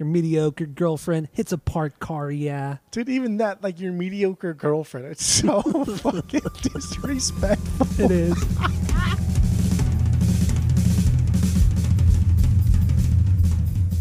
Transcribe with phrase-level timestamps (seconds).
[0.00, 2.30] Your mediocre girlfriend hits a parked car.
[2.30, 2.78] Yeah.
[2.90, 5.60] Dude, even that, like your mediocre girlfriend, it's so
[5.98, 8.06] fucking disrespectful.
[8.06, 8.44] It is.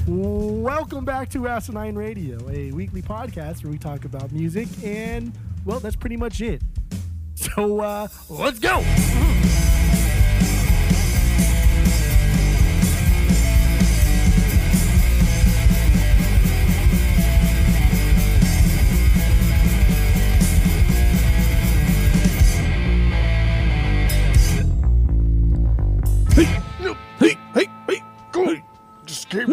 [0.08, 5.34] Welcome back to Asinine Radio, a weekly podcast where we talk about music, and
[5.66, 6.62] well, that's pretty much it.
[7.36, 8.80] So uh, let's go.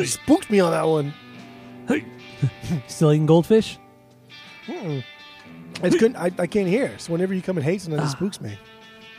[0.07, 1.13] Just me, spooked me on that one.
[2.87, 3.79] Still eating goldfish?
[4.69, 6.17] It's couldn't.
[6.17, 6.99] I, I can't hear.
[6.99, 8.59] So whenever you come and hate something, it spooks me.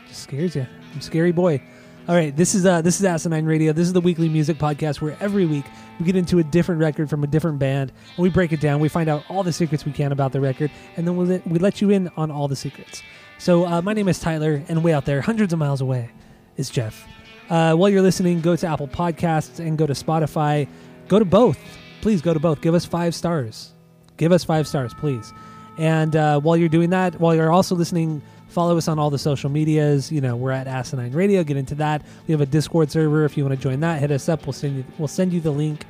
[0.08, 0.66] Just scares you.
[0.94, 1.62] I'm a scary boy.
[2.08, 3.74] All right, this is uh this is Asinine Radio.
[3.74, 5.66] This is the weekly music podcast where every week
[6.00, 8.80] we get into a different record from a different band and we break it down.
[8.80, 11.46] We find out all the secrets we can about the record, and then we let,
[11.46, 13.04] we let you in on all the secrets.
[13.40, 16.10] So uh, my name is Tyler, and way out there, hundreds of miles away,
[16.56, 17.06] is Jeff.
[17.50, 20.68] Uh, while you're listening, go to Apple Podcasts and go to Spotify.
[21.08, 21.58] Go to both.
[22.02, 22.62] Please go to both.
[22.62, 23.74] Give us five stars.
[24.18, 25.34] Give us five stars, please.
[25.78, 29.20] And uh, while you're doing that, while you're also listening, follow us on all the
[29.20, 30.12] social medias.
[30.12, 31.44] You know, we're at Asinine Radio.
[31.44, 32.04] Get into that.
[32.28, 33.26] We have a Discord server.
[33.26, 34.46] If you want to join that, hit us up.
[34.46, 34.84] We'll send you.
[34.98, 35.86] We'll send you the link.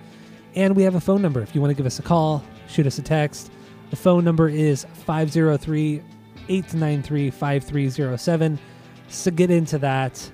[0.56, 1.42] And we have a phone number.
[1.42, 3.52] If you want to give us a call, shoot us a text.
[3.90, 6.02] The phone number is 503
[6.50, 8.60] 893 5307.
[9.08, 10.32] So get into that.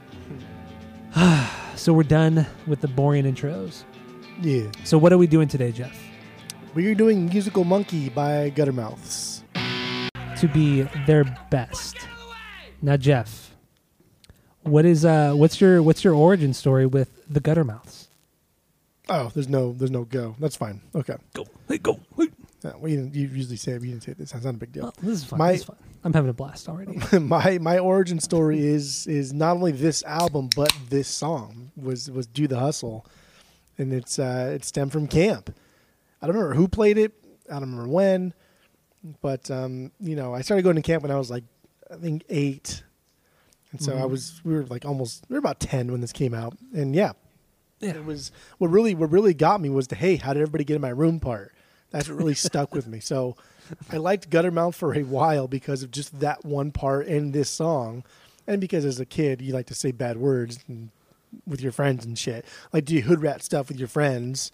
[1.76, 3.84] so we're done with the boring intros.
[4.42, 4.72] Yeah.
[4.84, 5.98] So what are we doing today, Jeff?
[6.74, 9.42] We're doing Musical Monkey by Guttermouths.
[10.40, 11.96] To be their best.
[12.82, 13.56] Now, Jeff,
[14.64, 18.08] what is uh what's your what's your origin story with the Guttermouths?
[19.10, 20.36] Oh, there's no, there's no go.
[20.40, 20.82] That's fine.
[20.96, 21.16] Okay.
[21.34, 22.00] Go, hey, go.
[22.18, 22.30] Hey.
[22.64, 24.32] Yeah, well, you, didn't- you usually say it, but you didn't say this.
[24.32, 24.84] That's not a big deal.
[24.84, 25.38] Well, this is fine.
[25.40, 25.76] My- this is fun.
[26.04, 27.00] I'm having a blast already.
[27.20, 32.28] my my origin story is is not only this album but this song was was
[32.28, 33.06] do the hustle,
[33.78, 35.56] and it's uh it stemmed from camp.
[36.22, 37.14] I don't remember who played it.
[37.50, 38.34] I don't remember when,
[39.22, 41.44] but um you know I started going to camp when I was like
[41.92, 42.84] I think eight,
[43.72, 44.10] and so I Mhm.
[44.10, 47.14] was we were like almost we were about ten when this came out, and yeah,
[47.80, 47.92] Yeah.
[47.96, 50.76] it was what really what really got me was the hey how did everybody get
[50.76, 51.54] in my room part.
[51.92, 53.00] That's what really stuck with me.
[53.00, 53.38] So
[53.92, 58.04] I liked Guttermouth for a while because of just that one part in this song,
[58.48, 60.90] and because as a kid you like to say bad words and,
[61.48, 64.52] with your friends and shit, like do hood rat stuff with your friends,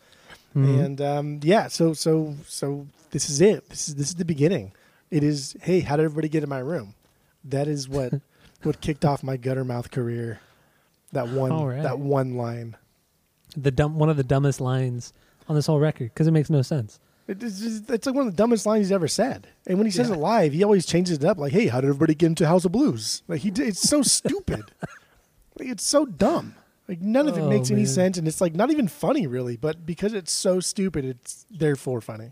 [0.56, 0.84] Mhm.
[0.86, 1.68] and um, yeah.
[1.68, 3.70] So so so this is it.
[3.70, 4.72] This is this is the beginning.
[5.12, 6.96] It is hey how did everybody get in my room?
[7.44, 8.14] That is what
[8.64, 10.40] what kicked off my Guttermouth career.
[11.12, 11.84] That one right.
[11.84, 12.78] that one line.
[13.58, 15.12] the dumb one of the dumbest lines
[15.48, 17.00] on this whole record because it makes no sense.
[17.30, 19.48] It- It's, just, it's like one of the dumbest lines he's ever said.
[19.68, 20.16] And when he says Yeah.
[20.16, 21.38] it live, he always changes it up.
[21.38, 24.64] Like, "Hey, how did everybody get into House of Blues?" Like he, it's so stupid.
[25.60, 26.56] like it's so dumb.
[26.88, 29.56] Like none of it Oh, makes any sense, and it's like not even funny, really.
[29.58, 32.32] But because it's so stupid, it's therefore funny.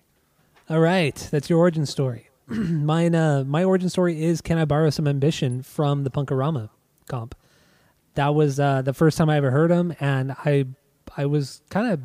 [0.70, 2.30] All right, that's your origin story.
[2.48, 6.70] Mine, uh, my origin story is "Can I Borrow Some Ambition" from the Punkorama
[7.08, 7.36] comp.
[8.16, 10.66] That was uh, the first time I ever heard him, and I,
[11.16, 12.02] I was kind of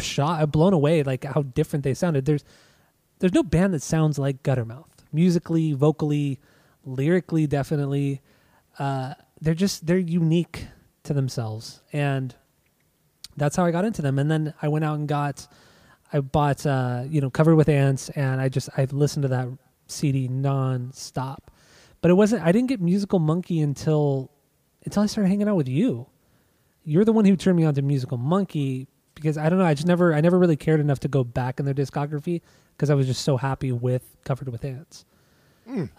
[0.00, 2.24] shot, blown away, like how different they sounded.
[2.24, 2.44] There's,
[3.20, 6.40] there's no band that sounds like Guttermouth, musically, vocally,
[6.84, 8.22] lyrically, definitely.
[8.78, 10.66] Uh, they're just they're unique
[11.04, 12.34] to themselves, and
[13.36, 14.18] that's how I got into them.
[14.18, 15.46] And then I went out and got,
[16.12, 19.48] I bought, uh, you know, Covered with Ants, and I just I listened to that
[19.86, 21.50] CD non-stop.
[22.00, 22.42] But it wasn't.
[22.42, 24.30] I didn't get Musical Monkey until
[24.84, 26.06] until I started hanging out with you.
[26.84, 28.88] You're the one who turned me on to Musical Monkey
[29.20, 29.64] because I don't know.
[29.64, 32.40] I just never I never really cared enough to go back in their discography
[32.76, 35.04] because I was just so happy with Covered with Ants.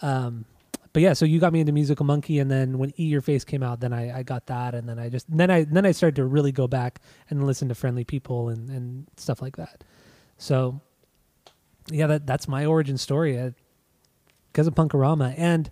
[0.01, 0.45] Um,
[0.93, 3.45] but yeah, so you got me into Musical Monkey, and then when Eat Your Face
[3.45, 5.91] came out, then I, I got that, and then I just then I then I
[5.91, 6.99] started to really go back
[7.29, 9.83] and listen to Friendly People and, and stuff like that.
[10.37, 10.81] So
[11.89, 13.53] yeah, that that's my origin story
[14.51, 15.69] because of Punkorama, and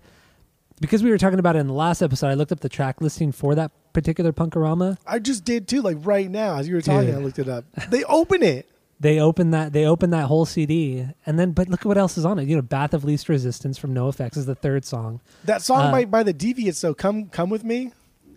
[0.80, 3.00] because we were talking about it in the last episode, I looked up the track
[3.00, 4.96] listing for that particular Punkorama.
[5.06, 5.82] I just did too.
[5.82, 7.16] Like right now, as you were talking, Dude.
[7.16, 7.64] I looked it up.
[7.90, 8.66] They open it.
[9.00, 12.18] They open that they open that whole CD, and then but look at what else
[12.18, 12.46] is on it.
[12.46, 15.22] You know, Bath of Least Resistance from NoFX is the third song.
[15.46, 17.92] That song Uh, by, by the Deviates, so come come with me.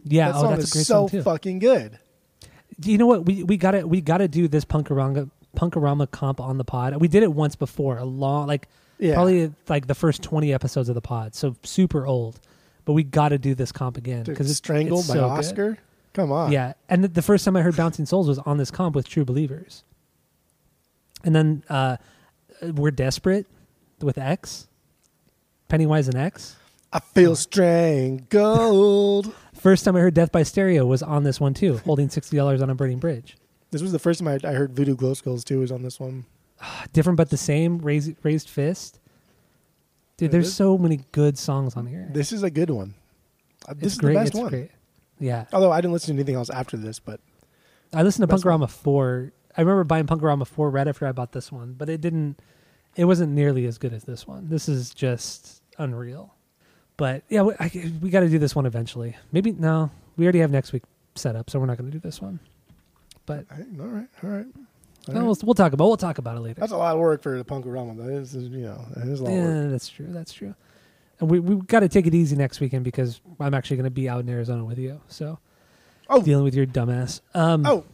[0.06, 2.00] Yeah, that oh, song that's is a great so song fucking good.
[2.82, 6.40] you know what we we got to we got to do this Punkorama Punkorama comp
[6.40, 8.70] on the pod we did it once before a long like
[9.00, 9.16] Yeah.
[9.16, 12.40] probably like the first 20 episodes of the pod so super old
[12.86, 15.38] but we got to do this comp again because it's Strangled it's by so good.
[15.40, 15.78] Oscar.
[16.14, 16.52] Come on.
[16.52, 19.08] yeah and the, the first time i heard bouncing souls was on this comp with
[19.08, 19.84] true believers
[21.24, 21.98] And then uh,
[22.62, 23.48] we're desperate
[24.02, 24.68] with X,
[25.70, 26.58] Pennywise and X.
[26.92, 29.34] I feel strangled.
[29.54, 32.62] First time I heard Death by Stereo was on this one too, holding sixty dollars
[32.62, 33.38] on a burning bridge.
[33.72, 35.60] This was the first time I, I heard Voodoo Glow Skulls too.
[35.62, 36.26] Was on this one.
[36.94, 37.80] Different but the same.
[37.80, 39.00] Raised raised fist.
[40.18, 42.08] Dude, there's this- so many good songs on here.
[42.12, 42.94] This is a good one.
[43.68, 44.14] Uh, This it's is great.
[44.14, 44.50] the best one.
[44.50, 44.72] great.
[45.20, 47.20] Yeah, Although I didn't listen to anything else after this, but
[47.94, 49.32] I listened to Punkorama four.
[49.56, 52.40] I remember buying Punkorama four right after I bought this one, but it didn't.
[52.96, 54.50] It wasn't nearly as good as this one.
[54.50, 56.34] This is just unreal.
[56.98, 57.72] But yeah, we, I,
[58.02, 59.16] we got to do this one eventually.
[59.32, 60.84] Maybe no, we already have next week
[61.16, 62.40] set up, so we're not going to do this one.
[63.26, 64.08] But all right, all right.
[64.24, 64.46] All no,
[65.08, 65.24] right.
[65.24, 66.60] we'll, we'll talk about we'll talk about it later.
[66.60, 67.98] That's a lot of work for the Punkorama.
[67.98, 69.56] That is, you know, is a lot of work.
[69.66, 70.08] Yeah, that's true.
[70.10, 70.56] That's true.
[71.20, 73.92] And we we got to take it easy next weekend because I'm actually going to
[73.92, 75.02] be out in Arizona with you.
[75.08, 75.40] So
[76.10, 76.22] Oh.
[76.22, 77.22] dealing with your dumbass.
[77.34, 77.86] Um, Oh,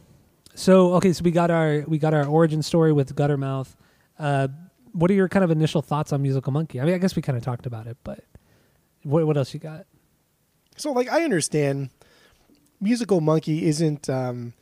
[0.54, 3.74] So okay, so we got our we got our origin story with Guttermouth.
[4.18, 4.48] Uh,
[4.92, 6.80] what are your kind of initial thoughts on Musical Monkey?
[6.80, 8.24] I mean, I guess we kind of talked about it, but
[9.04, 9.86] what what else you got?
[10.76, 11.90] so like I understand,
[12.80, 14.54] musical monkey isn't um,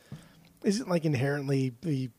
[0.63, 2.09] isn't like inherently the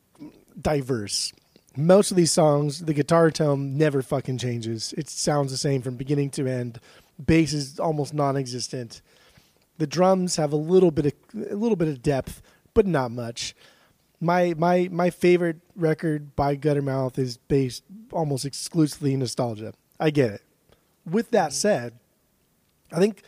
[0.61, 1.33] diverse.
[1.77, 4.93] Most of these songs, the guitar tone never fucking changes.
[4.99, 6.81] It sounds the same from beginning to end.
[7.25, 9.03] Bass is almost non-existent.
[9.79, 11.13] The drums have a little bit of
[11.51, 12.43] a little bit of depth,
[12.75, 13.55] but not much.
[14.21, 19.73] My my my favorite record by Guttermouth is based almost exclusively in nostalgia.
[19.99, 20.43] I get it.
[21.07, 21.55] With that mm-hmm.
[21.55, 21.99] said,
[22.93, 23.23] I think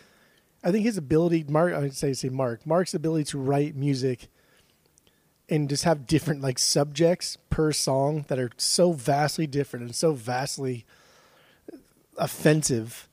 [0.64, 4.28] I think his ability, Mark, I would say say Mark, Mark's ability to write music
[5.52, 10.12] and just have different like subjects per song that are so vastly different and so
[10.14, 10.86] vastly
[12.16, 13.06] offensive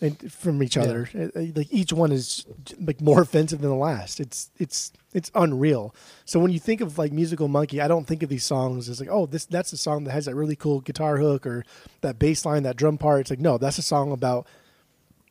[0.00, 1.10] and from each other.
[1.14, 2.46] Uh, uh, Like each one is
[2.80, 4.20] like more offensive than the last.
[4.20, 5.92] It's it's it's unreal.
[6.24, 9.00] So when you think of like musical monkey, I don't think of these songs as
[9.00, 11.64] like, oh, this that's a song that has that really cool guitar hook or
[12.02, 13.22] that bass line, that drum part.
[13.22, 14.46] It's like no, that's a song about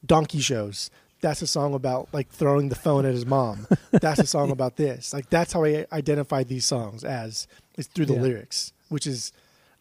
[0.06, 0.92] donkey shows.
[1.22, 3.68] That's a song about like throwing the phone at his mom.
[3.92, 5.14] That's a song about this.
[5.14, 8.22] Like that's how I identify these songs as is through the Yeah.
[8.22, 9.32] lyrics, which is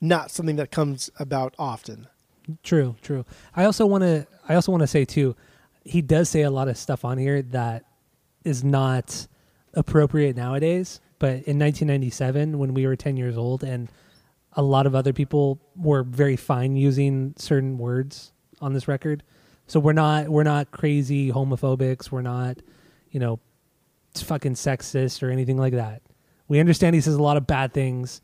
[0.00, 2.08] not something that comes about often.
[2.62, 3.24] True, true.
[3.54, 5.36] I also want to I also want to say too,
[5.84, 7.84] he does say a lot of stuff on here that
[8.44, 9.26] is not
[9.74, 11.00] appropriate nowadays.
[11.18, 13.88] But in 1997, when we were 10 years old, and
[14.52, 19.22] a lot of other people were very fine using certain words on this record,
[19.68, 22.10] so we're not we're not crazy homophobics.
[22.10, 22.58] We're not,
[23.10, 23.38] you know,
[24.16, 26.02] fucking sexist or anything like that.
[26.48, 28.20] We understand he says a lot of bad things,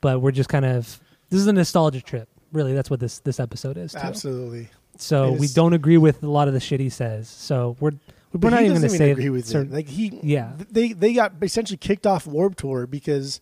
[0.00, 2.28] but we're just kind of this is a nostalgia trip.
[2.52, 3.92] Really, that's what this this episode is.
[3.92, 3.98] Too.
[3.98, 4.68] Absolutely.
[4.96, 7.28] So It we don't agree with a lot of the shit he says.
[7.28, 7.92] So we're
[8.32, 9.76] we're not even going to say agree with certain- it.
[9.76, 10.52] Like he, Yeah.
[10.70, 13.40] they they got essentially kicked off Warped Tour because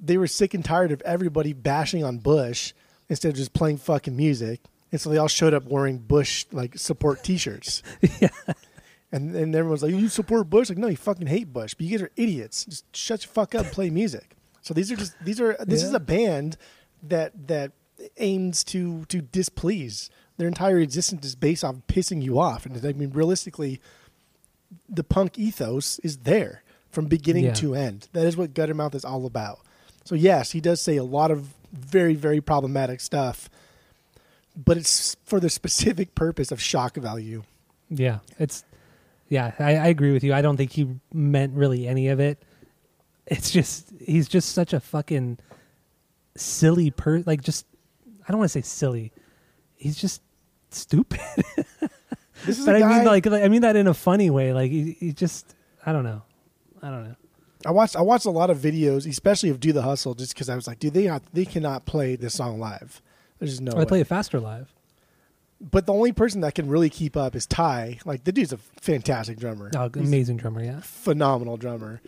[0.00, 2.72] they were sick and tired of everybody bashing on Bush
[3.08, 4.60] instead of just playing fucking music,
[4.92, 7.82] and so they all showed up wearing Bush like support T-shirts.
[8.20, 8.28] yeah.
[9.10, 11.74] And and everyone's like, "You support Bush?" Like, no, you fucking hate Bush.
[11.74, 12.64] But you guys are idiots.
[12.64, 14.36] Just shut your fuck up and play music.
[14.62, 16.56] So these are just these are this is a band
[17.02, 17.72] that that
[18.16, 20.08] aims to to displease.
[20.38, 22.64] Their entire existence is based on pissing you off.
[22.64, 23.80] And I mean, realistically,
[24.88, 27.54] the punk ethos is there from beginning Yeah.
[27.54, 28.08] to end.
[28.12, 29.60] That is what Guttermouth is all about.
[30.04, 33.50] So yes, he does say a lot of very very problematic stuff,
[34.56, 37.42] but it's for the specific purpose of shock value.
[37.88, 38.64] Yeah, it's
[39.28, 39.52] yeah.
[39.58, 40.34] I, I agree with you.
[40.34, 42.42] I don't think he meant really any of it.
[43.26, 45.38] It's just he's just such a fucking
[46.36, 47.22] silly per.
[47.26, 47.66] Like just
[48.26, 49.12] I don't want to say silly.
[49.76, 50.22] He's just
[50.70, 51.20] stupid.
[52.44, 54.52] This is but a I mean like, like I mean that in a funny way.
[54.52, 55.54] Like he, he just
[55.84, 56.22] I don't know.
[56.82, 57.16] I don't know.
[57.64, 60.48] I watched I watched a lot of videos, especially of Do the Hustle, just because
[60.48, 63.00] I was like, dude, they not, they cannot play this song live.
[63.42, 63.84] There's just no I way.
[63.86, 64.72] play it faster live.
[65.60, 67.98] but the only person that can really keep up is Ty.
[68.04, 70.62] Like the dude's a fantastic drummer, Oh, amazing drummer.
[70.62, 70.80] Yeah.
[70.82, 72.00] phenomenal drummer,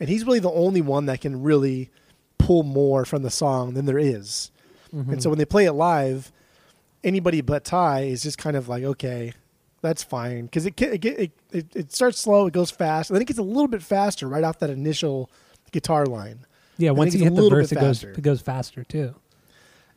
[0.00, 1.90] and he's really the only one that can really
[2.38, 4.50] pull more from the song than there is.
[4.94, 5.12] Mm-hmm.
[5.12, 6.32] And so when they play it live,
[7.04, 9.32] anybody but Ty is just kind of like, okay,
[9.80, 13.22] that's fine because it, it it it it starts slow, it goes fast, and then
[13.22, 15.30] it gets a little bit faster right off that initial
[15.72, 16.46] guitar line.
[16.78, 19.14] Yeah, once you hit the verse, it goes it goes faster too.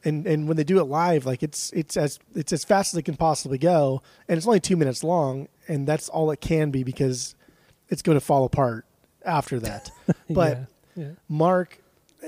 [0.06, 3.00] And and when they do it live, like it's it's as it's as fast as
[3.00, 6.72] it can possibly go, and it's only two minutes long, and that's all it can
[6.72, 7.36] be because
[7.90, 8.86] it's going to fall apart
[9.26, 9.92] after that.
[10.30, 10.58] But
[10.96, 11.12] yeah, yeah.
[11.28, 11.80] Mark,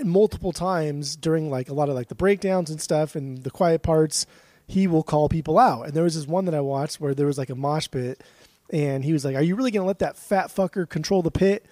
[0.03, 3.81] multiple times during like a lot of like the breakdowns and stuff and the quiet
[3.81, 4.25] parts,
[4.67, 5.84] he will call people out.
[5.84, 8.22] And there was this one that I watched where there was like a mosh pit,
[8.72, 11.31] and he was like, "Are you really going to let that fat fucker control the
[11.31, 11.65] pit?"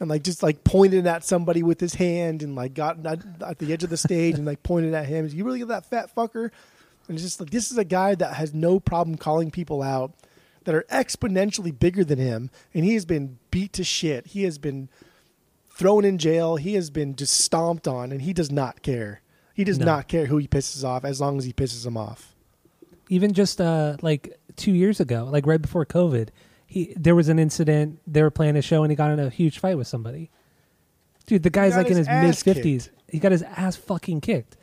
[0.00, 3.58] And like just like pointed at somebody with his hand and like got at, at
[3.58, 5.28] the edge of the stage and like pointed at him.
[5.28, 6.50] You really that fat fucker?
[7.06, 10.12] And it's just like this is a guy that has no problem calling people out
[10.64, 14.28] that are exponentially bigger than him, and he has been beat to shit.
[14.28, 14.88] He has been
[15.70, 16.56] thrown in jail.
[16.56, 19.22] He has been just stomped on, and he does not care.
[19.54, 19.86] He does No.
[19.86, 22.34] not care who he pisses off as long as he pisses him off.
[23.08, 26.28] even just uh like two years ago, like right before COVID,
[26.70, 28.00] he there was an incident.
[28.06, 30.30] They were playing a show and he got in a huge fight with somebody.
[31.26, 32.90] Dude, the guy's like in his mid fifties.
[33.08, 34.56] He got his ass fucking kicked.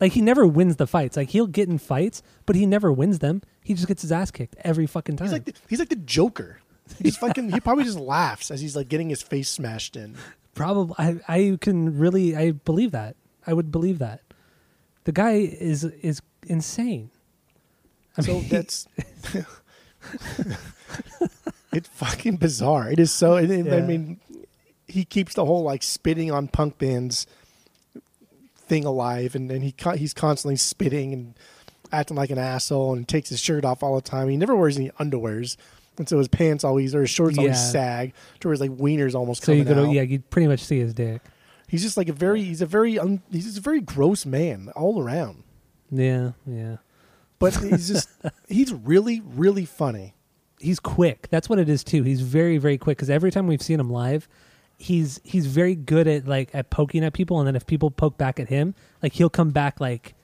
[0.00, 1.16] Like he never wins the fights.
[1.16, 3.42] Like he'll get in fights, but he never wins them.
[3.62, 5.26] He just gets his ass kicked every fucking time.
[5.26, 6.58] He's like the, he's like the Joker.
[6.98, 10.16] He just fucking he probably just laughs as he's like getting his face smashed in.
[10.54, 13.14] Probably, I, I can really, I believe that.
[13.46, 14.20] I would believe that.
[15.04, 17.10] The guy is is insane.
[18.18, 18.88] I So mean, that's
[21.72, 22.90] it's fucking bizarre.
[22.90, 23.36] It is so.
[23.36, 24.20] It, it- I mean,
[24.86, 27.26] he keeps the whole like spitting on punk bands
[28.56, 31.34] thing alive, and, and he he's constantly spitting and
[31.90, 34.28] acting like an asshole, and takes his shirt off all the time.
[34.28, 35.56] He never wears any underwears,
[35.98, 39.14] and so his pants always or his shorts always sag to where his like wieners
[39.14, 39.90] almost so you to, out.
[39.90, 41.22] yeah, you pretty much see his dick.
[41.68, 44.68] He's just like a very he's a very un, he's just a very gross man
[44.76, 45.42] all around.
[45.90, 46.76] Yeah, yeah.
[47.42, 48.08] But he's just
[48.48, 50.14] he's really really funny.
[50.58, 51.26] He's quick.
[51.28, 52.04] That's what it is too.
[52.04, 52.96] He's very, very quick.
[52.96, 54.28] Because every time we've seen him live,
[54.78, 58.16] he's he's very good at like at poking at people, and then if people poke
[58.16, 60.14] back at him, like he'll come back like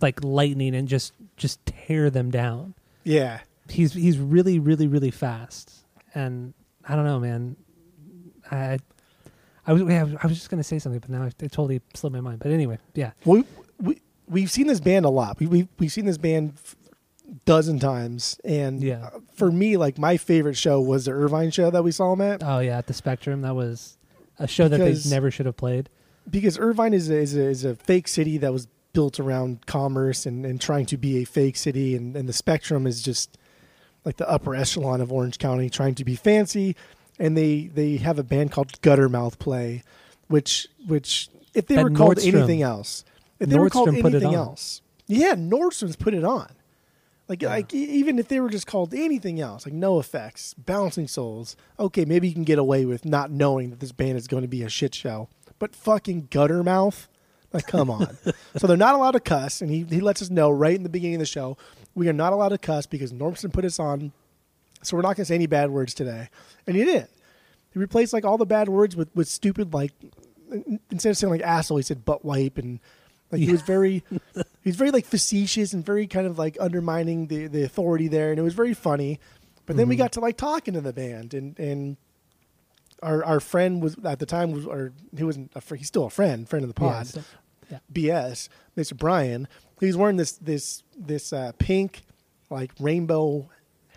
[0.00, 2.74] like lightning and just just tear them down.
[3.04, 3.40] Yeah.
[3.70, 6.52] he's he's really really really fast and
[6.86, 7.56] i don't know man
[8.50, 8.78] i
[9.66, 12.38] i was I was just gonna say something but now it totally slipped my mind
[12.40, 13.44] but anyway yeah we,
[13.80, 15.38] we we've seen this band a lot.
[15.40, 16.76] We we we've seen this band f-
[17.44, 19.10] dozen times, and Yeah.
[19.14, 22.20] uh, for me, like my favorite show was the Irvine show that we saw them
[22.20, 22.42] at.
[22.42, 23.42] Oh yeah at the spectrum.
[23.42, 23.96] That was
[24.38, 25.88] a show that they never should have played.
[26.30, 30.26] because Irvine is a, is a, is a fake city that was built around commerce
[30.26, 33.36] and, and trying to be a fake city, and, and the Spectrum is just
[34.04, 36.76] like the upper echelon of Orange County, trying to be fancy,
[37.18, 39.82] and they they have a band called Guttermouth play,
[40.28, 43.04] which which if they That were called Nordstrom- anything else,
[43.40, 46.48] if they were called Nordstrom put it anything else, yeah, Nordstrom's put it on.
[47.28, 47.50] Like, Yeah.
[47.50, 52.26] like even if they were just called anything else, like NOFX, Bouncing Souls, okay, maybe
[52.26, 54.68] you can get away with not knowing that this band is going to be a
[54.68, 55.28] shit show.
[55.58, 57.08] But fucking Guttermouth,
[57.52, 58.16] like, come on.
[58.56, 60.88] so they're not allowed to cuss, and he, he lets us know right in the
[60.88, 61.58] beginning of the show
[61.94, 64.12] we are not allowed to cuss because Nordstrom put us on.
[64.82, 66.28] So we're not going to say any bad words today,
[66.66, 67.08] and he did.
[67.72, 69.92] He replaced like all the bad words with with stupid like
[70.90, 72.80] instead of saying like asshole, he said butt wipe and.
[73.30, 74.02] Like he was very,
[74.62, 78.38] he's very like facetious and very kind of like undermining the the authority there, and
[78.38, 79.20] it was very funny.
[79.66, 79.98] But then we Mhm.
[79.98, 81.96] got to like talking to the band, and and
[83.02, 86.04] our our friend was at the time was or he wasn't a fr- he's still
[86.06, 87.22] a friend, friend of the yeah, pod, so-
[87.92, 88.96] BS, Mr.
[88.96, 89.46] Brian.
[89.78, 92.02] He was wearing this this this uh, pink
[92.50, 93.48] like rainbow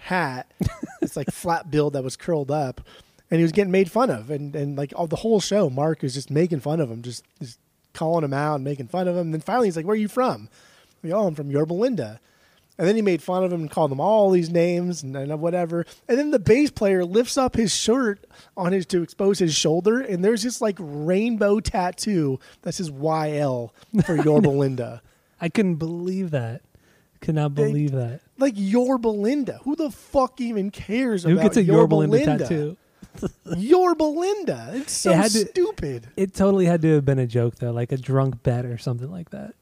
[0.02, 0.52] hat,
[1.02, 2.82] it's like flat bill that was curled up,
[3.32, 6.02] and he was getting made fun of, and and like all the whole show, Mark
[6.02, 7.58] was just making fun of him, just just
[7.94, 9.22] calling him out and making fun of him.
[9.28, 10.50] And then finally, he's like, "Where are you from?"
[11.04, 12.20] Like, "Oh, I'm from Yorba Linda."
[12.78, 15.40] And then he made fun of him and called him all these names and, and
[15.40, 15.86] whatever.
[16.08, 18.26] And then the bass player lifts up his shirt
[18.58, 23.70] on his to expose his shoulder, and there's this like rainbow tattoo that says YL
[24.06, 25.02] for Yorba Linda.
[25.40, 26.62] i couldn't believe that
[27.20, 29.60] could not They- believe that Like Yorba Linda.
[29.64, 32.44] Who the fuck even cares who about gets a Yorba, yorba linda Linda?
[32.46, 32.78] tattoo
[33.58, 34.72] Yorba Belinda.
[34.76, 36.08] It's so It to- stupid.
[36.16, 39.12] it totally had to have been a joke though like a drunk bet or something
[39.12, 39.54] like that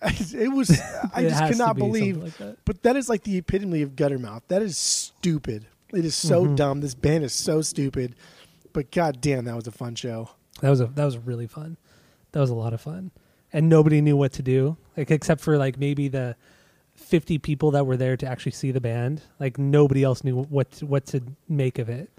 [0.02, 0.70] It was.
[1.14, 2.16] I It just cannot be believe.
[2.18, 2.56] like that.
[2.64, 4.42] But that is like the epitome of guttermouth.
[4.48, 5.66] That is stupid.
[5.92, 6.56] It is so Mhm.
[6.56, 6.80] dumb.
[6.80, 8.14] This band is so stupid.
[8.72, 10.30] But god damn, that was a fun show.
[10.60, 11.76] That was a that was really fun.
[12.32, 13.10] That was a lot of fun,
[13.52, 16.36] and nobody knew what to do, like except for like maybe the
[16.94, 19.22] fifty people that were there to actually see the band.
[19.40, 22.10] Like nobody else knew what to, what to make of it.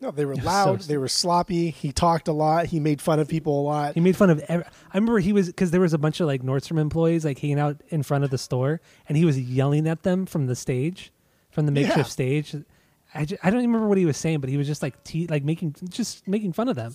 [0.00, 0.82] No, they were loud.
[0.82, 1.70] so they were sloppy.
[1.70, 2.66] He talked a lot.
[2.66, 3.94] He made fun of people a lot.
[3.94, 4.38] He made fun of.
[4.48, 7.38] Every, I remember he was because there was a bunch of like Nordstrom employees like
[7.40, 10.54] hanging out in front of the store, and he was yelling at them from the
[10.54, 11.10] stage,
[11.50, 12.02] from the makeshift Yeah.
[12.04, 12.54] stage.
[13.14, 15.02] I, ju- I don't even remember what he was saying, but he was just like
[15.02, 16.94] te- like making just making fun of them,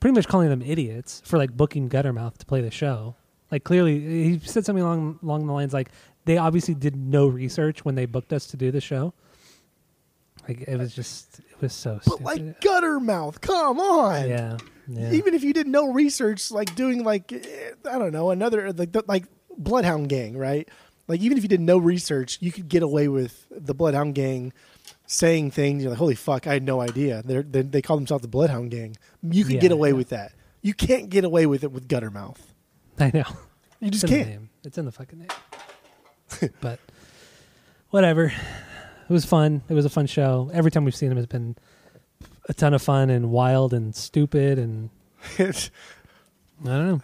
[0.00, 3.16] pretty much calling them idiots for like booking Guttermouth to play the show.
[3.50, 5.88] Like clearly, he said something along along the lines like
[6.26, 9.14] they obviously did no research when they booked us to do the show.
[10.48, 12.24] Like it was just it was so stupid.
[12.24, 12.46] but stupid.
[12.54, 14.28] like guttermouth, come on.
[14.28, 14.56] yeah,
[14.88, 15.12] yeah.
[15.12, 18.92] Even if you did no research, like doing like eh, I don't know another like
[18.92, 19.24] the, like
[19.58, 20.66] Bloodhound Gang, right?
[21.06, 24.52] Like even if you did no research, you could get away with the Bloodhound Gang
[25.06, 25.82] saying things.
[25.82, 27.22] You're like, holy fuck, I had no idea.
[27.24, 28.96] They're, they they call themselves the Bloodhound Gang.
[29.22, 29.94] You could Yeah, get away yeah.
[29.96, 30.32] with that.
[30.62, 32.40] You can't get away with it with Guttermouth.
[32.98, 33.24] I know.
[33.80, 34.48] You just it's can't.
[34.64, 36.50] It's in the fucking name.
[36.60, 36.78] but
[37.90, 38.32] whatever.
[39.08, 39.62] It was fun.
[39.68, 40.50] It was a fun show.
[40.52, 41.56] Every time we've seen him has been
[42.48, 44.90] a ton of fun and wild and stupid and
[45.38, 45.70] It's-
[46.62, 47.00] I don't know.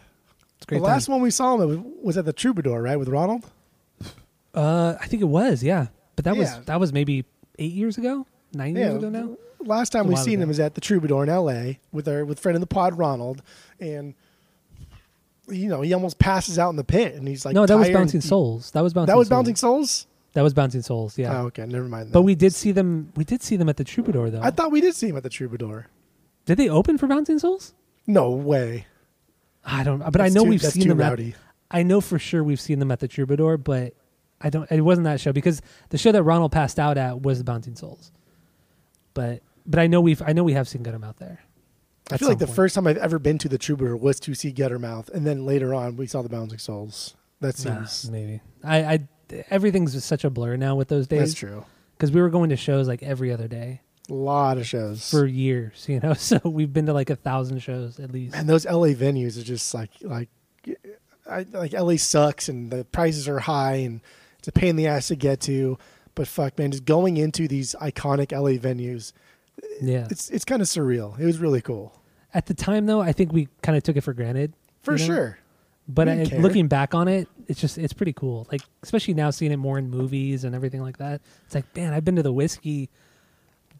[0.57, 0.79] It's a great.
[0.79, 3.45] the last one we saw him was, at the Troubadour, right, with Ronald.
[4.55, 5.63] Uh, I think it was.
[5.63, 6.41] Yeah, but that Yeah.
[6.41, 7.25] was that was maybe
[7.59, 9.37] eight years ago, nine years ago now.
[9.61, 10.43] Last time A we while seen ago.
[10.43, 11.81] him was at the Troubadour in L.A.
[11.93, 13.43] with our with friend of the pod Ronald,
[13.81, 14.15] and
[15.49, 17.87] you know he almost passes out in the pit, and he's like, no, that was
[17.87, 18.71] tired and Bouncing Souls.
[18.73, 19.07] That was Bouncing.
[19.13, 19.39] That was Souls.
[19.39, 20.07] Bouncing Souls.
[20.35, 21.17] That was Bouncing Souls.
[21.17, 21.41] Yeah.
[21.43, 22.13] Oh, okay, never mind.
[22.13, 23.13] But we did see them.
[23.17, 24.43] We did see them at the Troubadour, though.
[24.43, 25.87] I thought we did see him at the Troubadour.
[26.45, 27.73] did they open for Bouncing Souls?
[28.07, 28.87] No way.
[29.65, 30.01] I don't.
[30.01, 31.01] But I know too- we've that's seen them.
[31.01, 31.35] At, rowdy.
[31.71, 33.95] I know for sure we've seen them at the Troubadour, but
[34.41, 34.71] I don't.
[34.71, 37.77] It wasn't that show because the show that Ronald passed out at was the Bouncing
[37.77, 38.11] Souls.
[39.15, 41.41] But but I know we've I know we have seen Guttermouth out there.
[42.11, 42.57] I feel like the point.
[42.57, 45.73] first time I've ever been to the Troubadour was to see Guttermouth, and then later
[45.73, 47.15] on we saw the Bouncing Souls.
[47.41, 49.09] That Nah, seems maybe I I
[49.51, 51.19] everything's just such a blur now with those days.
[51.21, 51.65] that's true.
[51.97, 55.27] because we were going to shows like every other day A lot of shows for
[55.27, 56.13] years, you know.
[56.31, 58.35] So we've been to like a thousand shows at least.
[58.35, 60.29] and those LA venues are just like like
[61.29, 64.01] I, like LA sucks and the prices are high and
[64.39, 65.79] it's a pain in the ass to get to.
[66.15, 69.13] But fuck, man, just going into these iconic LA venues,
[69.81, 70.07] Yeah.
[70.11, 71.19] it's it's kind of surreal.
[71.19, 71.99] It was really cool,
[72.35, 74.53] At the time though, I think we kind of took it for granted.
[74.83, 75.15] for you know?
[75.15, 75.39] sure.
[75.89, 78.47] But I, looking back on it, it's just it's pretty cool.
[78.51, 81.21] Like especially now seeing it more in movies and everything like that.
[81.47, 82.91] It's like, man, I've been to the Whisky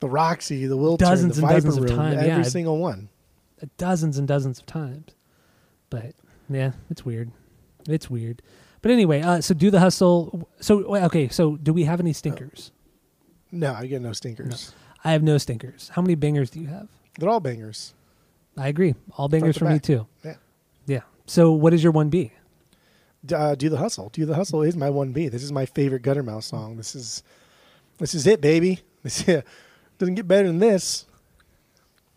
[0.01, 2.43] The Roxy, the Wiltern, Dozens the and dozens of times, every yeah.
[2.43, 3.09] single one.
[3.79, 5.15] dozens and dozens of times.
[5.91, 6.15] But
[6.49, 7.31] yeah, it's weird.
[7.89, 8.43] It's weird.
[8.83, 10.49] But anyway, uh, so do the hustle.
[10.61, 12.71] So okay, so do we have any stinkers?
[13.51, 14.73] No, I get no stinkers.
[15.05, 15.91] I have no stinkers.
[15.95, 16.89] How many bangers do you have?
[17.19, 17.95] They're all bangers.
[18.57, 18.95] I agree.
[19.17, 20.07] All bangers for me too.
[20.25, 20.35] Yeah.
[20.87, 21.01] Yeah.
[21.27, 22.33] So what is your one B?
[23.33, 24.11] Uh, do the hustle.
[24.11, 25.29] Do the hustle is my one B.
[25.29, 26.77] This is my favorite Guttermouth song.
[26.77, 27.23] This is
[27.99, 28.81] this is it, baby.
[29.05, 29.43] This yeah,
[29.99, 31.05] doesn't get better than this.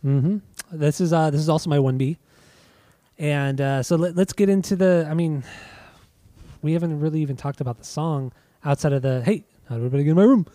[0.05, 0.37] Mm-hmm.
[0.71, 2.17] This is uh this is also my one B.
[3.19, 5.05] And uh, so let, let's get into the.
[5.09, 5.43] I mean,
[6.61, 8.31] we haven't really even talked about the song
[8.63, 10.47] outside of the hey, how did everybody get in my room?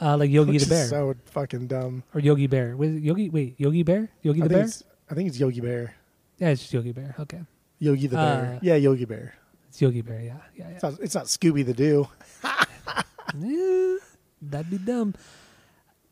[0.00, 2.02] Uh, like Yogi the Bear so fucking dumb.
[2.14, 2.76] or Yogi Bear.
[2.76, 3.28] Was it Yogi?
[3.28, 4.08] Wait, Yogi Bear?
[4.22, 4.68] Yogi I the Bear?
[5.10, 5.94] I think it's Yogi Bear.
[6.38, 7.14] Yeah, it's just Yogi Bear.
[7.18, 7.40] Okay,
[7.78, 8.54] Yogi the Bear.
[8.54, 9.34] Uh, yeah, Yogi Bear.
[9.76, 10.22] It's Yogi Bear.
[10.22, 10.68] Yeah, yeah.
[10.68, 10.68] yeah.
[10.70, 12.08] It's, not, it's not Scooby the Doo.
[13.38, 13.96] yeah,
[14.40, 15.14] that'd be dumb.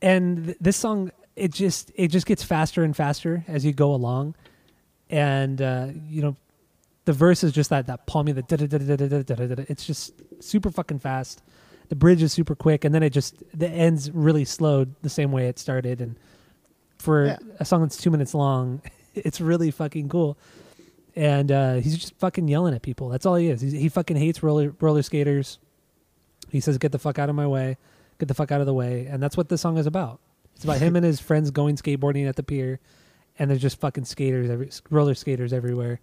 [0.02, 3.94] And th- this song, it just it just gets faster and faster as you go
[3.94, 4.34] along,
[5.08, 6.36] and uh, you know,
[7.06, 9.64] the verse is just that that palmy the da da da da da da da.
[9.66, 11.42] It's just super fucking fast.
[11.88, 15.32] The bridge is super quick, and then it just the ends really slowed the same
[15.32, 16.02] way it started.
[16.02, 16.16] And
[16.98, 17.38] for yeah.
[17.60, 18.82] a song that's two minutes long,
[19.14, 20.36] it's really fucking cool.
[21.16, 23.08] And uh, he's just fucking yelling at people.
[23.08, 23.60] That's all he is.
[23.60, 25.58] He's, he fucking hates roller roller skaters.
[26.50, 27.76] He says, "Get the fuck out of my way,
[28.18, 30.20] get the fuck out of the way," and that's what this song is about.
[30.56, 32.80] It's about him and his friends going skateboarding at the pier,
[33.38, 36.00] and there's just fucking skaters, every, roller skaters everywhere,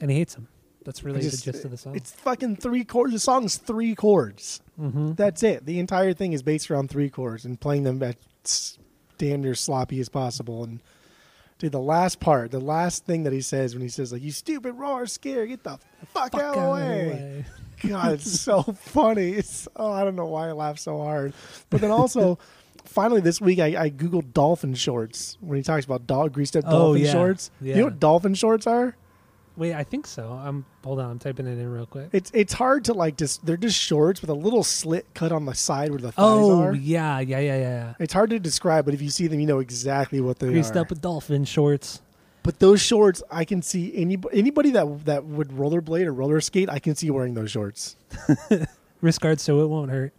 [0.00, 0.48] and he hates them.
[0.84, 1.94] That's really Just- the gist of the song.
[1.96, 3.12] It's fucking three chords.
[3.12, 4.60] The song's three chords.
[4.76, 5.66] hmm That's it.
[5.66, 8.16] The entire thing is based around three chords and playing them at
[9.18, 10.64] damn near sloppy as possible.
[10.64, 10.80] And
[11.58, 14.30] dude, the last part, the last thing that he says when he says like, "You
[14.32, 15.78] stupid roller skater, get the
[16.12, 17.44] fuck, Fuck out, of the way."
[17.86, 19.30] God, it's so funny.
[19.30, 21.32] It's oh, I don't know why I laugh so hard.
[21.70, 22.38] But then also,
[22.84, 26.64] finally this week I, I googled dolphin shorts when he talks about dog greased up
[26.66, 27.12] Oh, dolphin yeah.
[27.12, 27.50] shorts.
[27.60, 28.96] You know what dolphin shorts are?
[29.58, 30.30] Wait, I think so.
[30.32, 31.10] I'm hold on.
[31.10, 32.08] I'm typing it in real quick.
[32.12, 35.44] It's it's hard to like just they're just shorts with a little slit cut on
[35.46, 36.74] the side where the thighs Oh are.
[36.74, 37.94] yeah, yeah, yeah, yeah.
[37.98, 40.76] It's hard to describe, but if you see them, you know exactly what they Greased
[40.76, 40.80] are.
[40.80, 42.00] up with dolphin shorts.
[42.44, 46.70] But those shorts, I can see any anybody that that would rollerblade or roller skate,
[46.70, 47.96] I can see wearing those shorts.
[49.00, 50.12] Wrist guards so it won't hurt.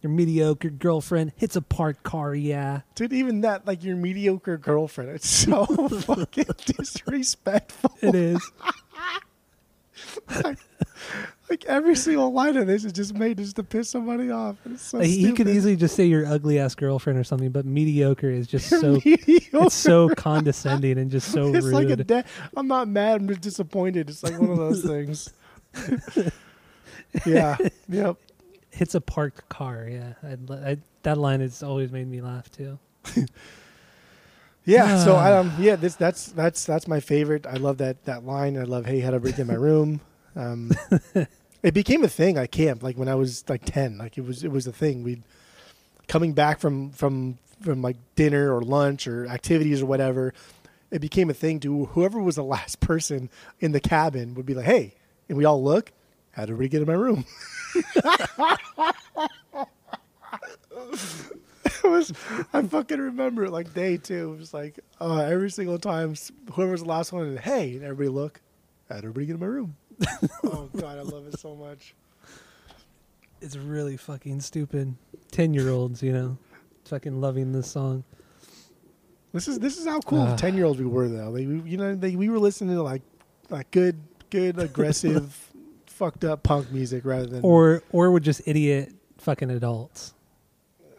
[0.00, 2.34] Your mediocre girlfriend hits a parked car.
[2.34, 2.82] Yeah.
[2.94, 5.64] Dude, even that, like your mediocre girlfriend, it's so
[6.00, 7.92] fucking disrespectful.
[8.00, 8.50] It is.
[11.50, 14.56] Like every single line of this is just made just to piss somebody off.
[14.66, 17.64] It's so he, he could easily just say your ugly ass girlfriend or something, but
[17.64, 21.74] mediocre is just so it's so condescending and just so It's rude.
[21.74, 22.24] like a de-
[22.56, 23.22] I'm not mad.
[23.22, 24.10] I'm just disappointed.
[24.10, 25.32] It's like one of those things.
[27.24, 27.56] yeah.
[27.88, 28.16] Yep.
[28.78, 29.88] Hits a parked car.
[29.90, 30.36] Yeah, I,
[30.70, 32.78] I, that line has always made me laugh too.
[34.64, 35.02] Yeah.
[35.02, 35.40] so I Ah.
[35.40, 37.46] um yeah this that's that's that's my favorite.
[37.46, 38.58] I love that that line.
[38.58, 40.00] I love hey how to break in my room.
[40.36, 40.70] Um,
[41.62, 42.82] it became a thing at camp.
[42.82, 45.02] Like when I was like ten, like it was it was a thing.
[45.02, 45.22] We'd
[46.06, 50.34] coming back from from from like dinner or lunch or activities or whatever,
[50.90, 54.54] it became a thing to whoever was the last person in the cabin would be
[54.54, 54.94] like, "Hey,"
[55.30, 55.92] and we all look.
[56.32, 57.24] How did we get in my room?
[61.64, 62.12] it was,
[62.52, 64.34] I fucking remember it like day two.
[64.34, 66.14] It was like uh, every single time,
[66.52, 68.40] whoever was the last one, and, hey, and everybody look.
[68.88, 69.76] How did everybody get in my room?
[70.44, 71.94] oh god, I love it so much.
[73.40, 74.94] It's really fucking stupid.
[75.30, 76.38] Ten year olds, you know,
[76.84, 78.04] fucking loving this song.
[79.32, 80.36] This is this is how cool Uh.
[80.36, 81.30] ten year olds we were though.
[81.30, 83.02] Like, we, you know, they, we were listening to like
[83.50, 85.47] like good good aggressive
[85.98, 90.14] fucked up punk music rather than Or or we're just idiot fucking adults.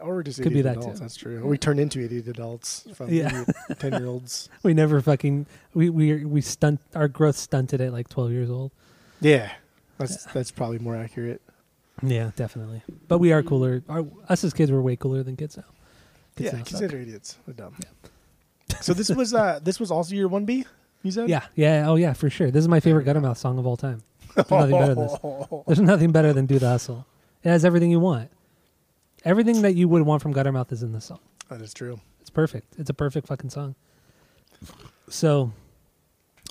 [0.00, 0.98] or we just could be that, adults.
[0.98, 1.04] too.
[1.04, 1.42] That's true.
[1.42, 3.44] Or we turn into idiot adults from Yeah.
[3.78, 4.48] ten year olds.
[4.62, 8.70] We never fucking we we we stunt our growth stunted at like twelve years old.
[9.20, 9.50] Yeah,
[9.98, 11.40] that's that's probably more accurate.
[12.02, 12.82] Yeah, definitely.
[13.08, 13.82] But we are cooler.
[13.88, 15.64] Our, us as kids were way cooler than kids now.
[16.36, 16.66] Kids yeah, now suck.
[16.68, 17.36] consider idiots.
[17.46, 17.74] They're dumb.
[18.80, 20.64] so this was uh this was also your one B.
[21.08, 22.50] Said Yeah, yeah, oh yeah, for sure.
[22.50, 24.02] This is my favorite Guttermouth song of all time.
[24.34, 25.18] There's nothing better than this.
[25.66, 27.06] There's nothing better than Do the Hustle.
[27.42, 28.30] It has everything you want.
[29.24, 31.20] Everything that you would want from Guttermouth is in this song.
[31.48, 32.00] That is true.
[32.20, 32.74] It's perfect.
[32.78, 33.74] It's a perfect fucking song.
[35.08, 35.52] So,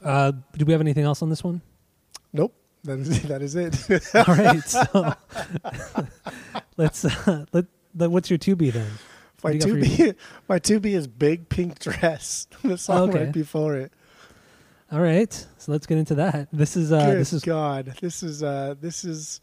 [0.04, 1.62] uh, do we have anything else on this one?
[2.34, 2.54] Nope.
[2.84, 3.76] That is that is it.
[4.16, 4.64] All right.
[4.64, 5.14] So,
[6.78, 7.66] let's uh, let,
[7.96, 8.12] let.
[8.12, 8.90] What's your two B then?
[9.44, 10.14] my do you got two B
[10.48, 12.48] my two B is big pink dress.
[12.64, 13.26] the song Okay.
[13.26, 13.92] right before it.
[14.92, 15.32] All right.
[15.58, 16.48] So let's get into that.
[16.52, 17.94] This is uh, Good this is God.
[18.02, 19.42] This is uh this is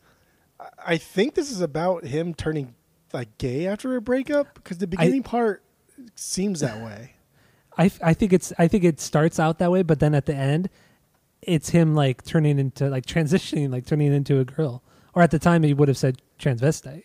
[0.59, 2.75] I- I think this is about him turning
[3.13, 5.63] like gay after a breakup because the beginning part
[6.15, 7.13] seems that way.
[7.79, 10.35] I, I think it's I think it starts out that way, but then at the
[10.35, 10.69] end,
[11.43, 14.83] it's him like turning into like transitioning, like turning into a girl.
[15.15, 17.05] Or at the time, he would have said transvestite,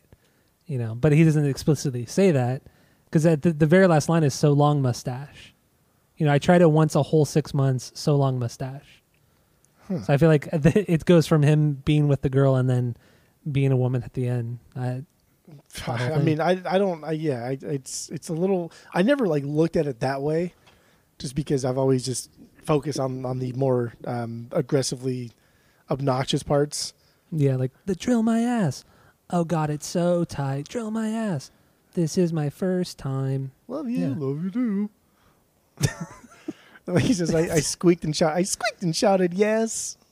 [0.65, 0.95] you know.
[0.95, 2.63] But he doesn't explicitly say that
[3.05, 5.53] because at the, the very last line is "so long mustache."
[6.21, 9.01] You know, I tried it once a whole six months, so long mustache.
[9.89, 12.95] So I feel like it goes from him being with the girl and then
[13.51, 14.59] being a woman at the end.
[14.75, 15.01] I,
[15.87, 17.03] I mean, I I don't.
[17.03, 18.71] I, yeah, I, it's it's a little.
[18.93, 20.53] I never like looked at it that way,
[21.17, 22.29] just because I've always just
[22.65, 25.31] focused on on the more um, aggressively
[25.89, 26.93] obnoxious parts.
[27.31, 28.85] Yeah, like the drill my ass.
[29.31, 30.67] Oh god, it's so tight.
[30.69, 31.49] Drill my ass.
[31.93, 33.53] This is my first time.
[33.67, 34.13] Love you, Yeah.
[34.15, 34.89] love you too.
[36.99, 38.35] he says, I, I squeaked and shouted.
[38.37, 39.97] I squeaked and shouted, yes.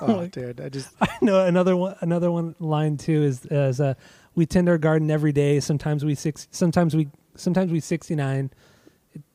[0.00, 1.96] Oh, dude, I just I know another one.
[2.00, 3.92] Another one line too is is uh,
[4.34, 5.60] we tend our garden every day.
[5.60, 6.48] Sometimes we six.
[6.50, 8.50] Sometimes we sometimes we sixty nine.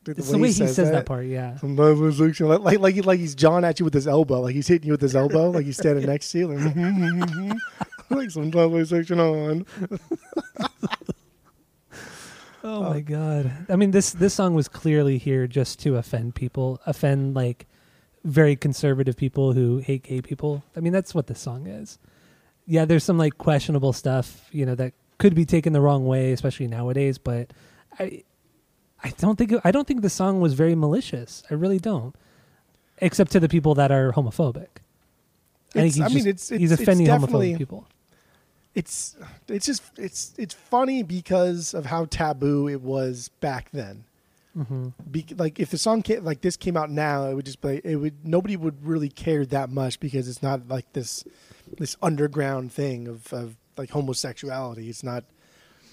[0.03, 1.05] dude, It's the way he says, that.
[1.05, 1.25] part.
[1.27, 1.57] Yeah.
[1.57, 4.39] Sometimes it's like, like like like, he- like he's jawing at you with his elbow,
[4.41, 7.57] like he's hitting you with his elbow, like he's standing next to you, like,
[8.09, 9.65] like sometimes I section on.
[12.67, 13.51] Oh, oh my god.
[13.69, 17.65] I mean this this song was clearly here just to offend people, offend like
[18.23, 20.63] very conservative people who hate gay people.
[20.75, 21.97] I mean that's what this song is.
[22.65, 26.31] Yeah, there's some like questionable stuff, you know, that could be taken the wrong way,
[26.33, 27.51] especially nowadays, but
[27.99, 28.23] I
[29.03, 31.43] I don't think I don't think the song was very malicious.
[31.49, 32.13] I really don't.
[32.99, 34.67] Except to the people that are homophobic.
[35.75, 37.87] I he's I mean, just- it's- he's it's- it's offending definitely- homophobic people.
[38.77, 39.15] It's
[39.47, 44.03] it's just it's it's funny because of how taboo it was back then.
[44.53, 47.59] hmm Be, like if the song came, like this came out now, it would just
[47.59, 51.23] be it would nobody would really care that much because it's not like this
[51.79, 54.89] this underground thing of of like homosexuality.
[54.89, 55.23] It's not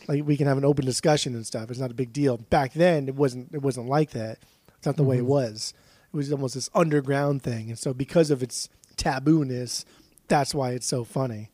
[0.07, 1.71] like we can have an open discussion and stuff.
[1.71, 2.37] It's not a big deal.
[2.37, 4.37] Back then, it wasn't it wasn't like that.
[4.77, 5.39] It's not the way it Mhm.
[5.39, 5.73] was.
[6.13, 8.69] It was almost this underground thing, and so because of its
[8.99, 9.87] taboo-ness,
[10.29, 11.49] that's why it's so funny.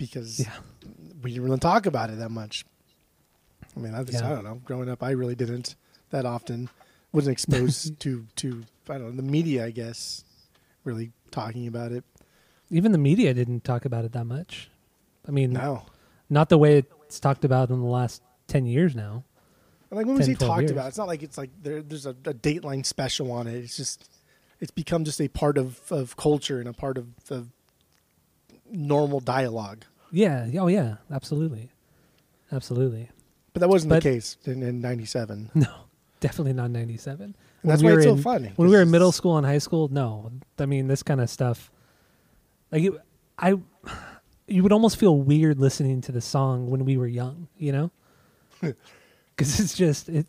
[0.00, 0.50] Because Yeah.
[1.22, 2.64] we didn't really talk about it that much.
[3.76, 4.30] I mean, I, just, Yeah.
[4.32, 4.54] I don't know.
[4.64, 5.76] Growing up, I really didn't
[6.08, 6.70] that often.
[7.12, 9.66] Wasn't exposed to to I don't know the media.
[9.66, 10.24] I guess
[10.84, 12.02] really talking about it.
[12.70, 14.70] Even the media didn't talk about it that much.
[15.28, 15.82] I mean, No,
[16.30, 19.24] not the way it's talked about in the last 10 years now
[19.90, 20.70] And, like when we 10, say 12 talked years.
[20.70, 23.54] about, it's not like it's like there, there's a, a Dateline special on it.
[23.56, 24.08] It's just
[24.60, 27.48] it's become just a part of of culture and a part of of
[28.70, 29.84] normal dialogue.
[30.12, 31.70] Yeah oh yeah absolutely
[32.52, 33.08] absolutely
[33.52, 35.50] But that wasn't But- the case in, in '97.
[35.54, 35.66] no
[36.20, 38.52] definitely not 97 And that's we why it's so funny.
[38.56, 41.30] when we were in middle school and high school no i mean this kind of
[41.30, 41.70] stuff
[42.70, 42.92] like it,
[43.38, 43.54] i
[44.46, 47.90] you would almost feel weird listening to the song when we were young you know
[48.60, 50.26] because it's just it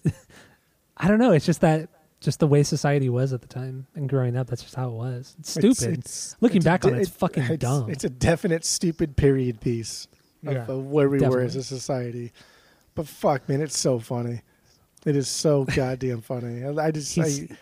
[0.97, 1.89] i don't know it's just that
[2.21, 4.93] just the way society was at the time and growing up that's just how it
[4.93, 7.89] was it's it's- stupid it's- Looking it's back on it, it's fucking it's, dumb.
[7.89, 10.07] It's a definite stupid period piece
[10.45, 12.31] of, Yeah, of where we were as a society.
[12.95, 14.41] But fuck, man, it's so funny.
[15.05, 16.63] It is so goddamn funny.
[16.63, 17.57] I, just, He's- I,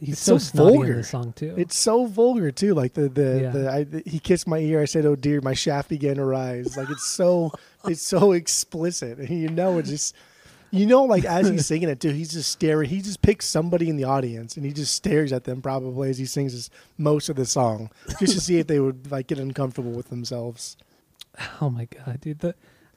[0.00, 0.96] He's so, so vulgar.
[0.96, 1.54] the song too.
[1.56, 2.74] it's so vulgar too.
[2.74, 3.50] Like the the, Yeah.
[3.50, 4.80] the I, the- he kissed my ear.
[4.82, 7.52] I said, "Oh dear, my shaft began to rise." Like it's so
[7.86, 10.14] it's so explicit, and you know it's just.
[10.72, 12.88] You know, like as he's singing it too, he's just staring.
[12.88, 16.16] He just picks somebody in the audience and he just stares at them probably as
[16.16, 19.38] he sings his, most of the song, just to see if they would like get
[19.38, 20.78] uncomfortable with themselves.
[21.60, 22.38] oh my god, dude!
[22.38, 22.54] The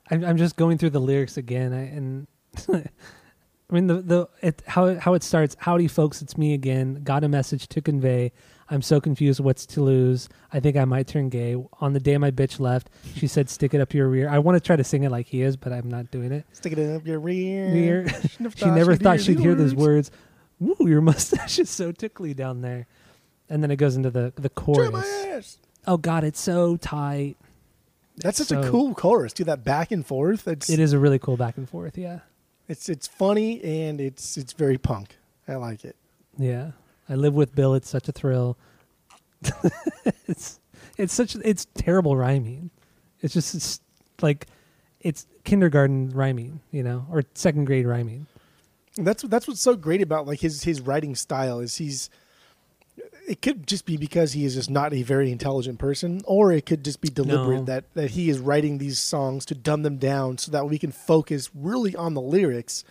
[0.09, 2.27] I'm, I'm just going through the lyrics again, I, and
[2.73, 5.57] I mean the the it how how it starts.
[5.59, 7.01] Howdy, folks, it's me again.
[7.03, 8.31] Got a message to convey.
[8.69, 9.39] I'm so confused.
[9.39, 10.27] What's to lose?
[10.51, 11.55] I think I might turn gay.
[11.81, 14.55] On the day my bitch left, she said, "Stick it up your rear." I want
[14.55, 16.45] to try to sing it like he is, but I'm not doing it.
[16.53, 17.71] Stick it up your rear.
[17.71, 18.07] Rear.
[18.55, 20.11] She never she'd thought she'd hear these those words.
[20.59, 22.87] Woo, your mustache is so tickly down there.
[23.49, 24.91] And then it goes into the the chorus.
[24.91, 25.57] my ass.
[25.85, 27.35] Oh God, it's so tight.
[28.17, 29.45] That's such So- a cool chorus, dude.
[29.47, 30.47] That back and forth.
[30.47, 31.97] It's It is a really cool back and forth.
[31.99, 32.21] Yeah,
[32.67, 35.17] it's it's funny and it's it's very punk.
[35.47, 35.95] I like it.
[36.39, 36.71] yeah.
[37.07, 37.73] I live with Bill.
[37.75, 38.57] It's such a thrill.
[40.27, 40.59] it's
[40.97, 42.71] it's such it's terrible rhyming.
[43.21, 43.79] It's just it's
[44.21, 44.47] like
[45.01, 48.27] it's kindergarten rhyming, you know, or second grade rhyming.
[48.97, 52.09] And that's that's what's so great about like his his writing style is he's.
[53.27, 56.67] It could just be because he is just not a very intelligent person, or it
[56.67, 57.63] could just be deliberate No.
[57.65, 60.91] that that he is writing these songs to dumb them down so that we can
[60.91, 62.83] focus really on the lyrics,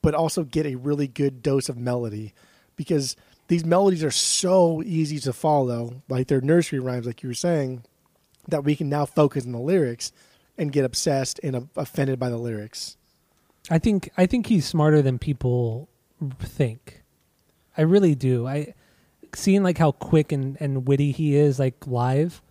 [0.00, 2.32] but also get a really good dose of melody,
[2.74, 3.16] because
[3.50, 7.82] these melodies are so easy to follow, like they're nursery rhymes, like you were saying,
[8.46, 10.12] that we can now focus on the lyrics
[10.56, 12.96] and get obsessed and offended by the lyrics.
[13.68, 15.88] I think I think he's smarter than people
[16.38, 17.02] think.
[17.76, 18.46] I really do.
[18.46, 18.74] I
[19.34, 22.42] seeing like how quick and, and witty he is like live,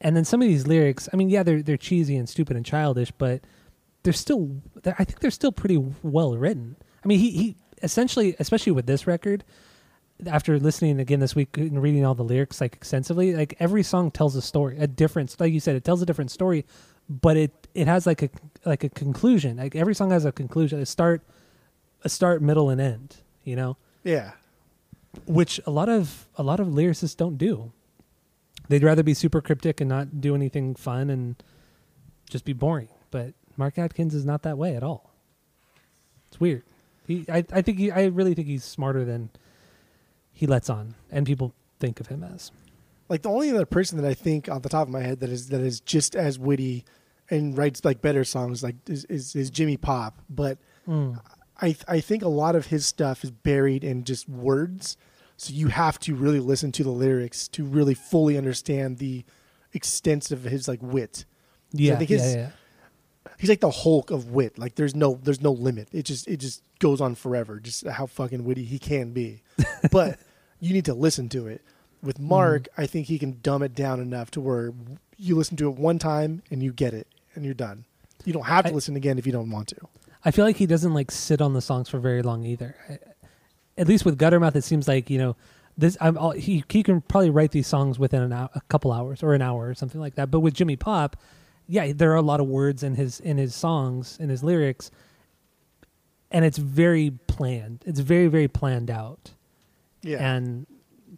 [0.00, 1.08] and then some of these lyrics.
[1.12, 3.42] I mean, yeah, they're they're cheesy and stupid and childish, but
[4.02, 4.62] they're still.
[4.82, 6.74] They're, I think they're still pretty well written.
[7.04, 9.44] I mean, he he essentially, especially with this record,
[10.26, 14.10] after listening again this week and reading all the lyrics like extensively, like every song
[14.10, 15.34] tells a story, a different.
[15.38, 16.64] Like you said, it tells a different story,
[17.08, 18.30] but it it has like a
[18.64, 19.56] like a conclusion.
[19.56, 21.22] Like every song has a conclusion, a start,
[22.04, 23.16] a start, middle, and end.
[23.44, 24.32] You know, Yeah,
[25.26, 27.72] which a lot of a lot of lyricists don't do.
[28.68, 31.42] They'd rather be super cryptic and not do anything fun and
[32.28, 32.88] just be boring.
[33.10, 35.10] But Mark Adkins is not that way at all.
[36.28, 36.62] It's weird.
[37.06, 39.30] He, I, I think he, I really think he's smarter than
[40.40, 42.50] he lets on, and people think of him as.
[43.10, 45.28] like the only other person that I think off the top of my head that
[45.28, 46.84] is that is just as witty
[47.28, 50.56] and writes like better songs like is is, is Jimmy Pop, but
[50.88, 51.20] Mm.
[51.60, 54.96] I I think a lot of his stuff is buried in just words,
[55.36, 59.24] so you have to really listen to the lyrics to really fully understand the
[59.74, 61.26] extent of his like wit.
[61.72, 62.50] Yeah, I think yeah, his- yeah.
[63.38, 64.58] He's like the Hulk of wit.
[64.58, 65.88] Like there's no there's no limit.
[65.92, 67.60] It just it just goes on forever.
[67.60, 69.42] Just how fucking witty he can be.
[69.92, 70.18] but
[70.60, 71.62] you need to listen to it.
[72.02, 72.68] With Mark, mm.
[72.78, 74.72] I think he can dumb it down enough to where
[75.18, 77.84] you listen to it one time and you get it and you're done.
[78.24, 79.76] You don't have to I- listen again if you don't want to.
[80.24, 82.76] I feel like he doesn't like sit on the songs for very long either.
[82.88, 82.98] I,
[83.78, 85.36] at least with Guttermouth, it seems like you know
[85.78, 85.96] this.
[86.00, 89.22] I'm all, he he can probably write these songs within an hour, a couple hours
[89.22, 90.30] or an hour or something like that.
[90.30, 91.16] But with Jimmy Pop,
[91.66, 94.90] yeah, there are a lot of words in his in his songs in his lyrics,
[96.30, 97.82] and it's very planned.
[97.86, 99.30] It's very very planned out.
[100.02, 100.34] Yeah.
[100.34, 100.66] And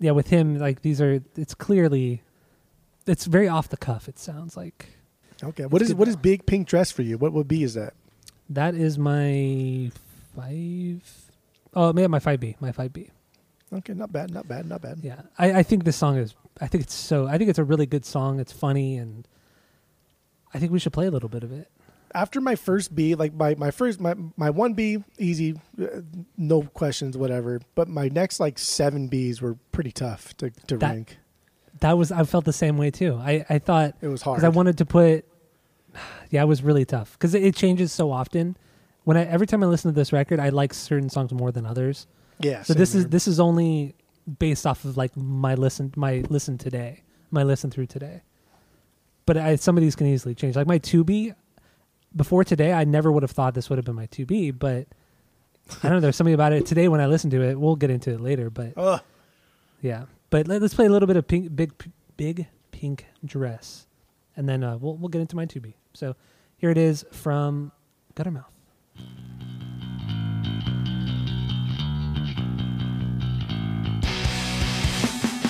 [0.00, 2.22] yeah, with him, like these are it's clearly
[3.06, 4.08] it's very off the cuff.
[4.08, 4.90] It sounds like
[5.42, 5.66] okay.
[5.66, 7.18] What is good what is big pink dress for you?
[7.18, 7.94] What what B is that?
[8.54, 9.90] that is my
[10.36, 11.02] five.
[11.74, 12.56] Oh, maybe my five B.
[12.60, 13.10] My five B.
[13.72, 14.98] Okay, not bad, not bad, not bad.
[15.02, 16.34] Yeah, I, I think this song is.
[16.60, 17.26] I think it's so.
[17.26, 18.38] I think it's a really good song.
[18.38, 19.26] It's funny, and
[20.52, 21.70] I think we should play a little bit of it.
[22.14, 26.00] After my first B, like my my first my my one B, easy, uh,
[26.36, 27.60] no questions, whatever.
[27.74, 31.18] But my next like seven Bs were pretty tough to to That- rank.
[31.80, 32.12] That was.
[32.12, 33.16] I felt the same way too.
[33.20, 34.36] I I thought It was hard.
[34.36, 35.24] because I wanted to put.
[36.30, 38.56] Yeah, it was really tough because it, it changes so often.
[39.04, 41.66] When I every time I listen to this record, I like certain songs more than
[41.66, 42.06] others.
[42.38, 42.62] yeah.
[42.62, 43.94] So this is this is only
[44.38, 48.22] based off of like my listen my listen today, my listen through today.
[49.26, 50.56] But I, some of these can easily change.
[50.56, 51.32] Like my two B,
[52.14, 54.50] before today, I never would have thought this would have been my two B.
[54.50, 54.86] But
[55.82, 56.00] I don't know.
[56.00, 57.58] There's something about it today when I listen to it.
[57.58, 58.50] We'll get into it later.
[58.50, 59.00] But Ugh.
[59.80, 60.04] yeah.
[60.30, 61.72] But let, us play a little bit of pink, big,
[62.16, 63.86] big pink dress,
[64.36, 65.74] and then uh, we'll we'll get into my two B.
[65.92, 66.16] So
[66.56, 67.70] here it is from
[68.14, 68.44] Guttermouth.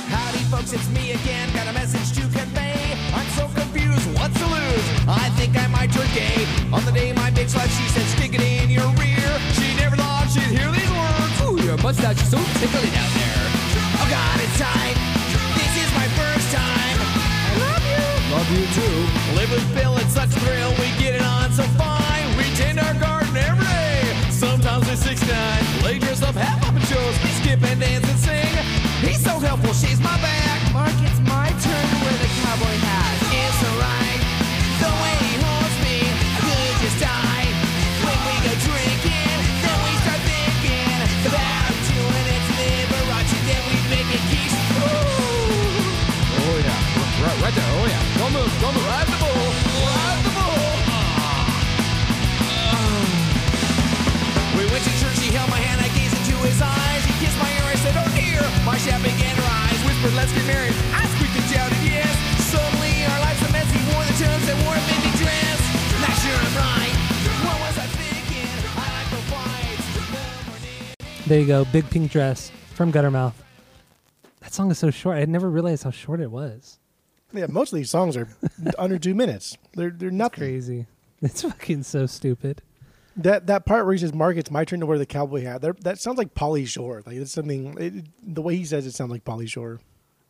[0.09, 1.53] Howdy, folks, it's me again.
[1.55, 2.95] Got a message to convey.
[3.15, 4.07] I'm so confused.
[4.19, 4.87] What's to news.
[5.09, 6.47] I think I might turn gay.
[6.73, 9.29] On the day my big slut, she said, stick it in your rear.
[9.57, 11.35] She never thought she'd hear these words.
[11.45, 13.45] Ooh, your mustache is so tickly down there.
[14.01, 14.97] Oh God, it's tight.
[15.59, 16.99] This is my first time.
[17.01, 18.05] I love you.
[18.33, 18.97] Love you too.
[19.37, 20.71] Live with Bill, it's such a thrill.
[20.81, 20.92] We
[58.85, 58.93] dear.
[58.93, 60.75] My shaft began to rise, whispered, let's get married.
[60.95, 62.11] I squeaked and shouted, yes.
[62.51, 65.59] Suddenly our lives are messy, wore the terms that wore made me dress.
[66.03, 66.97] Not sure I'm right.
[67.47, 68.51] What was I thinking?
[68.75, 69.87] I like the fights.
[71.23, 71.29] The.
[71.29, 73.35] There you go, Big Pink Dress from Guttermouth.
[74.41, 75.17] That song is so short.
[75.17, 76.79] I had never realized how short it was.
[77.33, 78.29] Yeah, most of these songs are
[78.79, 79.57] under two minutes.
[79.75, 80.41] They're they're nothing.
[80.41, 80.87] Crazy.
[81.23, 82.63] It's fucking so stupid.
[83.17, 85.61] That that part where he says, "Mark, it's my turn to wear the cowboy hat."
[85.61, 87.03] There, that sounds like Pauly Shore.
[87.05, 87.77] Like it's something.
[87.79, 89.81] It, the way he says it sounds like Pauly Shore.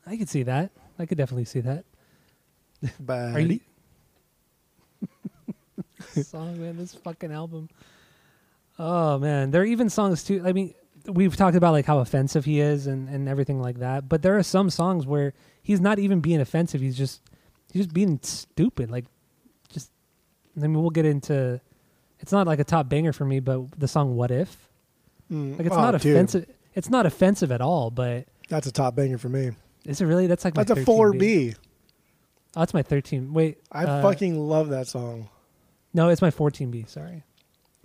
[0.07, 0.73] I could see that.
[0.99, 1.85] I could definitely see that.
[2.99, 3.61] But you?
[6.23, 7.69] song, man, this fucking album.
[8.79, 10.43] Oh man, there are even songs too.
[10.45, 10.75] I mean,
[11.07, 14.09] we've talked about like how offensive he is and and everything like that.
[14.09, 16.81] But there are some songs where he's not even being offensive.
[16.81, 17.23] He's just
[17.73, 18.91] he's just being stupid.
[18.91, 19.05] Like,
[19.69, 19.91] just.
[20.57, 21.61] I mean, we'll get into.
[22.23, 24.69] It's not like a top banger for me, but the song "What If."
[25.31, 26.47] Mm, Like, it's oh, not dude, offensive.
[26.75, 27.91] It's not offensive at all.
[27.91, 29.51] But That's a top banger for me.
[29.85, 30.27] is it really?
[30.27, 31.55] That's like my That's a four B.
[32.55, 33.33] Oh, that's my thirteen.
[33.33, 35.29] Wait, I uh, fucking love that song.
[35.93, 36.85] no, it's my fourteen B.
[36.87, 37.25] Sorry.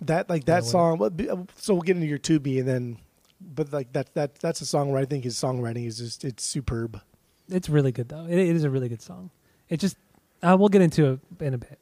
[0.02, 0.98] That like that what- song.
[0.98, 1.12] what
[1.56, 2.98] So we'll get into your two B and then,
[3.40, 6.44] but like that that that's a song where I think his songwriting is just it's
[6.44, 7.00] superb.
[7.48, 8.26] It's really good though.
[8.26, 9.30] It, it is a really good song.
[9.68, 9.96] It just
[10.42, 11.80] uh, we'll get into it in a bit.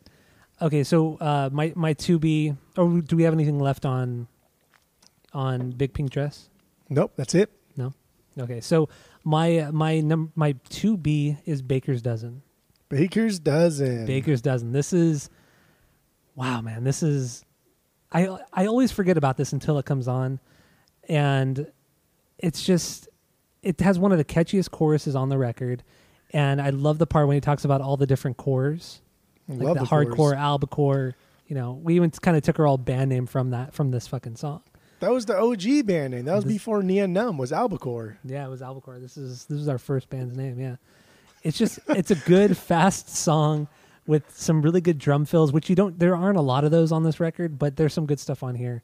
[0.60, 2.54] Okay, so uh, my my two B.
[2.76, 4.26] Oh, do we have anything left on
[5.32, 6.48] on Big Pink Dress?
[6.88, 7.50] Nope, that's it.
[7.76, 7.92] No.
[8.38, 8.88] Okay, so
[9.24, 12.42] my my num my two B is Baker's Dozen.
[12.88, 14.06] Baker's dozen.
[14.06, 14.72] Baker's Dozen.
[14.72, 15.28] This is
[16.36, 16.84] wow, man.
[16.84, 17.44] This is
[18.12, 20.40] I I always forget about this until it comes on,
[21.08, 21.70] and
[22.38, 23.08] it's just
[23.62, 25.82] it has one of the catchiest choruses on the record,
[26.30, 29.02] and I love the part when he talks about all the different cores,
[29.48, 31.14] like Love the, hardcore, albacore.
[31.46, 34.06] You know, we even kind of took our old band name from that from this
[34.08, 34.62] fucking song.
[35.00, 36.24] That was the OG band name.
[36.24, 38.18] That was This- before Nia Numb was Albacore.
[38.24, 38.98] Yeah, it was Albacore.
[38.98, 40.58] This is this is our first band's name.
[40.58, 40.76] Yeah,
[41.42, 43.68] it's just it's a good fast song
[44.06, 45.98] with some really good drum fills, which you don't.
[45.98, 48.54] There aren't a lot of those on this record, but there's some good stuff on
[48.54, 48.82] here.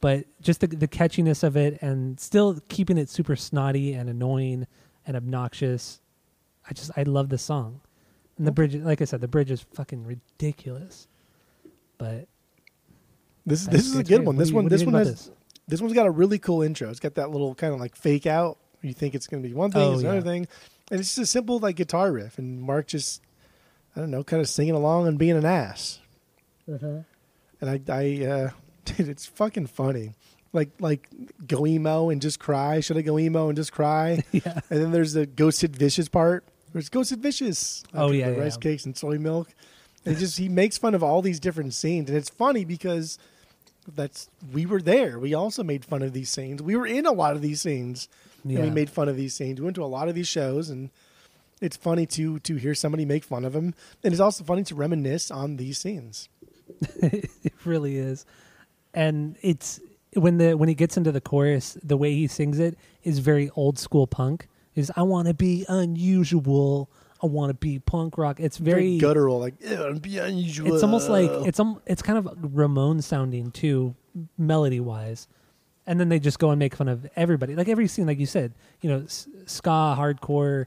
[0.00, 4.66] But just the, the catchiness of it, and still keeping it super snotty and annoying
[5.06, 6.00] and obnoxious.
[6.68, 7.80] I just I love this song,
[8.38, 8.74] and the bridge.
[8.76, 11.08] Like I said, the bridge is fucking ridiculous.
[11.98, 12.26] But
[13.46, 14.36] This this is a good one.
[14.36, 15.30] This you- one what do you this one has
[15.68, 16.90] this one's got a really cool intro.
[16.90, 18.58] It's got that little kind of like fake out.
[18.82, 20.22] You think it's going to be one thing, Oh, it's another yeah.
[20.24, 20.48] thing,
[20.90, 23.22] and it's just a simple like guitar riff, and Mark just
[23.94, 26.00] I don't know, kind of singing along and being an ass.
[26.72, 27.00] Uh-huh.
[27.60, 28.50] And I I uh,
[28.84, 30.14] dude, it's fucking funny.
[30.52, 31.08] Like like
[31.46, 32.80] go emo and just cry.
[32.80, 34.24] Should I go emo and just cry?
[34.32, 36.44] yeah, And then there's the ghosted vicious part.
[36.72, 37.84] There's ghosted vicious.
[37.94, 38.42] Oh, yeah, the yeah.
[38.42, 39.48] rice cakes and soy milk.
[40.04, 43.18] And just he makes fun of all these different scenes, and it's funny because
[43.94, 45.16] that's we were there.
[45.18, 46.60] We also made fun of these scenes.
[46.60, 48.08] We were in a lot of these scenes,
[48.44, 48.58] yeah.
[48.58, 49.60] and we made fun of these scenes.
[49.60, 50.90] We went to a lot of these shows, and
[51.60, 54.74] it's funny to to hear somebody make fun of them, and it's also funny to
[54.74, 56.28] reminisce on these scenes.
[57.00, 58.26] it really is
[58.94, 59.80] and it's
[60.14, 63.50] when the when he gets into the chorus the way he sings it is very
[63.56, 66.90] old school punk is i want to be unusual
[67.22, 70.72] i want to be punk rock it's very, guttural, like "Ew, be unusual.
[70.74, 73.94] it's almost like it's um, it's kind of ramon sounding too
[74.36, 75.28] melody wise
[75.86, 78.26] and then they just go and make fun of everybody like every scene like you
[78.26, 80.66] said you know s- ska hardcore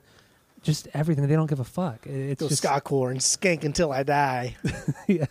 [0.62, 3.64] just everything they don't give a fuck It- it's go just ska core and skank
[3.64, 4.56] until I die.
[5.08, 5.26] yeah.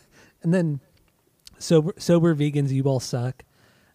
[0.45, 0.79] And then
[1.59, 3.43] sober sober vegans, you all suck.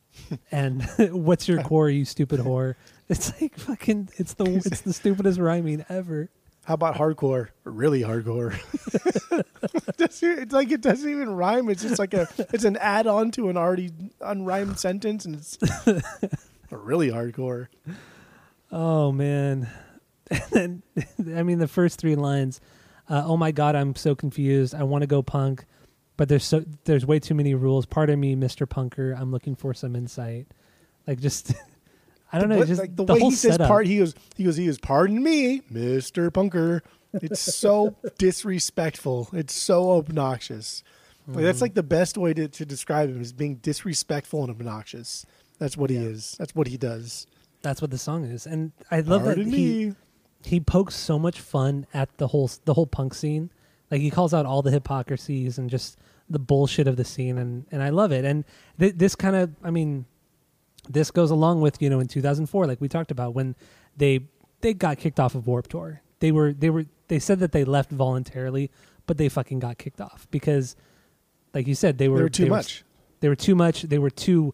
[0.52, 2.76] and what's your core, you stupid whore?
[3.12, 6.30] It's like fucking it's the it's the stupidest rhyming ever.
[6.66, 7.50] How about hardcore?
[7.64, 8.54] Really hardcore.
[10.02, 11.70] It's like it doesn't even rhyme.
[11.70, 13.90] It's just like a it's an add on to an already
[14.22, 15.58] unrhymed sentence, and it's
[16.72, 17.68] really hardcore.
[18.72, 19.70] Oh man.
[20.56, 20.84] And
[21.18, 22.62] then I mean the first three lines,
[23.10, 24.74] uh, oh my god, I'm so confused.
[24.74, 25.66] I want to go punk,
[26.18, 27.86] but there's so there's way too many rules.
[27.86, 28.66] Pardon me, Mr.
[28.68, 29.20] Punker.
[29.20, 30.48] I'm looking for some insight.
[31.08, 31.54] Like just
[32.32, 32.58] I don't know.
[32.58, 33.68] What- just like the, the way whole he says setup.
[33.68, 36.82] part, he goes, he goes, he goes, pardon me, Mister Punker.
[37.14, 39.30] It's so disrespectful.
[39.34, 40.84] It's so obnoxious.
[41.30, 41.42] Mm-hmm.
[41.44, 45.26] that's like the best way to, to describe him is being disrespectful and obnoxious.
[45.60, 46.36] That's what he is.
[46.40, 47.28] That's what he does.
[47.62, 49.96] That's what the song is, and I love Pardon that he me.
[50.44, 53.50] he pokes so much fun at the whole the whole punk scene.
[53.92, 55.98] Like he calls out all the hypocrisies and just
[56.30, 58.24] the bullshit of the scene, and and I love it.
[58.24, 58.46] And
[58.80, 60.06] th- this kind of, I mean,
[60.90, 63.56] this goes along with you know in 2004, like we talked about when
[63.96, 64.22] they
[64.62, 66.02] they got kicked off of Warped Tour.
[66.20, 68.72] They were they were they said that they left voluntarily,
[69.06, 70.76] but they fucking got kicked off because,
[71.54, 72.84] like you said, they were They were too they much.
[73.20, 73.84] they were too much.
[73.84, 74.54] They were too.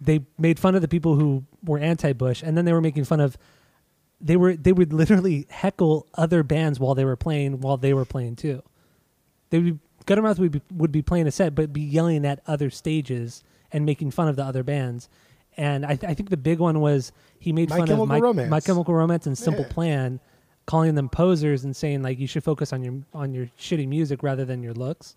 [0.00, 3.20] They made fun of the people who were anti-Bush, and then they were making fun
[3.20, 3.36] of.
[4.20, 8.04] They were they would literally heckle other bands while they were playing while they were
[8.04, 8.62] playing too.
[9.50, 12.70] They would Guttermouth would be, would be playing a set, but be yelling at other
[12.70, 13.42] stages
[13.72, 15.08] and making fun of the other bands.
[15.56, 18.08] And I, th- I think the big one was he made My fun Chemical of
[18.08, 18.50] My, Romance.
[18.50, 19.72] My Chemical Romance and Simple Yeah.
[19.72, 20.20] Plan,
[20.66, 24.22] calling them posers and saying like you should focus on your on your shitty music
[24.22, 25.14] rather than your looks.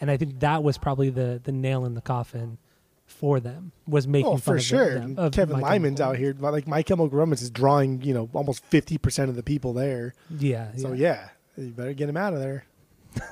[0.00, 2.58] And I think that was probably the the nail in the coffin
[3.06, 4.94] for them was oh, making Oh, fun for of sure.
[4.98, 6.34] them, of Kevin My Lyman's out here.
[6.38, 10.12] Like My Chemical Romance is drawing, you know, almost fifty percent of the people there.
[10.38, 11.28] Yeah, So yeah.
[11.56, 12.66] yeah, you better get him out of there.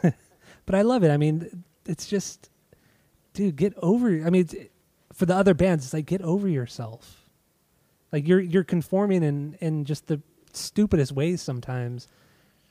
[0.65, 1.11] But I love it.
[1.13, 2.51] I mean, it's just,
[3.37, 4.09] dude, get over.
[4.09, 4.55] I mean, it's,
[5.13, 7.29] for the other bands, it's like get over yourself.
[8.11, 10.21] Like you're you're conforming in in just the
[10.53, 12.09] stupidest ways sometimes,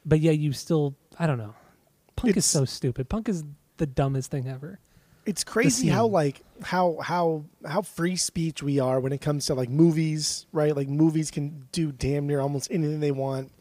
[0.05, 0.95] but yeah, you still.
[1.18, 1.55] I don't know.
[2.16, 3.07] Punk is so stupid.
[3.07, 3.43] Punk is
[3.78, 4.80] the dumbest thing ever.
[5.26, 9.53] It's crazy how like how how how free speech we are when it comes to
[9.53, 10.76] like movies, right?
[10.76, 13.51] Like movies can do damn near almost anything they want,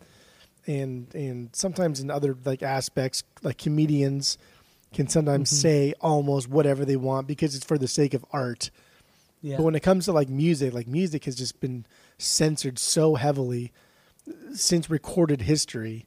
[0.67, 4.39] and and sometimes in other like aspects, like comedians
[4.95, 5.61] can sometimes Mm-hmm.
[5.61, 8.71] say almost whatever they want because it's for the sake of art.
[9.43, 9.57] Yeah.
[9.59, 11.85] But when it comes to like music, like music has just been
[12.19, 13.73] censored so heavily
[14.55, 16.07] since recorded history,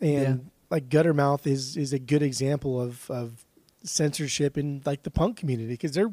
[0.00, 0.36] and Yeah.
[0.70, 3.44] like Guttermouth is is a good example of of
[3.84, 6.12] censorship in like the punk community because they're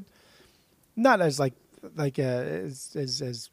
[0.96, 1.54] not as like
[1.96, 2.24] like uh,
[2.68, 3.50] as, as as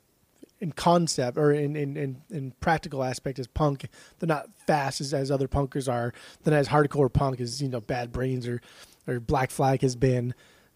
[0.63, 3.89] in concept or in, in, in, in practical aspect as punk.
[4.19, 6.15] They're not fast as, as other punkers are.
[6.43, 8.61] They're not as hardcore punk as you know Bad Brains or
[9.09, 10.35] or Black Flag has been.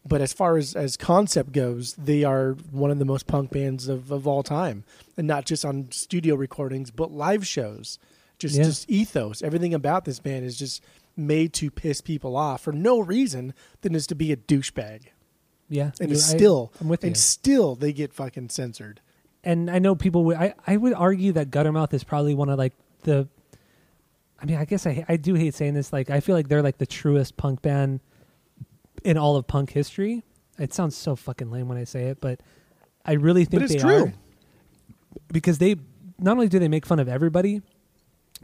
[0.08, 3.88] But as far as, as concept goes, they are one of the most punk bands
[3.88, 4.84] of, of all time,
[5.16, 7.98] and not just on studio recordings, but live shows.
[8.38, 8.64] Just Yeah.
[8.64, 9.42] just ethos.
[9.42, 10.80] Everything about this band is just
[11.16, 15.06] made to piss people off for no reason than is to be a douchebag.
[15.68, 17.08] yeah, And you- it's still I'm with you.
[17.08, 19.00] and still they get fucking censored.
[19.46, 20.36] And I know people would.
[20.36, 22.74] I, I would argue that Guttermouth is probably one of like
[23.04, 23.28] the.
[24.42, 25.92] I mean, I guess I I do hate saying this.
[25.92, 28.00] Like, I feel like they're like the truest punk band
[29.04, 30.24] in all of punk history.
[30.58, 32.40] It sounds so fucking lame when I say it, but
[33.04, 33.64] I really think they are.
[33.64, 34.04] it's they true.
[34.06, 34.12] are
[35.32, 35.76] because they
[36.18, 37.62] not only do they make fun of everybody,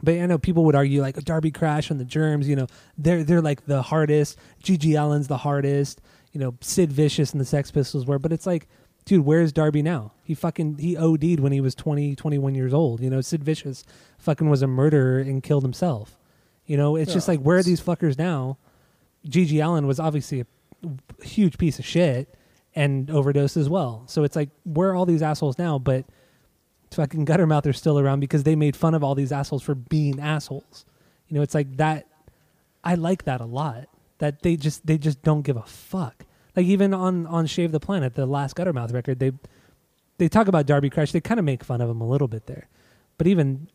[0.01, 2.47] but I know people would argue like Darby Crash and the Germs.
[2.47, 4.37] You know, they're they're like the hardest.
[4.63, 6.01] GG Allin's the hardest.
[6.31, 8.19] You know, Sid Vicious and the Sex Pistols were.
[8.19, 8.67] But it's like,
[9.05, 10.13] dude, where's Darby now?
[10.23, 13.01] He fucking he OD'd when he was 20, 21 years old.
[13.01, 13.83] You know, Sid Vicious
[14.17, 16.17] fucking was a murderer and killed himself.
[16.65, 18.57] You know, it's just like where are these fuckers now?
[19.27, 20.45] GG Allin was obviously a
[21.23, 22.33] huge piece of shit
[22.75, 24.03] and overdosed as well.
[24.07, 25.77] So it's like where are all these assholes now?
[25.79, 26.05] But
[26.93, 30.19] fucking Guttermouth are still around because they made fun of all these assholes for being
[30.19, 30.85] assholes.
[31.27, 32.07] You know, it's like that.
[32.83, 33.87] I like that a lot.
[34.19, 36.25] That they just they just don't give a fuck.
[36.55, 39.31] Like even on on Shave the Planet, the last Guttermouth record, they
[40.17, 41.11] they talk about Darby Crash.
[41.11, 42.67] They kind of make fun of him a little bit there,
[43.17, 43.67] but even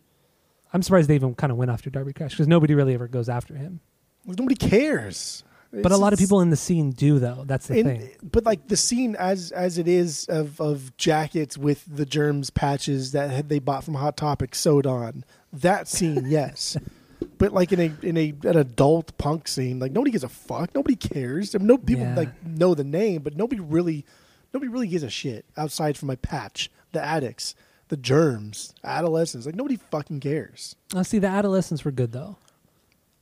[0.73, 3.29] I'm surprised they even kind of went after Darby Crash because nobody really ever goes
[3.29, 3.81] after him.
[4.27, 5.45] Like, nobody cares.
[5.71, 7.45] But a lot of people in the scene do, though.
[7.47, 8.11] That's the in, thing.
[8.23, 13.13] but like the scene as as it is of of jackets with the germs patches
[13.13, 16.77] that they bought from Hot Topic sewed on that scene, yes.
[17.39, 20.75] But like in a in a an adult punk scene, like nobody gives a fuck.
[20.75, 21.55] Nobody cares.
[21.55, 22.15] I mean, no people Yeah.
[22.17, 24.05] like know the name, but nobody really
[24.53, 27.55] nobody really gives a shit outside from my patch, the addicts,
[27.89, 29.47] the germs, adolescents.
[29.47, 30.75] Like nobody fucking cares.
[30.95, 32.37] Oh, see, the adolescents were good though.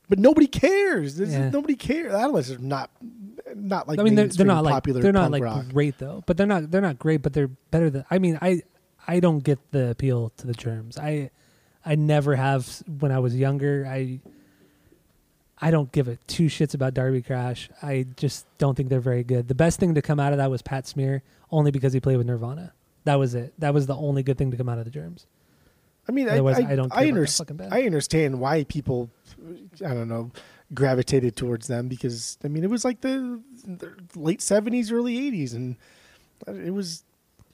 [0.09, 1.19] But nobody cares.
[1.19, 1.49] Is- Yeah.
[1.49, 2.13] nobody cares.
[2.13, 2.89] Adolescents are not
[3.55, 5.67] not like I mean, they're, they're not like popular they're not like rock.
[5.69, 6.23] great though.
[6.25, 7.21] But they're not they're not great.
[7.21, 8.05] But they're better than.
[8.09, 8.61] I mean, I
[9.07, 10.97] I don't get the appeal to the germs.
[10.97, 11.29] I
[11.87, 13.87] I never have when I was younger.
[13.89, 14.19] I
[15.59, 17.69] I don't give a two shits about Darby Crash.
[17.81, 19.47] I just don't think they're very good.
[19.47, 22.17] The best thing to come out of that was Pat Smear, only because he played
[22.17, 22.73] with Nirvana.
[23.05, 23.53] That was it.
[23.57, 25.25] That was the only good thing to come out of the germs.
[26.07, 27.73] I mean, Otherwise, I, I don't care I, about underst- fucking band.
[27.73, 29.09] I understand why people,
[29.85, 30.31] I don't know,
[30.73, 35.53] gravitated towards them because I mean it was like the, the late seventies, early eighties,
[35.53, 35.77] and
[36.47, 37.03] it was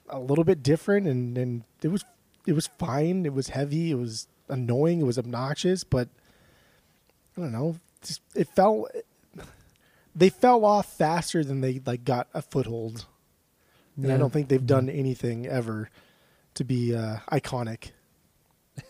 [0.08, 2.04] a little bit different, and and it was
[2.46, 3.24] it was fine.
[3.26, 3.90] It was heavy.
[3.90, 5.00] It was annoying.
[5.00, 6.08] It was obnoxious, but
[7.36, 7.76] I don't know.
[8.02, 8.86] Just, it fell.
[10.14, 13.06] They fell off faster than they like got a foothold,
[13.96, 15.90] and I don't think they've done anything ever
[16.54, 17.90] to be uh, iconic.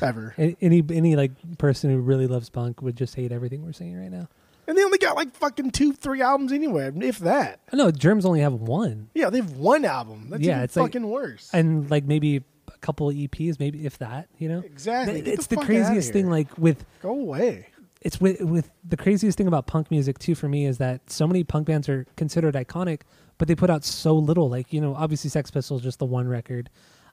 [0.00, 3.98] ever, Any any like person who really loves punk would just hate everything we're saying
[4.00, 4.28] right now.
[4.66, 7.60] and they only got like fucking two, three albums anyway, if that.
[7.72, 10.28] No, know Germs only have one, Yeah, they have one album.
[10.30, 11.50] That's Yeah, it's like- fucking worse.
[11.52, 12.42] and like maybe
[12.74, 14.28] a couple EPs, maybe if that.
[14.38, 15.22] You know, exactly.
[15.22, 16.30] Th- it's the, outta craziest thing.
[16.30, 17.66] Like with go away.
[18.00, 21.26] it's with with the craziest thing about punk music too for me is that so
[21.26, 23.02] many punk bands are considered iconic,
[23.38, 24.48] but they put out so little.
[24.48, 26.70] Like you know, obviously Sex Pistols just the one record.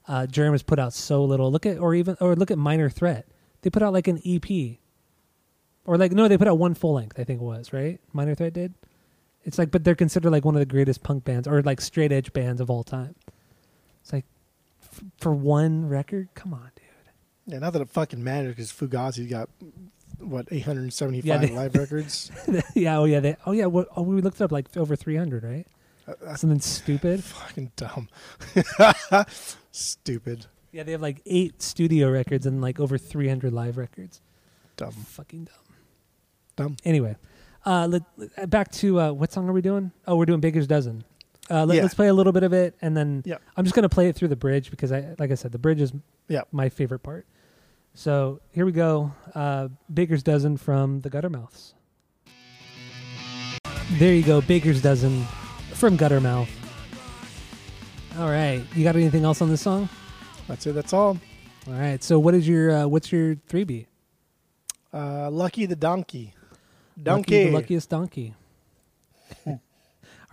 [0.08, 1.52] Uh, Germ has put out so little.
[1.52, 3.28] Look at or even or look at Minor Threat.
[3.62, 4.78] They put out like an EP,
[5.86, 7.20] or like no, they put out one full length.
[7.20, 8.00] I think it was right.
[8.14, 8.74] Minor Threat did.
[9.46, 12.12] It's like, but they're considered like one of the greatest punk bands or like straight
[12.12, 13.16] edge bands of all time.
[14.02, 14.26] It's like
[14.96, 16.84] f- for one record, come on, dude.
[17.54, 19.50] Yeah, not that it fucking matters because Fugazi got
[20.20, 22.32] what 875 Yeah, they- live records.
[22.74, 23.66] yeah, oh yeah, they, oh yeah.
[23.66, 25.68] What, oh, we looked it up like over three hundred, right?
[26.08, 27.24] Uh, Something stupid.
[27.24, 28.08] fucking dumb.
[29.72, 30.46] Stupid.
[30.72, 34.22] Yeah, they have like eight studio records and like over three hundred live records.
[34.78, 34.92] Dumb.
[34.92, 35.76] Fucking dumb.
[36.56, 36.78] Dumb.
[36.86, 37.16] Anyway,
[37.66, 39.92] uh, let- back to uh, what song are we doing?
[40.08, 41.04] Oh, we're doing Baker's Dozen.
[41.50, 41.82] Uh, let, Yeah.
[41.84, 43.38] Let's play a little bit of it, and then Yeah.
[43.56, 45.82] I'm just gonna play it through the bridge because I, like I said, the bridge
[45.82, 45.94] is
[46.28, 46.42] Yeah.
[46.52, 47.26] my favorite part.
[47.94, 49.14] So here we go.
[49.34, 51.74] Uh, Baker's Dozen from the Guttermouths.
[54.00, 55.24] There you go, Baker's Dozen
[55.74, 56.50] from Guttermouth.
[58.18, 59.88] All right, you got anything else on this song?
[60.48, 60.74] That's it.
[60.74, 61.18] That's all.
[61.68, 63.88] All right, so what is your uh, what's your three B?
[64.94, 66.34] Uh, Lucky the donkey.
[66.98, 67.44] Lucky, Donkey.
[67.46, 68.34] the luckiest donkey.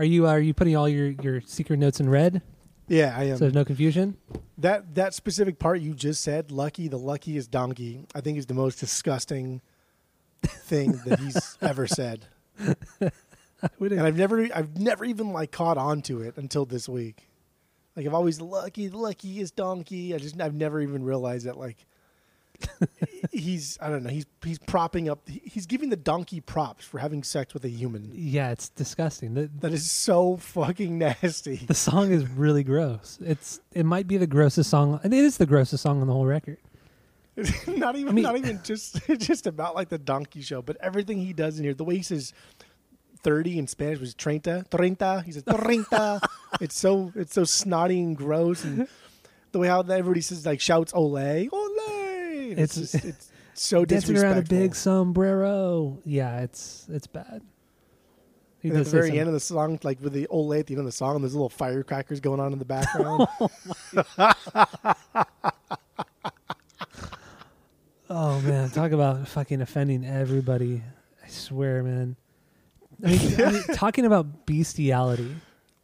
[0.02, 2.42] are you are you putting all your your secret notes in red
[2.88, 3.36] Yeah, I am.
[3.36, 4.16] so there's no confusion?
[4.58, 8.54] that that specific part you just said, Lucky the luckiest donkey, I think is the
[8.54, 9.60] most disgusting
[10.42, 12.26] thing that he's ever said.
[13.80, 17.28] And I've never I've never even like caught on to it until this week.
[17.96, 20.14] Like I've always lucky the luckiest donkey.
[20.14, 21.76] I just I've never even realized that like
[23.32, 27.22] he's I don't know, he's he's propping up he's giving the donkey props for having
[27.22, 28.10] sex with a human.
[28.14, 29.34] yeah, it's disgusting.
[29.34, 31.56] The, That is so fucking nasty.
[31.56, 33.18] the song is really gross.
[33.24, 35.00] It's it might be the grossest song.
[35.04, 36.58] It is the grossest song on the whole record.
[37.66, 41.18] not even I mean- not even just just about like the donkey show, but everything
[41.18, 41.74] he does in here.
[41.74, 42.32] The way he says
[43.22, 45.22] thirty in Spanish was treinta, treinta.
[45.24, 46.20] He says treinta.
[46.60, 48.86] it's so it's so snotty and gross, and
[49.52, 51.71] the way how everybody says like shouts ole, ole.
[52.58, 55.98] It's It's- just, it's so Dancing around a big sombrero.
[56.04, 57.42] Yeah, it's it's bad.
[58.60, 60.74] He and at the very end of the song, like with the ole at the
[60.74, 63.26] end of the song, there's little firecrackers going on in the background.
[63.94, 65.24] Oh,
[68.10, 70.82] oh man, talk about fucking offending everybody.
[71.24, 72.16] I swear, man.
[73.04, 75.34] I mean, I mean, talking about bestiality,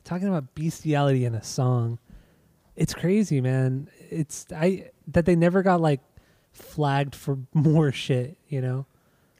[0.05, 1.99] talking about bestiality in a song,
[2.77, 3.89] it's crazy, man.
[4.11, 6.01] It's I that they never got like
[6.59, 8.87] flagged for more shit, you know?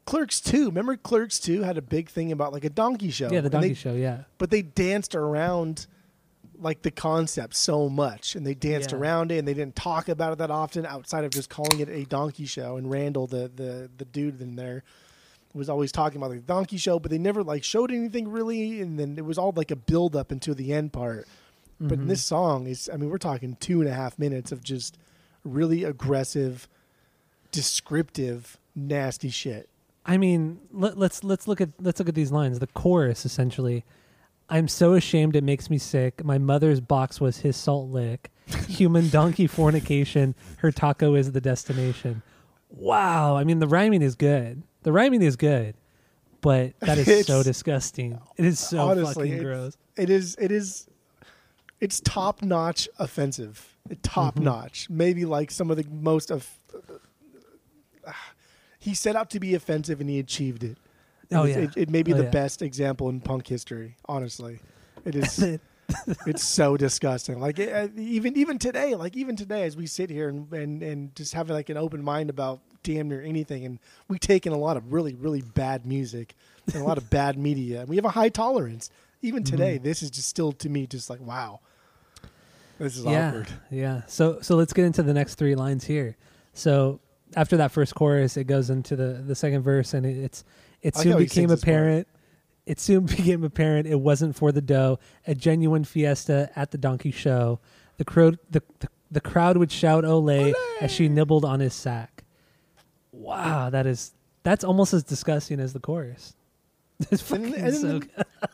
[0.07, 0.67] Clerks 2.
[0.67, 3.29] Remember Clerks 2 had a big thing about like a donkey show.
[3.31, 4.23] Yeah, the donkey they- show, yeah.
[4.39, 5.87] but they danced around
[6.61, 8.99] like the concept so much and they danced Yeah.
[8.99, 11.89] around it and they didn't talk about it that often outside of just calling it
[11.89, 14.83] a donkey show and Randall the the the dude in there
[15.55, 18.99] was always talking about the donkey show but they never like showed anything really and
[18.99, 21.29] then it was all like a build up into the end part
[21.79, 22.09] but in Mhm.
[22.09, 24.99] this song is i mean we're talking two and a half minutes of just
[25.45, 26.67] really aggressive
[27.51, 29.69] descriptive nasty shit
[30.09, 32.59] I mean, let, let's let's look at let's look at these lines.
[32.59, 33.85] The chorus essentially.
[34.49, 36.25] I'm so ashamed it makes me sick.
[36.25, 38.31] My mother's box was his salt lick.
[38.69, 40.35] Human donkey fornication.
[40.57, 42.23] Her taco is the destination.
[42.71, 43.37] Wow.
[43.37, 44.63] I mean, the rhyming is good.
[44.85, 45.75] The rhyming is good,
[46.41, 48.19] but that is so disgusting.
[48.39, 49.77] It is so Honestly, fucking gross.
[49.99, 50.89] it is it is
[51.81, 56.59] it's top notch offensive top notch maybe like some of the most of
[58.79, 60.77] he set out to be offensive and he achieved it
[61.31, 61.59] It Oh was- yeah.
[61.59, 62.31] it, it may be Oh, the yeah.
[62.31, 64.61] best example in punk history honestly
[65.05, 65.59] it is
[66.27, 70.11] it's so disgusting like it, uh, even even today like even today as we sit
[70.11, 73.79] here and, and and just have like an open mind about damn near anything and
[74.07, 76.35] we take in a lot of really really bad music
[76.67, 78.91] and a lot of bad media and we have a high tolerance
[79.23, 81.59] even today this is just still to me just like wow
[82.79, 84.03] this is yeah, awkward Yeah.
[84.07, 86.17] So so let's get into the next three lines here.
[86.53, 87.01] So
[87.37, 90.45] after that first chorus, it goes into the the second verse, and it, it's
[90.83, 91.75] it soon became sings this part.
[91.77, 92.09] apparent.
[92.67, 94.99] It soon became apparent it wasn't for the dough.
[95.27, 97.61] A genuine fiesta at the donkey show.
[97.97, 102.25] The crowd, the, the, the crowd would shout "Ole" as she nibbled on his sack.
[103.13, 104.13] Wow, that is
[104.43, 106.35] that's almost as disgusting as the chorus.
[107.13, 108.01] It's And, and so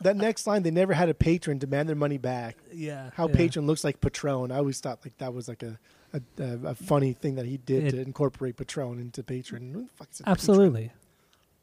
[0.01, 2.57] that next line, they never had a patron demand their money back.
[2.71, 3.35] Yeah, How yeah.
[3.35, 4.51] patron looks like Patron.
[4.51, 5.79] I always thought like that was like a
[6.15, 9.73] a, a, a funny thing that he did It- to incorporate Patron into patron.
[9.73, 10.31] Who the fuck is a patron?
[10.31, 10.91] Absolutely,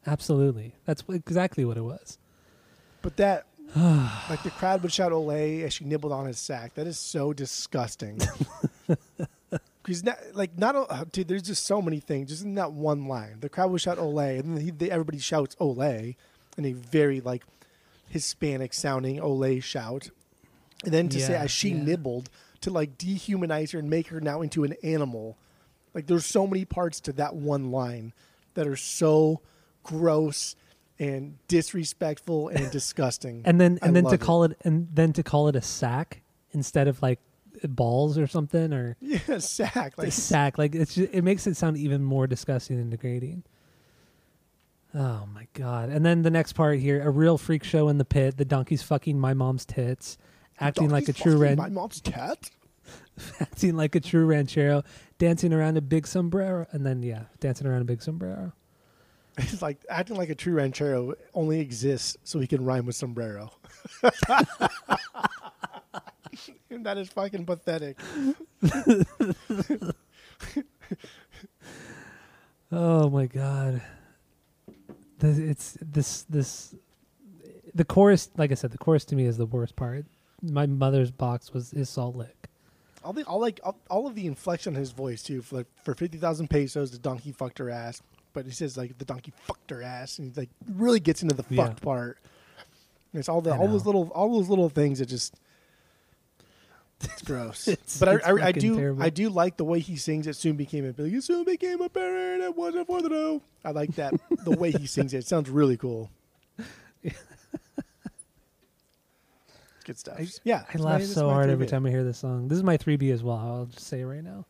[0.07, 0.75] absolutely.
[0.85, 2.19] That's exactly what it was.
[3.03, 3.47] But that,
[3.77, 6.75] like the crowd would shout "Olay" as she nibbled on his sack.
[6.75, 8.21] That is so disgusting.
[9.83, 12.29] Because not like not uh, dude, there's just so many things.
[12.29, 15.19] Just in that one line, the crowd would shout "Olay," and then he, they, everybody
[15.19, 16.15] shouts "Olay"
[16.57, 17.43] in a very like
[18.09, 20.11] Hispanic sounding "Olay" shout.
[20.85, 21.83] And then to say as she yeah.
[21.83, 22.31] nibbled
[22.63, 25.37] to like dehumanize her and make her now into an animal.
[25.95, 28.13] Like there's so many parts to that one line
[28.55, 29.41] that are so
[29.83, 30.57] gross
[30.99, 33.43] and disrespectful and disgusting.
[33.45, 34.21] And then I and then to it.
[34.21, 37.21] call it and then to call it a sack instead of like
[37.65, 41.77] balls or something or yeah, sack like sack like it's just, it makes it sound
[41.77, 43.45] even more disgusting and degrading.
[44.95, 45.89] Oh my god!
[45.89, 48.37] And then the next part here, a real freak show in the pit.
[48.37, 50.19] The donkey's fucking my mom's tits,
[50.63, 52.51] acting like a true ran- My mom's cat.
[53.41, 54.83] acting like a true ranchero,
[55.19, 58.53] dancing around a big sombrero, and then yeah, dancing around a big sombrero.
[59.39, 63.51] It's like acting like a true ranchero only exists so he can rhyme with sombrero.
[64.03, 64.13] and
[66.85, 67.99] that is fucking pathetic.
[72.71, 73.83] Oh my god.
[75.23, 76.75] It's this this
[77.75, 80.07] the chorus like I said the chorus to me is the worst part.
[80.43, 82.49] My mother's box was is Salt Lick.
[83.05, 85.43] All the all like all, all of the inflection on his voice too.
[85.43, 88.03] For like for fifty thousand pesos, the donkey fucked her ass.
[88.33, 91.35] But he says like the donkey fucked her ass, and he like really gets into
[91.35, 91.67] the Yeah.
[91.67, 92.19] fucked part.
[93.13, 95.35] And it's all the I all those little all those little things that just
[97.03, 97.67] it's gross.
[97.69, 99.03] It's- but I, it's I, I fucking do terrible.
[99.03, 100.27] I do like the way he sings.
[100.27, 103.43] It soon became a it soon became apparent it wasn't for the dough.
[103.65, 104.15] I like that
[104.45, 105.19] the way he sings it.
[105.19, 106.11] It sounds really cool.
[109.83, 110.17] Good stuff.
[110.19, 111.53] I, yeah, I it's laugh it's so my hard favorite.
[111.53, 112.49] every time I hear this song.
[112.49, 113.37] This is my 3B as well.
[113.37, 114.47] I'll just say it right now.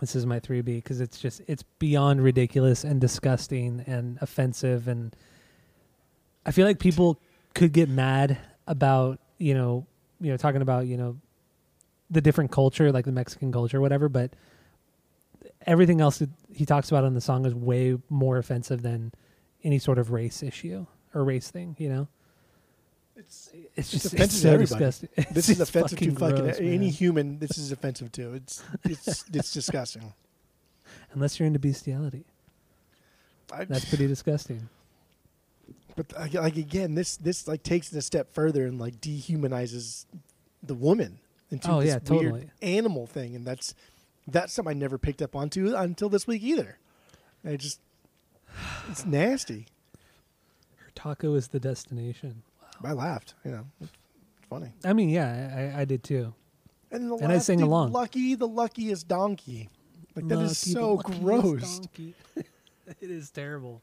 [0.00, 5.14] This is my 3B because it's just it's beyond ridiculous and disgusting and offensive and
[6.46, 7.18] I feel like people
[7.54, 9.86] could get mad about, you know,
[10.20, 11.16] you know talking about, you know,
[12.10, 14.32] the different culture like the Mexican culture or whatever, but
[15.66, 19.12] everything else that he talks about in the song is way more offensive than
[19.62, 22.08] any sort of race issue or race thing, you know?
[23.16, 24.84] It's It's just offensive it's to so everybody.
[24.84, 25.08] disgusting.
[25.34, 26.88] This is offensive to fucking gross, any man.
[26.88, 27.38] human.
[27.38, 28.34] This is offensive to.
[28.34, 30.12] It's it's it's disgusting.
[31.12, 32.24] unless you're into bestiality.
[33.52, 34.68] I, That's pretty disgusting.
[35.96, 40.06] but like, like again, this this like takes it a step further and like dehumanizes
[40.62, 41.18] the woman
[41.50, 43.74] into Oh, this yeah, weird animal thing, and that's
[44.26, 46.78] that's something I never picked up onto until this week either.
[47.44, 47.78] I just
[48.90, 49.66] it's nasty.
[50.78, 52.42] Her taco is the destination.
[52.84, 53.34] I laughed.
[53.44, 53.90] You know, it's
[54.48, 54.72] funny.
[54.84, 56.34] I mean, yeah, I, I did too.
[56.90, 57.92] And, the And I sing thing, along.
[57.92, 59.68] Lucky, the luckiest donkey.
[60.14, 61.80] Like that is Lucky, so gross.
[62.36, 63.82] it is terrible.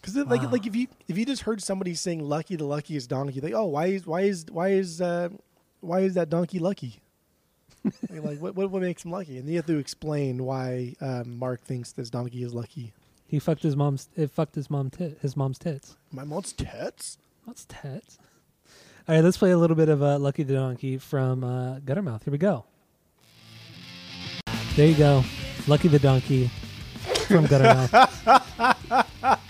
[0.00, 0.50] Because like Wow.
[0.52, 3.66] like if you if you just heard somebody sing "Lucky the luckiest donkey," like oh
[3.66, 5.28] why is why is why is uh,
[5.80, 7.00] why is that donkey lucky?
[8.10, 9.38] Like, like what, what what makes him lucky?
[9.38, 12.92] And you have to explain why um, Mark thinks this donkey is lucky.
[13.28, 14.08] He fucked his mom's.
[14.16, 15.18] It fucked his mom tit.
[15.20, 15.96] His mom's tits.
[16.10, 17.18] My mom's tits.
[17.46, 18.18] What's tits?
[19.08, 22.24] All right, let's play a little bit of uh, "Lucky the Donkey" from uh, Guttermouth.
[22.24, 22.64] Here we go.
[24.74, 25.22] There you go,
[25.68, 26.50] "Lucky the Donkey"
[27.28, 28.12] from Guttermouth.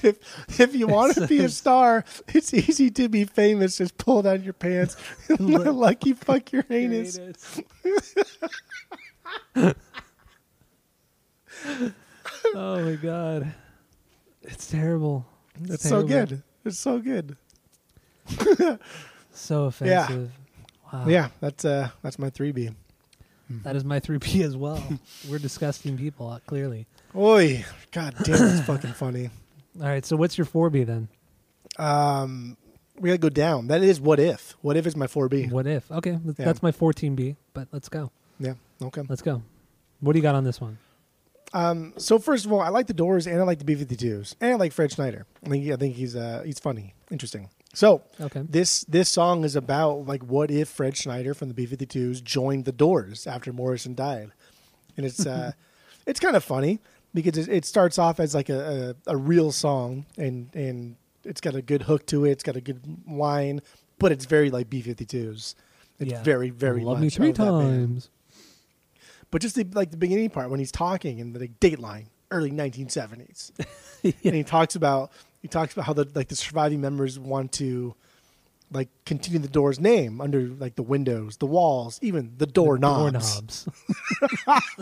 [0.00, 3.78] If if you want to be a star, it's easy to be famous.
[3.78, 4.96] Just pull down your pants.
[5.28, 7.18] lucky fuck your anus.
[12.54, 13.52] oh my god,
[14.42, 15.26] it's terrible.
[15.64, 16.36] It's so terrible.
[16.36, 16.42] good.
[16.64, 17.36] It's so good.
[19.32, 20.32] So offensive.
[20.92, 21.04] Wow.
[21.06, 22.70] Yeah, that's uh that's my three B.
[23.62, 24.82] That is my 3P as well.
[25.30, 26.86] We're disgusting people, uh, clearly.
[27.16, 29.30] Oi, god damn, that's fucking funny.
[29.80, 31.08] All right, so what's your 4B then?
[31.78, 32.58] Um,
[32.98, 33.68] we gotta go down.
[33.68, 34.54] That is what if.
[34.60, 35.46] What if is my four B?
[35.46, 35.90] What if?
[35.90, 36.44] Okay, th- Yeah.
[36.44, 38.10] that's my 14B, but let's go.
[38.40, 38.54] Yeah.
[38.82, 39.02] Okay.
[39.08, 39.40] Let's go.
[40.00, 40.76] What do you got on this one?
[41.52, 41.94] Um.
[41.96, 44.54] So first of all, I like the Doors and I like the B52s and I
[44.56, 45.26] like Fred Schneider.
[45.44, 47.48] I think I think he's uh he's funny, interesting.
[47.74, 48.42] So Okay.
[48.48, 52.72] this this song is about like what if Fred Schneider from the B52s joined the
[52.72, 54.30] Doors after Morrison died,
[54.96, 55.52] and it's uh
[56.06, 56.80] it's kind of funny
[57.14, 61.40] because it, it starts off as like a, a, a real song and and it's
[61.40, 62.30] got a good hook to it.
[62.32, 63.60] It's got a good line,
[63.98, 65.54] but it's very like B52s.
[66.00, 66.22] It's Yeah.
[66.22, 68.10] very very Love much me three times.
[69.30, 72.50] But just the, like the beginning part when he's talking and the like, Dateline, early
[72.50, 73.52] 1970s,
[74.24, 75.12] and he talks about
[75.42, 77.94] he talks about how the like the surviving members want to
[78.70, 83.64] like continue the door's name under like the windows, the walls, even the doorknobs.
[83.64, 84.78] Doorknobs.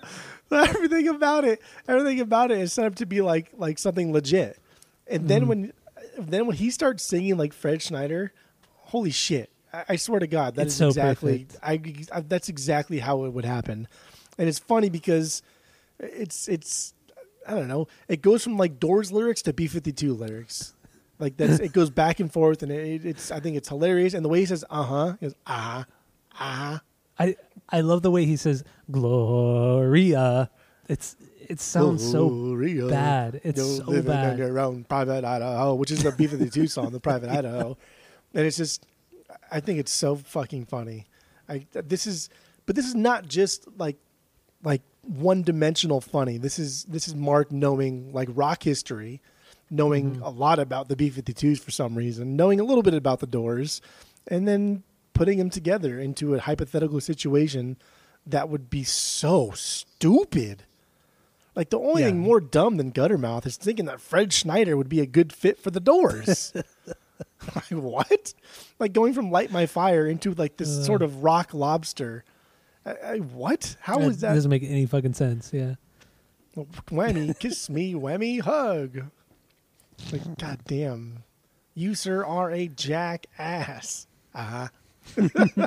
[0.50, 4.58] everything about it, everything about it is set up to be like like something legit.
[5.06, 5.48] And then mm-hmm.
[5.48, 5.72] when
[6.18, 8.32] then when he starts singing like Fred Schneider,
[8.76, 9.50] holy shit!
[9.88, 11.46] I, swear to God, that It's is so exactly.
[11.62, 11.80] I,
[12.12, 13.88] I that's exactly how it would happen.
[14.38, 15.42] And it's funny because
[15.98, 16.94] it's it's
[17.46, 17.88] I don't know.
[18.08, 20.74] It goes from like Doors lyrics to B fifty two lyrics.
[21.18, 24.14] Like that's it goes back and forth, and it, it's I think it's hilarious.
[24.14, 25.86] And the way he says uh huh, he goes ah
[26.38, 26.80] ah.
[27.18, 27.36] I
[27.68, 30.50] I love the way he says Gloria.
[30.88, 31.16] It's
[31.48, 32.56] it sounds so
[32.88, 33.40] bad.
[33.44, 34.32] It's You're so living bad.
[34.32, 37.76] on your own private Idaho, which is the B fifty two song, the Private Idaho,
[38.34, 38.86] and it's just,
[39.54, 41.06] I think it's so fucking funny.
[41.48, 42.28] I this is,
[42.66, 43.96] but this is not just like,
[44.62, 46.38] like one dimensional funny.
[46.38, 49.20] This is this is Mark knowing like rock history,
[49.70, 50.22] knowing Mm-hmm.
[50.22, 53.20] a lot about the B fifty twos for some reason, knowing a little bit about
[53.20, 53.80] the Doors,
[54.26, 54.82] and then
[55.12, 57.76] putting them together into a hypothetical situation
[58.26, 60.64] that would be so stupid.
[61.54, 62.08] Like the only Yeah.
[62.08, 65.58] thing more dumb than Guttermouth is thinking that Fred Schneider would be a good fit
[65.58, 66.52] for the Doors.
[67.54, 68.34] like what?
[68.78, 72.24] Like going from Light My Fire into like this sort of rock lobster.
[72.84, 73.76] I, I, what?
[73.80, 74.34] How That is that?
[74.34, 75.50] doesn't make any fucking sense.
[75.52, 75.74] Yeah.
[76.56, 79.10] Whammy, kiss me, whammy, hug.
[80.12, 81.22] Like god damn,
[81.74, 84.06] you sir are a jackass.
[84.34, 84.68] Uh
[85.16, 85.28] huh.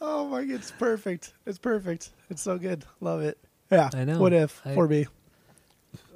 [0.00, 1.32] oh my, it's perfect.
[1.46, 2.10] It's perfect.
[2.28, 2.84] It's so good.
[3.00, 3.38] Love it.
[3.70, 3.90] Yeah.
[3.94, 4.18] I know.
[4.20, 5.06] What if I- for me?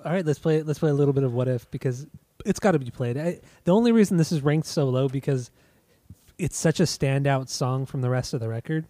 [0.04, 0.62] All right, let's play.
[0.62, 2.06] Let's play a little bit of what if because
[2.44, 3.16] it's got to be played.
[3.16, 5.50] I, the only reason this is ranked so low because
[6.38, 8.86] it's such a standout song from the rest of the record.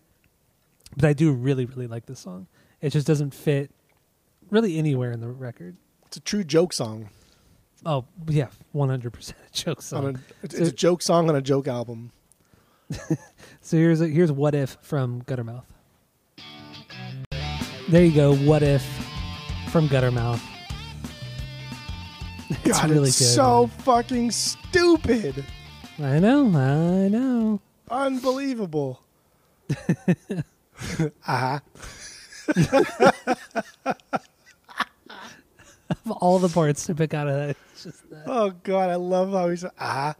[0.96, 2.46] But I do really, really like this song.
[2.80, 3.70] It just doesn't fit
[4.50, 5.76] really anywhere in the record.
[6.06, 7.10] It's a true joke song.
[7.86, 10.06] Oh yeah, one hundred percent a joke song.
[10.06, 12.12] On a, it's, it's a joke song on a joke album.
[13.64, 15.64] So here's a, here's what if from Guttermouth.
[17.88, 18.36] There you go.
[18.36, 18.84] What if
[19.70, 20.53] from Guttermouth.
[22.50, 23.24] It's God, really it's good.
[23.26, 25.44] so fucking stupid.
[25.98, 26.46] I know.
[26.46, 27.60] I know.
[27.90, 29.00] Unbelievable.
[31.26, 31.60] uh-huh.
[35.90, 38.24] Of all the parts to pick out of that, it's just that.
[38.26, 40.14] Oh god, I love how he's ah.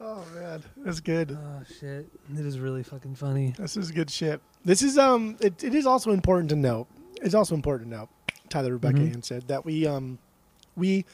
[0.00, 1.36] oh man, that's good.
[1.38, 2.06] Oh shit!
[2.32, 3.54] It is really fucking funny.
[3.58, 4.40] This is good shit.
[4.64, 5.36] This is um.
[5.40, 6.86] It, it is also important to note.
[7.22, 8.08] It's also important to note.
[8.54, 9.14] Tyler Rebecca Mhm.
[9.14, 10.18] Ann said that we um
[10.76, 11.04] we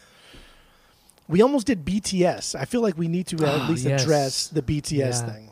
[1.26, 2.54] we almost did BTS.
[2.54, 4.02] I feel like we need to at Ah, least yes.
[4.02, 5.32] address the BTS Yeah.
[5.32, 5.50] thing.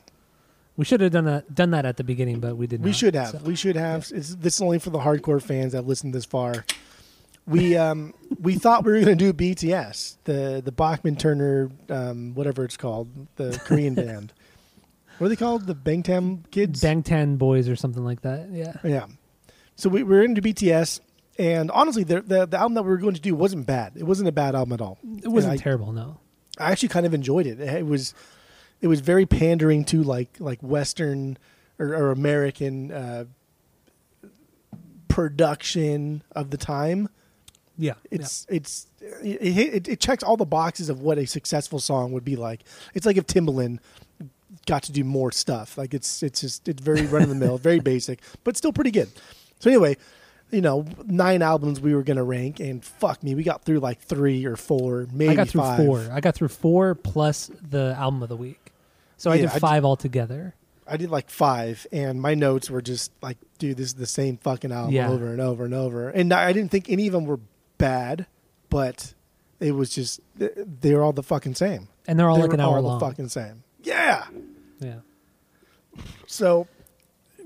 [0.77, 2.83] We should have done that done that at the beginning, but we did.
[2.83, 3.31] We not, should have.
[3.31, 3.39] so.
[3.39, 4.11] We should have.
[4.15, 6.65] It's, this is only for the hardcore fans that listened this far.
[7.47, 12.35] We um we thought we were going to do BTS, the the Bachman Turner um
[12.35, 14.35] whatever it's called, the Korean band.
[15.17, 15.67] What are they called?
[15.67, 16.83] The Bangtan Kids.
[16.83, 18.51] Bangtan Boys or something like that.
[18.53, 18.75] Yeah.
[18.85, 19.07] Yeah.
[19.75, 21.01] So we, we were into BTS,
[21.39, 23.93] and honestly, the, the the album that we were going to do wasn't bad.
[23.97, 24.99] It wasn't a bad album at all.
[25.23, 25.93] It wasn't I- terrible.
[25.93, 26.19] No.
[26.59, 27.61] I actually kind of enjoyed it.
[27.61, 28.15] It was
[28.81, 31.39] it was very pandering to like like Western
[31.79, 33.25] or, or American uh,
[35.09, 37.09] production of the time.
[37.77, 37.95] Yeah.
[38.11, 42.25] It's it's it, it, it checks all the boxes of what a successful song would
[42.25, 42.65] be like.
[42.95, 43.79] It's like if Timbaland
[44.67, 45.79] got to do more stuff.
[45.79, 48.91] Like it's it's just it's very run of the mill, very basic, but still pretty
[48.91, 49.09] good.
[49.61, 49.97] So anyway,
[50.51, 54.01] you know, nine albums we were gonna rank, and fuck me, we got through like
[54.01, 55.85] three or four, maybe I got through five.
[55.85, 56.09] four.
[56.13, 58.73] I got through four plus the album of the week.
[59.17, 60.55] So I Yeah, did I d- five altogether.
[60.87, 64.39] I did like five, and my notes were just like, dude, this is the same
[64.39, 65.11] fucking album Yeah.
[65.11, 66.09] over and over and over.
[66.09, 67.41] And I I didn't think any of them were
[67.77, 68.27] bad,
[68.71, 69.13] but
[69.61, 71.89] it was just they- were all the fucking same.
[72.07, 72.99] And they're all They like an hour all long.
[73.01, 73.65] the fucking same.
[73.83, 74.25] Yeah.
[74.81, 75.01] Yeah.
[76.27, 76.67] So,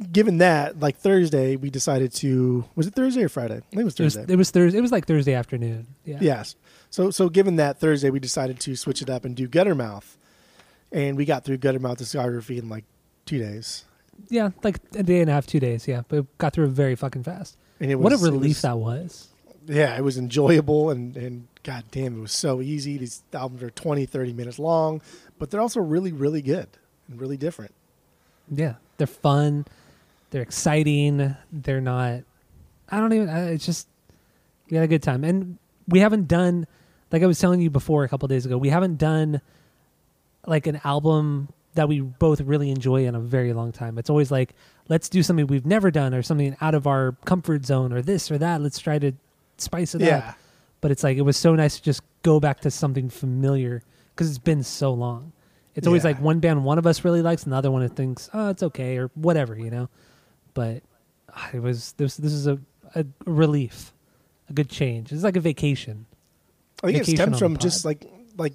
[0.03, 3.57] given that, like Thursday, we decided to was it Thursday or Friday?
[3.57, 4.33] I think it was It was, Thursday.
[4.33, 4.79] it was Thursday.
[4.79, 5.87] It was like Thursday afternoon.
[6.05, 6.19] Yeah.
[6.21, 6.57] Yes.
[6.91, 10.17] So so given that Thursday, we decided to switch it up and do Guttermouth,
[10.91, 12.85] and we got through Guttermouth discography in like
[13.27, 13.85] two days.
[14.29, 14.51] Yeah.
[14.63, 15.87] Like a day and a half, two days.
[15.89, 16.03] Yeah.
[16.09, 17.57] But got through very fucking fast.
[17.81, 19.29] And it was what a relief was- that was.
[19.67, 22.99] yeah, it was enjoyable and, and god damn, it was so easy.
[22.99, 25.01] These albums are 20, 30 minutes long,
[25.39, 26.69] but they're also really, really good.
[27.09, 27.73] and really different.
[28.51, 29.65] Yeah, they're fun.
[30.33, 31.37] They're exciting.
[31.53, 32.23] They're not.
[32.89, 33.29] I don't even.
[33.29, 33.87] It's just
[34.71, 36.67] we had a good time, and we haven't done
[37.13, 38.57] like I was telling you before a couple days ago.
[38.59, 39.41] We haven't done
[40.47, 43.99] like an album that we both really enjoy in a very long time.
[43.99, 44.55] It's always like
[44.89, 48.31] let's do something we've never done or something out of our comfort zone or this
[48.31, 48.61] or that.
[48.61, 49.13] Let's try to
[49.59, 50.39] spice it up.
[50.81, 53.83] But it's like it was so nice to just go back to something familiar
[54.15, 55.33] because it's been so long.
[55.75, 56.11] It's always Yeah.
[56.11, 58.63] like one band one of us really likes, and the other one thinks, oh, it's
[58.63, 59.89] okay or whatever, you know.
[60.55, 60.83] But
[61.53, 62.17] it was this.
[62.17, 62.59] This is a,
[62.95, 63.93] a relief,
[64.51, 65.13] a good change.
[65.13, 66.07] It's like a vacation.
[66.83, 68.55] I think it Vacation stems from just like like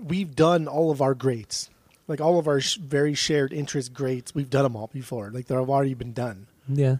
[0.00, 1.70] we've done all of our greats,
[2.06, 4.34] like all of our sh- very shared interest greats.
[4.34, 5.30] We've done them all before.
[5.30, 6.46] Like they've already been done.
[6.68, 6.96] Yeah,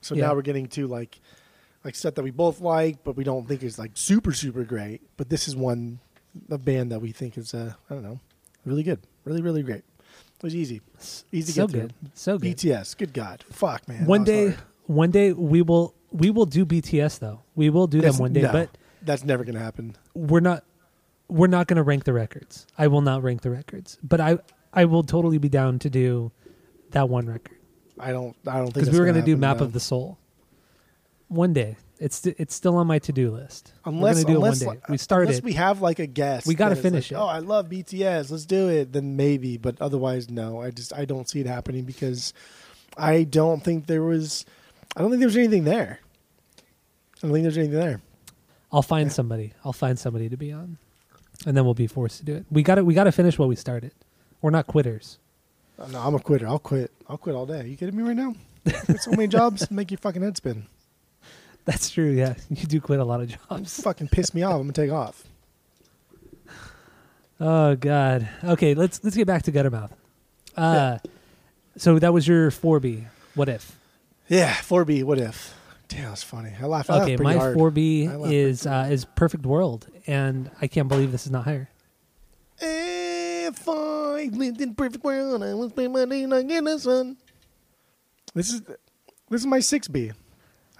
[0.00, 0.26] So Yeah.
[0.26, 1.20] now we're getting to like
[1.84, 5.00] like stuff that we both like, but we don't think is like super super great.
[5.16, 6.00] But this is one
[6.48, 8.20] a band that we think is uh I don't know
[8.64, 9.84] really good, really really great.
[10.40, 10.80] It was easy,
[11.30, 11.80] easy to so get through.
[11.80, 12.56] good, so good.
[12.56, 14.06] BTS, good God, fuck man.
[14.06, 14.60] one day, hard.
[14.86, 17.42] one day we will we will do BTS though.
[17.54, 18.70] We will do them one day, no, but
[19.02, 19.96] that's never gonna happen.
[20.14, 20.64] we're not
[21.28, 22.66] we're not going to rank the records.
[22.76, 24.38] I will not rank the records, but I
[24.72, 26.32] I will totally be down to do
[26.90, 27.56] that one record
[28.00, 28.36] I don't.
[28.46, 29.64] I don't think because we were going going to do Map no.
[29.64, 30.18] of the Soul.
[31.28, 33.74] One day, it's it's still on my to do list.
[33.84, 34.82] Unless, to do unless, it one day.
[34.82, 35.28] Uh, we started.
[35.28, 37.22] Unless we have like a guest, We gotta finish like, it.
[37.22, 38.30] Oh, I love BTS.
[38.30, 38.92] Let's do it.
[38.92, 40.62] Then maybe, but otherwise, no.
[40.62, 42.32] I just I don't see it happening because
[42.96, 44.46] I don't think there was.
[44.96, 46.00] I don't think there's anything there.
[47.18, 48.00] I don't think there's anything there.
[48.72, 49.52] I'll find somebody.
[49.62, 50.78] I'll find somebody to be on,
[51.46, 52.46] and then we'll be forced to do it.
[52.50, 53.92] We got to We got to finish what we started.
[54.40, 55.18] We're not quitters.
[55.78, 56.46] Oh, no, I'm a quitter.
[56.46, 56.92] I'll quit.
[57.08, 57.66] I'll quit all day.
[57.66, 58.34] you kidding me right now?
[59.00, 60.66] So many jobs make your fucking head spin.
[61.70, 62.10] That's true.
[62.10, 63.80] Yeah, you do quit a lot of jobs.
[63.80, 64.54] Fucking piss me off.
[64.54, 65.22] I'm gonna take off.
[67.38, 68.28] Oh God.
[68.42, 69.92] Okay, let's let's get back to Guttermouth.
[70.56, 70.98] Uh,
[71.76, 73.06] so that was your four B.
[73.36, 73.78] What if?
[74.26, 75.04] Yeah, 4B.
[75.04, 75.54] What if?
[75.88, 76.52] Damn, that's funny.
[76.60, 76.90] I laughed.
[76.90, 81.12] I laughed Okay, my four B is uh, is Perfect World, and I can't believe
[81.12, 81.68] this is not higher.
[82.60, 87.16] If I lived in perfect world, I would spend my day like in the sun.
[88.34, 90.12] This is this is my six B.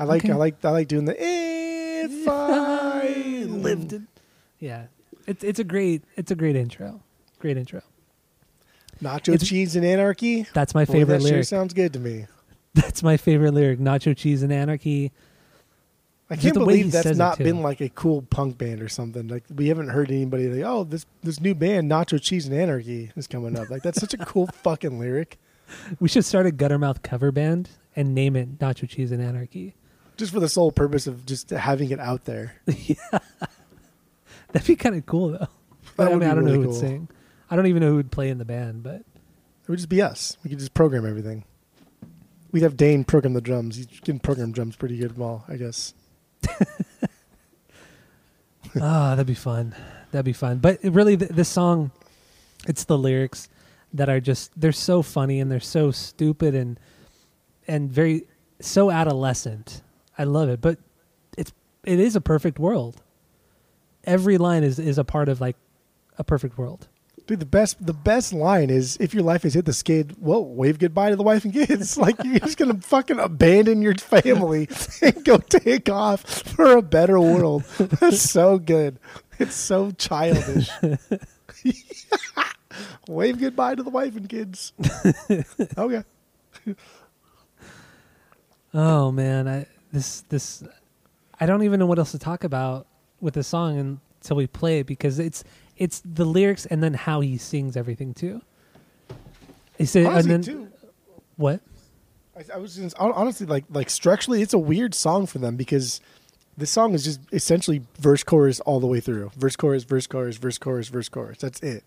[0.01, 0.33] I like Okay.
[0.33, 3.93] I like I like doing the if I lived.
[3.93, 4.09] in
[4.59, 4.87] Yeah,
[5.27, 7.01] it's it's a great it's a great intro.
[7.39, 7.83] Great intro.
[9.03, 10.47] Nacho It's- cheese and anarchy.
[10.53, 11.47] That's my Boy, favorite that sure lyric.
[11.47, 12.27] sounds good to me.
[12.75, 13.79] That's my favorite lyric.
[13.79, 15.13] Nacho cheese and anarchy.
[16.33, 19.27] I can't believe that's not been like a cool punk band or something.
[19.27, 23.11] Like we haven't heard anybody like, oh, this this new band, Nacho Cheese and Anarchy,
[23.17, 23.69] is coming up.
[23.69, 25.39] Like that's such a cool fucking lyric.
[25.99, 29.75] We should start a Guttermouth cover band and name it Nacho Cheese and Anarchy.
[30.21, 32.55] Just for the sole purpose of just having it out there.
[32.67, 32.95] yeah,
[34.53, 35.49] That'd be kind of cool though.
[35.99, 37.09] I mean, I don't know really who would sing.
[37.51, 40.03] I don't even know who would play in the band, but It would just be
[40.03, 40.37] us.
[40.45, 41.45] We could just program everything.
[42.53, 43.77] We'd have Dane program the drums.
[43.77, 45.95] He can program drums pretty good, well, I guess.
[48.81, 49.75] Ah, that'd be fun.
[50.13, 50.59] That'd be fun.
[50.59, 51.91] But it really, th- this song,
[52.69, 53.49] it's the lyrics
[53.95, 56.79] that are just they're so funny and they're so stupid and
[57.67, 58.27] and very
[58.61, 59.83] so adolescent.
[60.21, 60.61] I love it.
[60.61, 60.79] But
[61.39, 61.51] it's
[61.83, 63.01] it is a perfect world.
[64.05, 65.57] Every line is is a part of like
[66.19, 66.89] a perfect world.
[67.27, 70.45] Dude, the best the best line is if your life has hit the skid, well,
[70.45, 71.97] wave goodbye to the wife and kids.
[71.97, 74.69] like you're just gonna fucking abandon your family
[75.03, 77.65] and go take off for a better world.
[77.79, 78.99] That's so good.
[79.39, 80.69] It's so childish.
[83.09, 84.75] wave goodbye to the wife and kids.
[85.79, 86.05] okay.
[88.75, 90.63] Oh man, I this this
[91.39, 92.87] I don't even know what else to talk about
[93.21, 95.45] with the song until we play it because it's
[95.77, 98.43] it's the lyrics and then how he sings everything too.
[99.79, 100.69] He said, Honestly, and then too,
[101.37, 101.61] what?
[102.37, 106.01] I, I was just, honestly like like structurally, it's a weird song for them because
[106.57, 109.31] this song is just essentially verse chorus all the way through.
[109.37, 111.39] Verse chorus, verse chorus, verse chorus, verse chorus.
[111.39, 111.85] That's it.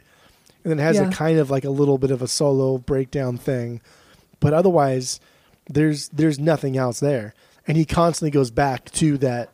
[0.63, 1.09] And then it has Yeah.
[1.09, 3.81] a kind of like a little bit of a solo breakdown thing,
[4.39, 5.19] but otherwise,
[5.69, 7.35] there's there's nothing else there.
[7.68, 9.49] And he constantly goes back to that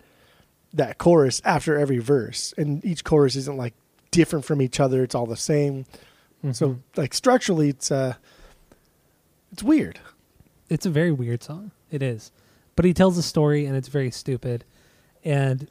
[0.73, 3.73] that chorus after every verse, and each chorus isn't like
[4.11, 5.03] different from each other.
[5.03, 5.85] It's all the same.
[6.51, 6.79] So Mhm.
[6.95, 8.13] like structurally, it's uh,
[9.51, 9.99] it's weird.
[10.69, 11.71] it's a very weird song.
[11.91, 12.31] It is,
[12.75, 14.63] but he tells a story and it's very stupid.
[15.25, 15.67] And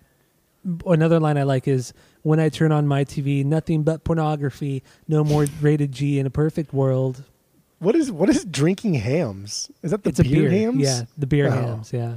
[0.84, 5.22] another line I like is when I turn on my TV, nothing but pornography, no
[5.22, 7.22] more rated G in a perfect world.
[7.80, 9.70] What is what is drinking Hamm's?
[9.82, 10.80] Is that the it's beer, beer, Hamm's?
[10.82, 11.50] yeah, the beer Oh.
[11.50, 12.16] Hamm's, yeah,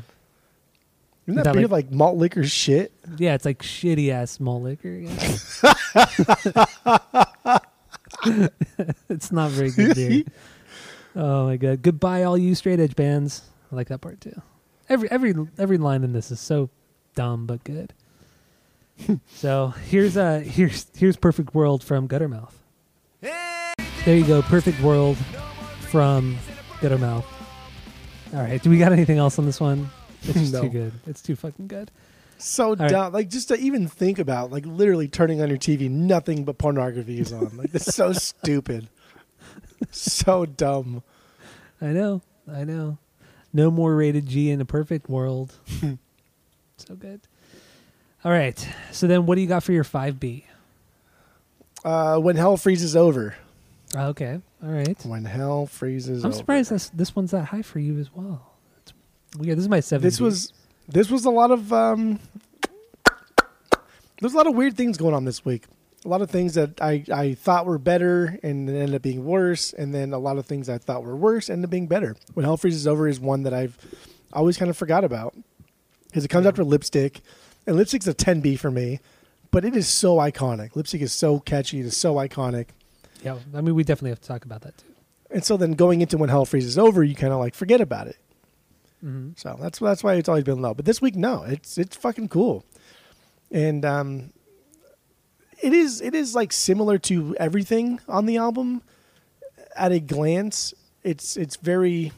[1.28, 2.91] Isn't that, That, beer like- like, malt liquor shit?
[3.18, 3.36] yeah.
[3.36, 4.89] It's like shitty ass malt liquor.
[4.89, 5.16] Yeah.
[9.09, 10.24] it's not very good beer.
[11.16, 11.82] oh my god!
[11.82, 13.43] Goodbye, all you straight edge bands.
[13.72, 14.41] I like that part too.
[14.89, 16.70] Every every every line in this is so
[17.16, 17.93] dumb but good.
[19.36, 22.53] so here's uh here's here's Perfect World from Guttermouth.
[23.22, 25.18] There you go, Perfect World
[25.92, 26.38] from
[26.80, 27.26] Guttermouth.
[28.34, 29.89] All right, do we got anything else on this one?
[30.24, 30.62] It's just No.
[30.62, 30.94] too good.
[31.06, 31.92] It's too fucking good.
[32.38, 32.89] So right.
[32.89, 33.12] dumb.
[33.12, 37.20] Like just to even think about, like literally turning on your TV, nothing but pornography
[37.20, 37.58] is on.
[37.58, 38.88] Like it's so stupid.
[39.92, 41.04] So dumb.
[41.82, 42.22] I know,
[42.52, 42.98] I know.
[43.52, 45.54] No more rated G in a perfect world.
[46.78, 47.20] so good.
[48.24, 48.66] All right.
[48.92, 50.46] So then, what do you got for your five B?
[51.84, 53.36] Uh, when hell freezes over.
[53.94, 54.39] Okay.
[54.64, 54.97] All right.
[55.05, 56.38] When hell freezes I'm over.
[56.38, 58.53] surprised this this one's that high for you as well.
[58.82, 58.93] It's
[59.38, 59.57] weird.
[59.57, 60.03] This is my seven.
[60.03, 60.53] This was
[60.88, 62.20] this was a lot of um
[64.20, 65.66] there's a lot of weird things going on this week.
[66.05, 69.24] A lot of things that I, I thought were better and then ended up being
[69.24, 72.16] worse, and then a lot of things I thought were worse ended up being better.
[72.34, 73.78] When Hell Freezes Over is one that I've
[74.34, 75.36] always kind of forgot about
[76.07, 77.22] because it comes after Lipstick,
[77.68, 78.99] and Lipstick's a 10B for me,
[79.51, 80.76] but it is so iconic.
[80.76, 82.68] Lipstick is so catchy, it is so iconic.
[83.22, 83.38] Yeah.
[83.54, 84.88] I mean, we definitely have to talk about that too.
[85.30, 88.08] And so then going into When Hell Freezes Over, you kind of like forget about
[88.08, 88.18] it.
[89.04, 89.32] Mm-hmm.
[89.36, 90.74] So that's that's why it's always been low.
[90.74, 92.66] But this week, no, it's it's fucking cool,
[93.52, 94.32] and um,
[95.62, 98.84] it is it is like similar to everything on the album.
[99.76, 102.12] At a glance, it's it's very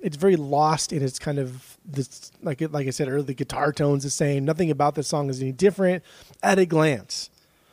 [0.00, 3.22] it's very lost in its kind of this like it, like I said earlier.
[3.22, 4.44] The guitar tone's the same.
[4.44, 6.04] Nothing about the song is any different
[6.42, 7.30] at a glance.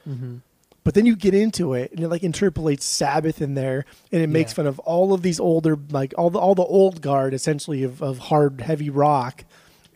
[0.07, 0.37] Mm-hmm.
[0.85, 4.27] But then you get into it and it like interpolates Sabbath in there and it
[4.29, 4.55] makes Yeah.
[4.57, 8.01] fun of all of these older like all the all the old guard essentially of,
[8.01, 9.43] of hard heavy rock.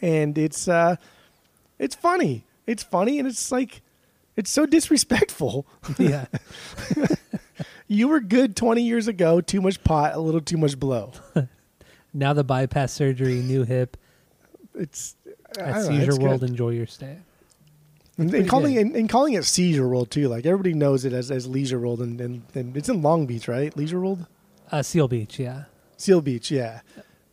[0.02, 0.98] And it's uh
[1.78, 2.44] it's funny.
[2.68, 3.82] It's funny and it's like
[4.36, 5.66] it's so disrespectful.
[5.98, 6.26] Yeah.
[7.92, 11.12] You were good twenty years ago, too much pot, a little too much blow.
[12.14, 13.98] now the bypass surgery, new hip
[14.76, 15.16] It's
[15.54, 16.42] don't know, it's World.
[16.42, 16.50] good.
[16.52, 17.18] Enjoy your stay.
[18.20, 21.32] And, and calling it, and calling it Seizure World too, like everybody knows it as,
[21.32, 23.76] as Leisure World and, and, and it's in Long Beach, right?
[23.78, 24.28] Leisure World?
[24.72, 25.40] Uh, Seal Beach.
[25.40, 25.64] Yeah.
[25.98, 26.82] Seal Beach, yeah.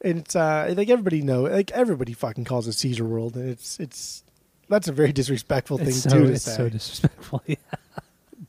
[0.02, 3.80] And it's uh like everybody know like everybody fucking calls it Seizure World and it's
[3.80, 4.22] it's
[4.68, 6.56] that's a very disrespectful thing It's so too to it's say.
[6.56, 7.42] so disrespectful.
[7.46, 7.56] Yeah.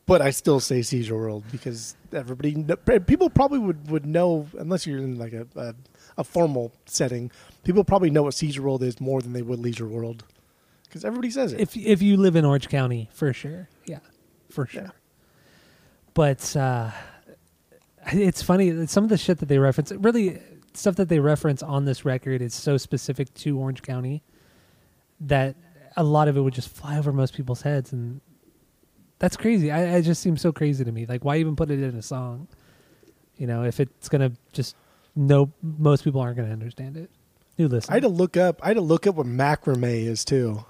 [0.06, 4.86] but I still say Seizure World because everybody kn- people probably would, would know unless
[4.86, 5.74] you're in like a, a
[6.20, 7.32] a formal setting.
[7.64, 10.24] People probably know what Seizure World is more than they would Leisure World
[10.98, 11.60] because everybody says it.
[11.60, 14.00] if if you live in Orange County, for sure, yeah,
[14.50, 14.84] for sure.
[14.84, 14.90] Yeah.
[16.14, 16.90] But uh,
[18.12, 20.42] it's funny that some of the shit that they reference, really
[20.74, 24.24] stuff that they reference on this record, is so specific to Orange County
[25.20, 25.56] that
[25.96, 28.22] a lot of it would just fly over most people's heads, and
[29.20, 29.72] that's crazy.
[29.72, 31.06] I, it just seems so crazy to me.
[31.06, 32.48] Like, why even put it in a song?
[33.36, 34.76] You know, if it's gonna just
[35.16, 37.12] no, most people aren't gonna understand it.
[37.58, 37.92] New listen.
[37.92, 38.60] I had to look up.
[38.64, 40.66] I had to look up what macrame is too,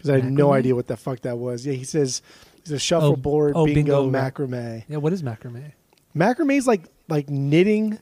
[0.00, 1.66] because I had no idea what the fuck that was.
[1.66, 2.22] Yeah, he says
[2.64, 4.84] he's a shuffleboard oh, oh bingo, bingo macrame.
[4.88, 5.72] yeah, what is macrame?
[6.16, 7.98] Macrame is like like knitting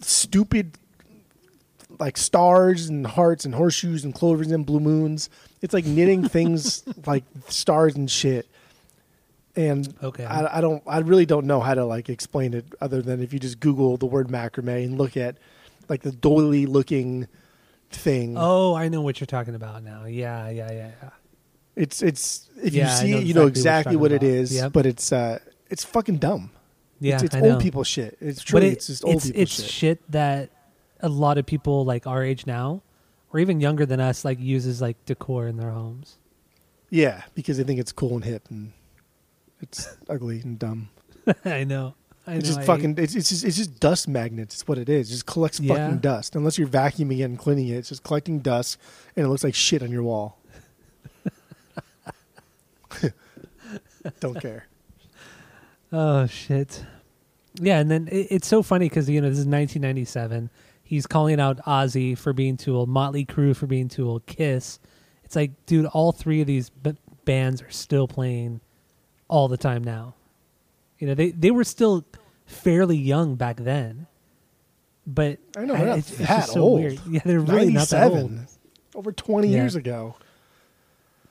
[0.00, 0.76] stupid
[1.98, 5.30] like stars and hearts and horseshoes and clovers and blue moons.
[5.62, 8.46] It's like knitting things like stars and shit.
[9.56, 10.24] And Okay.
[10.24, 13.32] I, I don't I really don't know how to like explain it other than if
[13.32, 15.36] you just Google the word macrame and look at
[15.88, 17.26] like the doily looking
[17.90, 18.34] thing.
[18.38, 20.04] Oh, I know what you're talking about now.
[20.06, 21.10] Yeah, yeah, yeah, yeah.
[21.76, 24.54] It's it's if Yeah, you see know it, you know exactly what what it is.
[24.54, 24.72] Yep.
[24.72, 25.38] But it's uh
[25.68, 26.50] it's fucking dumb.
[27.00, 28.16] Yeah, it's, it's old people shit.
[28.20, 29.70] It's truly it- it's just old it's, people it's shit.
[29.70, 30.50] shit that
[31.00, 32.82] a lot of people like our age now,
[33.32, 36.16] or even younger than us, like uses like decor in their homes.
[36.90, 38.72] Yeah, because they think it's cool and hip, and
[39.60, 40.90] it's ugly and dumb.
[41.44, 41.94] I know.
[42.26, 42.96] I It's know, just I fucking.
[42.98, 44.54] It's, it's just it's just dust magnets.
[44.56, 45.08] It's what it is.
[45.08, 45.74] It just collects Yeah.
[45.74, 46.36] fucking dust.
[46.36, 48.78] Unless you're vacuuming it and cleaning it, it's just collecting dust,
[49.16, 50.38] and it looks like shit on your wall.
[54.20, 54.66] Don't care.
[55.92, 56.84] Oh shit.
[57.60, 60.48] Yeah, and then it, it's so funny because you know this is 1997.
[60.84, 64.78] He's calling out Ozzy for being too old, Motley Crue for being too old, Kiss.
[65.24, 66.94] It's like, dude, all three of these b-
[67.24, 68.60] bands are still playing
[69.26, 70.14] all the time now.
[71.00, 72.04] You know, they they were still
[72.46, 74.06] fairly young back then,
[75.06, 76.80] but I know not it's, it's just so old.
[76.80, 77.00] weird.
[77.08, 78.38] Yeah, they're really not that old.
[78.94, 79.56] over twenty Yeah.
[79.62, 80.14] years ago.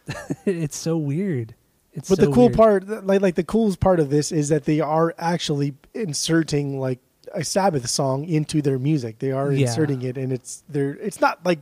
[0.46, 1.56] it's so weird.
[1.94, 2.58] It's But so the cool weird.
[2.58, 7.00] part, like like the coolest part of this, is that they are actually inserting like
[7.34, 9.20] a Sabbath song into their music.
[9.20, 9.68] They are Yeah.
[9.68, 11.60] inserting it, and it's they're it's not like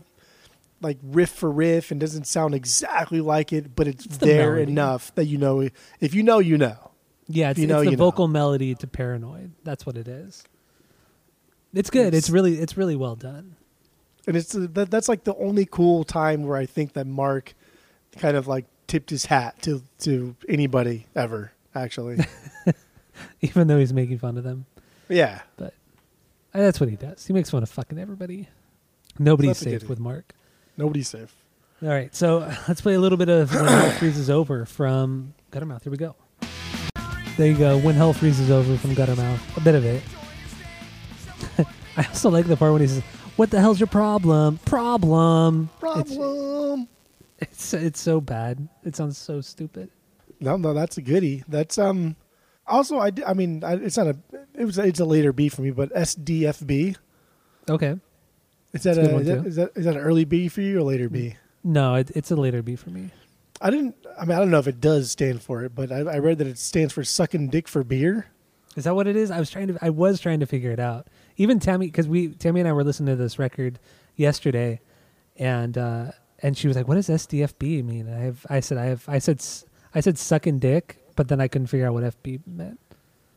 [0.82, 4.58] like riff for riff and doesn't sound exactly like it, but it's, It's the there
[4.58, 5.68] enough that you know
[5.99, 6.87] if you know you know.
[7.30, 8.06] Yeah, it's, you know, it's the you know.
[8.06, 9.52] vocal melody to Paranoid.
[9.64, 10.44] That's what it is.
[11.74, 12.14] It's good.
[12.14, 13.56] It's, It's- really it's really well done.
[14.26, 17.54] and it's uh, that, that's like the only cool time where I think that Mark
[18.18, 21.52] kind of like tipped his hat to to anybody ever.
[21.76, 22.18] Actually,
[23.42, 24.66] Even though he's making fun of them.
[25.10, 25.42] yeah.
[25.58, 25.74] But
[26.54, 27.26] uh, that's what he does.
[27.28, 28.48] He makes fun of fucking everybody.
[29.20, 30.34] Nobody's safe with Mark.
[30.78, 31.36] Nobody's safe.
[31.84, 35.84] All right, so uh, let's play a little bit of When Freezes Over from Guttermouth.
[35.84, 36.16] Here we go.
[37.38, 37.78] There you go.
[37.78, 39.58] When Hell Freezes Over from Guttermouth.
[39.58, 40.02] A bit of it.
[41.98, 43.04] I also like the part when he says,
[43.36, 44.58] "What the hell's your problem?
[44.66, 46.88] Problem." It's- Problem.
[47.40, 48.68] It's it's so bad.
[48.84, 49.92] It sounds so stupid.
[50.40, 51.44] No, no, that's a goodie.
[51.48, 52.16] That's um.
[52.66, 54.18] Also, I, I mean, I, it's not a.
[54.56, 54.80] It was.
[54.80, 56.96] It's a later B for me, but SDFB.
[57.70, 57.96] Okay.
[58.74, 59.48] Is that a a, is, that, too.
[59.48, 61.36] is that is that an early B for you or later B?
[61.64, 63.12] No, it, it's a later B for me.
[63.62, 63.95] I didn't.
[64.20, 66.38] I mean, I don't know if it does stand for it, but I, I read
[66.39, 68.28] that it stands for sucking dick for beer.
[68.76, 69.32] Is that what it is?
[69.32, 69.78] I was trying to.
[69.82, 71.08] I was trying to figure it out.
[71.38, 73.80] Even Tammy, because we Tammy and I were listening to this record
[74.16, 74.80] yesterday,
[75.38, 78.45] and uh, and she was like, "What does SDFB mean?" I have.
[78.49, 78.78] I said.
[78.78, 79.03] I have.
[79.08, 79.39] I said.
[79.39, 82.80] s- I said sucking dick, but then I couldn't figure out what FB meant.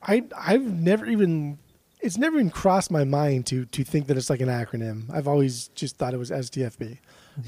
[0.03, 1.59] I I've never even.
[2.03, 5.09] It's never even crossed my mind to to think that it's like an acronym.
[5.11, 6.99] I've always just thought it was SDFB,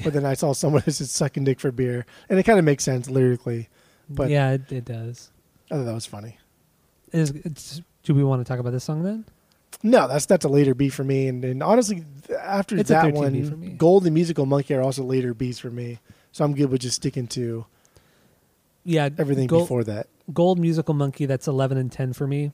[0.03, 2.65] but then I saw someone that said sucking dick for beer, and it kind of
[2.65, 3.69] makes sense lyrically.
[4.09, 5.31] But yeah, it, it does.
[5.71, 6.39] I thought that was funny.
[7.13, 9.25] Is it's, do we want to talk about this song then?
[9.83, 12.05] No, that's that's a later B for me, and, and honestly,
[12.41, 13.77] after It's that 13 for one.
[13.77, 15.99] Gold and Musical Monkey are also later Bs for me.
[16.31, 17.67] So I'm good with just sticking to
[18.85, 20.09] Yeah, everything Gold, before that.
[20.33, 21.27] Gold Musical Monkey.
[21.27, 22.53] That's eleven and ten for me,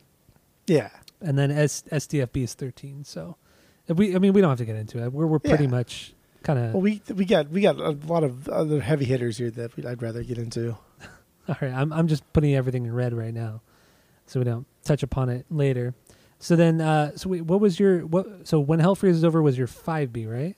[0.67, 0.89] Yeah,
[1.21, 3.05] and then S, SDFB is thirteen.
[3.05, 3.37] So,
[3.89, 4.15] we.
[4.15, 5.13] I mean, we don't have to get into it.
[5.13, 5.71] We're we're pretty Yeah.
[5.71, 6.73] much kind of.
[6.75, 10.03] well, we we got we got a lot of other heavy hitters here that I'd
[10.03, 10.77] rather get into.
[11.49, 13.63] All right, I'm I'm just putting everything in red right now,
[14.27, 15.95] so we don't touch upon it later.
[16.41, 18.47] So then, uh, so wait, what was your what?
[18.47, 20.57] So when Hell Freezes Over was your five B, right?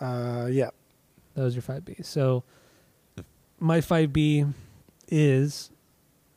[0.00, 0.70] Uh, yeah,
[1.34, 1.96] That was your five B.
[2.02, 2.42] So
[3.60, 4.44] my five B
[5.08, 5.70] is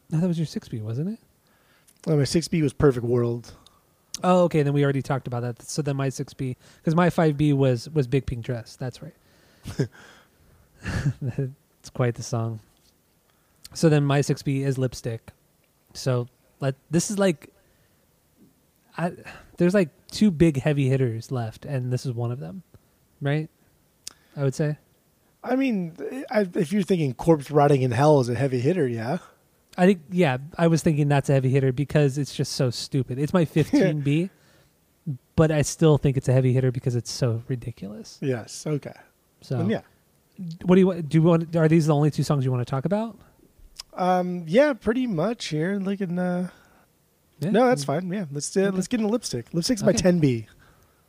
[0.09, 1.19] no, that was your six B, wasn't it?
[2.05, 3.53] well, my six B was Perfect World.
[4.23, 4.63] Oh, okay.
[4.63, 5.61] Then we already talked about that.
[5.61, 8.75] So then my six B, because my five B was was Big Pink Dress.
[8.75, 9.15] That's right.
[11.37, 12.59] it's quite the song.
[13.73, 15.31] So then my six B is Lipstick.
[15.93, 16.27] So
[16.59, 17.49] let this is like,
[18.97, 19.13] I
[19.57, 22.63] there's like two big heavy hitters left, and this is one of them,
[23.21, 23.49] right?
[24.35, 24.77] I would say.
[25.43, 25.95] I mean,
[26.29, 29.19] I, if you're thinking Corpse Rotting in Hell is a heavy hitter, yeah.
[29.77, 33.19] I think yeah, I was thinking that's a heavy hitter because it's just so stupid.
[33.19, 34.29] It's my 15B,
[35.35, 38.17] but I still think it's a heavy hitter because it's so ridiculous.
[38.21, 38.93] Yes, okay.
[39.41, 39.81] So Then yeah,
[40.65, 41.09] what do you want?
[41.09, 41.55] Do you want?
[41.55, 43.17] Are these the only two songs you want to talk about?
[43.93, 45.77] um, yeah, pretty much here.
[45.79, 46.49] Looking, uh,
[47.39, 47.49] Yeah.
[47.51, 48.11] no, that's fine.
[48.11, 49.53] Yeah, let's uh, let's get into Lipstick.
[49.53, 50.11] Lipstick's my Okay.
[50.11, 50.45] 10B.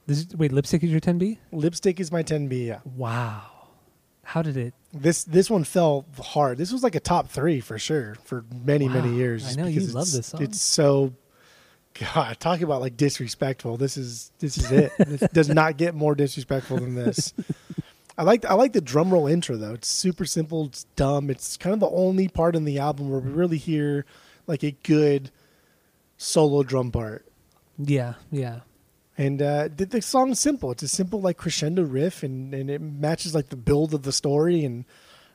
[0.06, 1.36] This is, wait, lipstick is your 10B?
[1.52, 2.66] Lipstick is my 10B.
[2.66, 2.80] Yeah.
[2.96, 3.42] Wow.
[4.28, 4.74] How did it?
[4.92, 6.58] This this one fell hard.
[6.58, 9.56] This was like a top three for sure for many many years.
[9.56, 10.42] I know, you love this song.
[10.42, 11.14] It's so
[11.98, 13.78] God, talk about like disrespectful.
[13.78, 14.92] This is this is it.
[14.98, 17.32] it does not get more disrespectful than this.
[18.18, 19.72] I like I like the drum roll intro though.
[19.72, 20.66] It's super simple.
[20.66, 21.30] It's dumb.
[21.30, 24.04] It's kind of the only part in the album where we really hear
[24.46, 25.30] like a good
[26.18, 27.24] solo drum part.
[27.78, 28.60] Yeah, yeah.
[29.18, 30.70] And uh, the, the song's simple.
[30.70, 34.12] It's a simple like crescendo riff, and, and it matches like the build of the
[34.12, 34.64] story.
[34.64, 34.84] And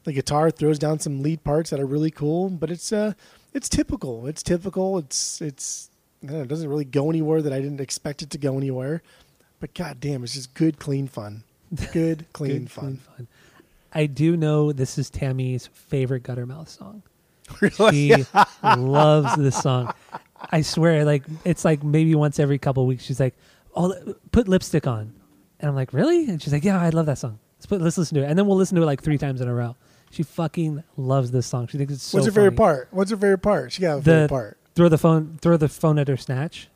[0.06, 2.49] the guitar throws down some lead parts that are really cool.
[2.49, 3.14] But it's uh,
[3.53, 4.26] it's typical.
[4.26, 4.98] It's typical.
[4.98, 5.90] It's it's
[6.24, 8.57] I don't know, it doesn't really go anywhere that I didn't expect it to go
[8.57, 9.03] anywhere.
[9.60, 11.44] But god damn, it's just good, clean fun.
[11.91, 12.98] Good, clean Good, fun.
[13.18, 13.28] fun.
[13.94, 17.03] I do know this is Tammy's favorite Guttermouth song.
[17.60, 18.10] Really?
[18.10, 18.26] She
[18.64, 19.94] loves this song.
[20.52, 23.36] I swear, like it's like maybe once every couple of weeks she's like,
[23.76, 25.14] "Oh, put lipstick on,"
[25.60, 27.40] and I'm like, "Really?" And she's like, "Yeah, I love that song.
[27.58, 29.41] Let's put let's listen to it." And then we'll listen to it like three times
[29.41, 29.76] in a row.
[30.12, 31.68] She fucking loves this song.
[31.68, 32.18] She thinks it's so.
[32.18, 32.90] What's your favorite part?
[32.91, 33.72] What's your favorite part?
[33.72, 34.58] She got a favorite part.
[34.76, 36.70] throw the phone, throw the phone at her snatch.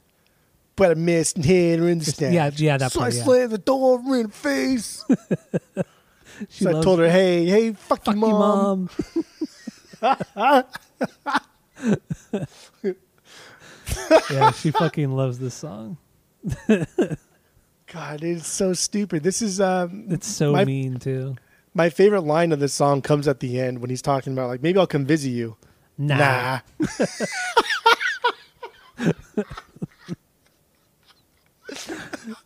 [0.76, 2.34] But I missed and hit her in the stand.
[2.34, 3.24] Yeah, yeah, that so part, I yeah.
[3.24, 5.04] slammed the door in her face.
[6.50, 8.90] She so I told her, "Hey, hey, fuck, "Fuck mom." mom."
[14.30, 15.98] yeah, she fucking loves this song.
[17.92, 19.24] God, it's so stupid.
[19.24, 21.36] This is um, It's so My- mean too.
[21.74, 24.62] my favorite line of this song comes at the end when he's talking about like
[24.62, 25.56] maybe I'll come visit you.
[25.98, 26.60] Nah.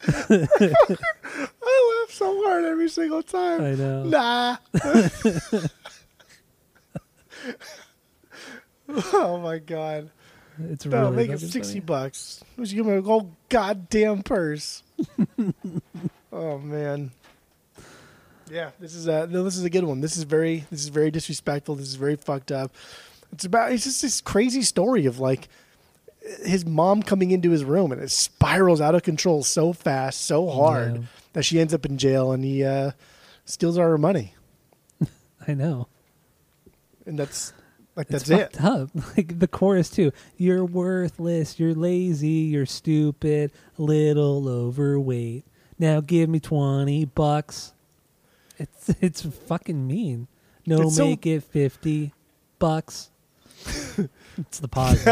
[0.07, 3.61] I laugh so hard every single time.
[3.61, 4.03] I know.
[4.05, 4.57] Nah.
[9.13, 10.11] oh my god.
[10.69, 11.79] It's No, really make it sixty funny.
[11.81, 12.43] bucks.
[12.57, 14.83] Should give him a whole goddamn purse.
[16.33, 17.11] oh man.
[18.49, 20.01] Yeah, this is a no, this is a good one.
[20.01, 21.75] This is very this is very disrespectful.
[21.75, 22.73] This is very fucked up.
[23.31, 25.47] It's about it's just this crazy story of like
[26.43, 30.49] his mom coming into his room and it spirals out of control so fast, so
[30.49, 31.01] hard Yeah.
[31.33, 32.91] that she ends up in jail and he uh,
[33.45, 34.35] steals all her money.
[35.47, 35.87] I know.
[37.05, 37.53] And that's
[38.01, 38.63] like It's that's it.
[38.63, 38.89] up.
[39.17, 40.11] Like the chorus too.
[40.37, 41.59] You're worthless.
[41.59, 42.27] You're lazy.
[42.27, 43.51] You're stupid.
[43.77, 45.45] Little overweight.
[45.79, 47.73] Now give me twenty bucks.
[48.57, 50.27] It's it's fucking mean.
[50.65, 52.13] No, It's so- make it fifty
[52.59, 53.09] bucks.
[54.37, 55.03] it's the pause.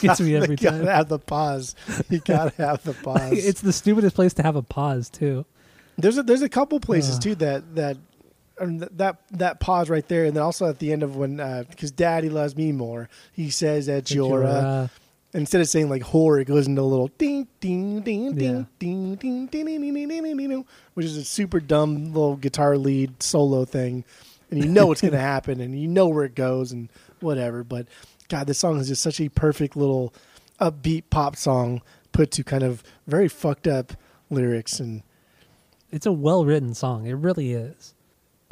[0.00, 0.86] Gets me every you gotta time.
[0.86, 1.74] have the pause.
[2.10, 3.32] You gotta have the pause.
[3.44, 5.44] it's the stupidest place to have a pause too.
[5.98, 7.22] There's a there's a couple places Ugh.
[7.22, 7.96] too that that
[8.62, 11.36] um, th- that that pause right there, and then also at the end of when
[11.68, 14.88] because Daddy loves me more, he says that you're uh,
[15.34, 18.64] instead of saying like whore, it goes into a little ding ding ding ding Yeah.
[18.78, 20.64] ding ding ding ding ding ding ding ding
[20.94, 24.04] which is a super dumb little guitar lead solo thing,
[24.50, 26.88] and you know what's gonna happen, and you know where it goes, and
[27.20, 27.64] whatever.
[27.64, 27.86] But
[28.28, 30.12] God, this song is just such a perfect little
[30.60, 31.82] upbeat pop song
[32.12, 33.94] put to kind of very fucked up
[34.30, 35.02] lyrics and.
[35.90, 37.06] it's a well written song.
[37.06, 37.94] It really is.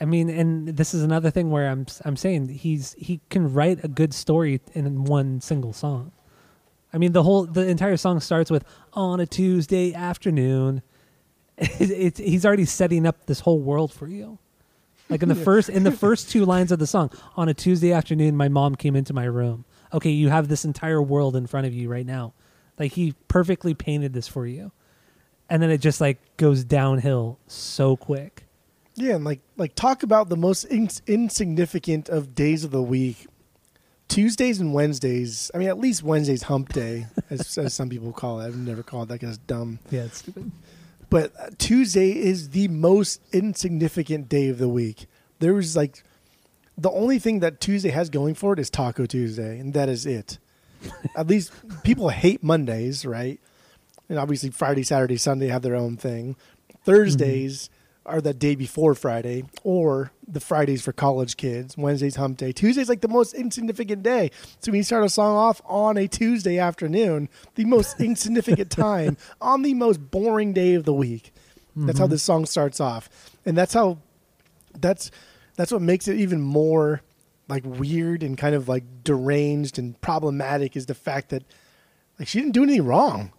[0.01, 3.85] I mean, and this is another thing where I'm I'm saying he's he can write
[3.85, 6.12] a good story in one single song.
[6.93, 8.64] I mean, the whole the entire song starts with
[8.94, 10.82] on a Tuesday afternoon.
[11.62, 14.39] It, it's he's already setting up this whole world for you.
[15.10, 17.93] Like in the first in the first two lines of the song, on a Tuesday
[17.93, 19.66] afternoon, my mom came into my room.
[19.93, 22.32] Okay, you have this entire world in front of you right now.
[22.78, 24.72] Like he perfectly painted this for you
[25.51, 28.44] and then it just like goes downhill so quick.
[28.95, 33.27] Yeah, and like like talk about the most ins insignificant of days of the week.
[34.09, 35.51] Tuesdays and Wednesdays.
[35.55, 38.47] I mean, at least Wednesday's Hump Day, as, as some people call it.
[38.47, 39.79] I've never called that because it's dumb.
[39.91, 40.51] Yeah, it's stupid.
[41.09, 45.07] But uh, Tuesday is the most insignificant day of the week.
[45.39, 46.03] There was like
[46.77, 50.07] the only thing that Tuesday has going for it is Taco Tuesday, and that is
[50.07, 50.39] it.
[51.17, 51.53] At least
[51.83, 53.39] people hate Mondays, right?
[54.09, 56.37] And obviously Friday, Saturday, Sunday have their own thing.
[56.85, 57.71] Thursdays
[58.11, 61.77] are the day before Friday, or the Fridays for college kids.
[61.77, 62.53] Wednesday's hump day.
[62.53, 64.31] Tuesday's like the most insignificant day.
[64.61, 69.16] So when you start a song off on a Tuesday afternoon, the most insignificant time
[69.41, 71.32] on the most boring day of the week.
[71.77, 72.12] That's how mm-hmm.
[72.12, 73.09] this song starts off.
[73.47, 73.99] And that's how
[74.78, 75.11] that's
[75.57, 77.03] that's what makes it even more
[77.49, 81.45] like weird and kind of like deranged and problematic is the fact that
[82.19, 83.32] like she didn't do anything wrong.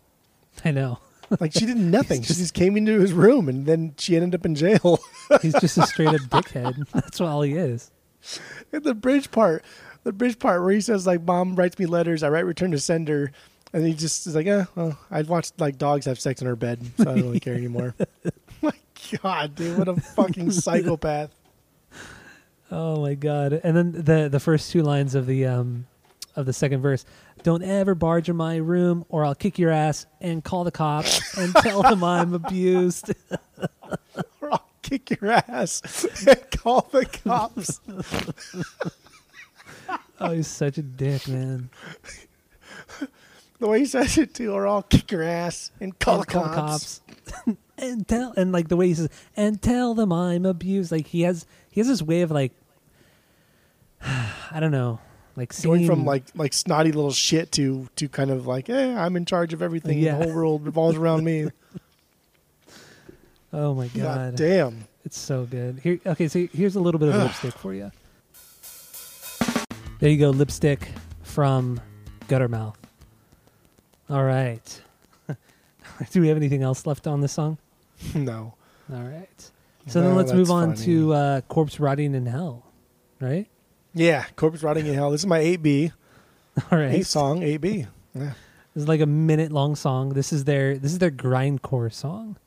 [0.66, 1.00] I know.
[1.40, 2.22] Like she did nothing.
[2.24, 5.00] she just came into his room and then she ended up in jail.
[5.42, 6.88] He's just a straight up dickhead.
[6.92, 7.92] That's all he is.
[8.72, 9.64] and the bridge part,
[10.04, 12.22] the bridge part where he says like, "Mom writes me letters.
[12.24, 13.32] I write return to sender,"
[13.74, 16.56] and he just is like, "Eh, well, I'd watched like dogs have sex in her
[16.56, 17.96] bed, so I don't really care anymore."
[18.62, 18.74] My
[19.24, 21.32] God, dude, what a fucking psychopath!
[22.72, 23.60] Oh my god.
[23.64, 25.88] And then the the first two lines of the um
[26.36, 27.06] of the second verse.
[27.44, 31.38] Don't ever barge in my room or I'll kick your ass and call the cops
[31.38, 33.14] and tell them I'm abused.
[34.42, 37.80] Or I'll kick your ass and call the cops.
[40.20, 41.70] Oh, he's such a dick, man.
[43.60, 46.32] the way he says it too, or I'll kick your ass and call, And the,
[46.32, 47.02] cops.
[47.78, 50.92] and tell and like the way he says and tell them I'm abused.
[50.92, 52.52] Like he has he has this way of like
[54.04, 55.00] I don't know,
[55.36, 59.16] like Going from like like snotty little shit to to kind of like, eh, I'm
[59.16, 59.98] in charge of everything.
[60.00, 60.18] Yeah.
[60.18, 61.50] The whole world revolves around me.
[63.54, 64.86] oh my God god, damn.
[65.06, 65.80] it's so good.
[65.82, 67.92] Here, okay, so here's a little bit of lipstick for you.
[70.00, 70.90] There you go, lipstick
[71.22, 71.80] from
[72.28, 72.76] Guttermouth.
[74.10, 74.82] All right.
[76.12, 77.58] Do we have anything else left on this song?
[78.16, 78.56] No.
[78.92, 79.52] All right.
[79.88, 80.86] So then let's move on funny.
[80.86, 82.66] to uh, Corpse Rotting in Hell,
[83.20, 83.48] right?
[83.94, 85.12] Yeah, Corpse Rotting in Hell.
[85.12, 85.92] This is my 8B.
[86.72, 86.94] All right.
[86.94, 87.88] Eight song, 8B.
[88.16, 88.34] Yeah.
[88.74, 90.10] This is like a minute long song.
[90.10, 92.38] This is their this is their grindcore song,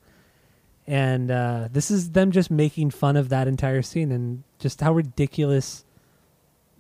[0.87, 4.95] and uh, this is them just making fun of that entire scene and just how
[4.95, 5.85] ridiculous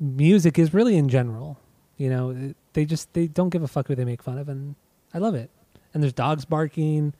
[0.00, 1.58] music is really in general.
[1.98, 4.48] You know, it- they just they don't give a fuck who they make fun of,
[4.48, 4.74] and
[5.12, 5.50] I love it.
[5.92, 7.12] And there's dogs barking.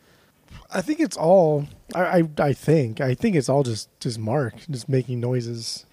[0.71, 1.67] I think it's all.
[1.95, 5.85] I, I I think I think it's all just just Mark just making noises.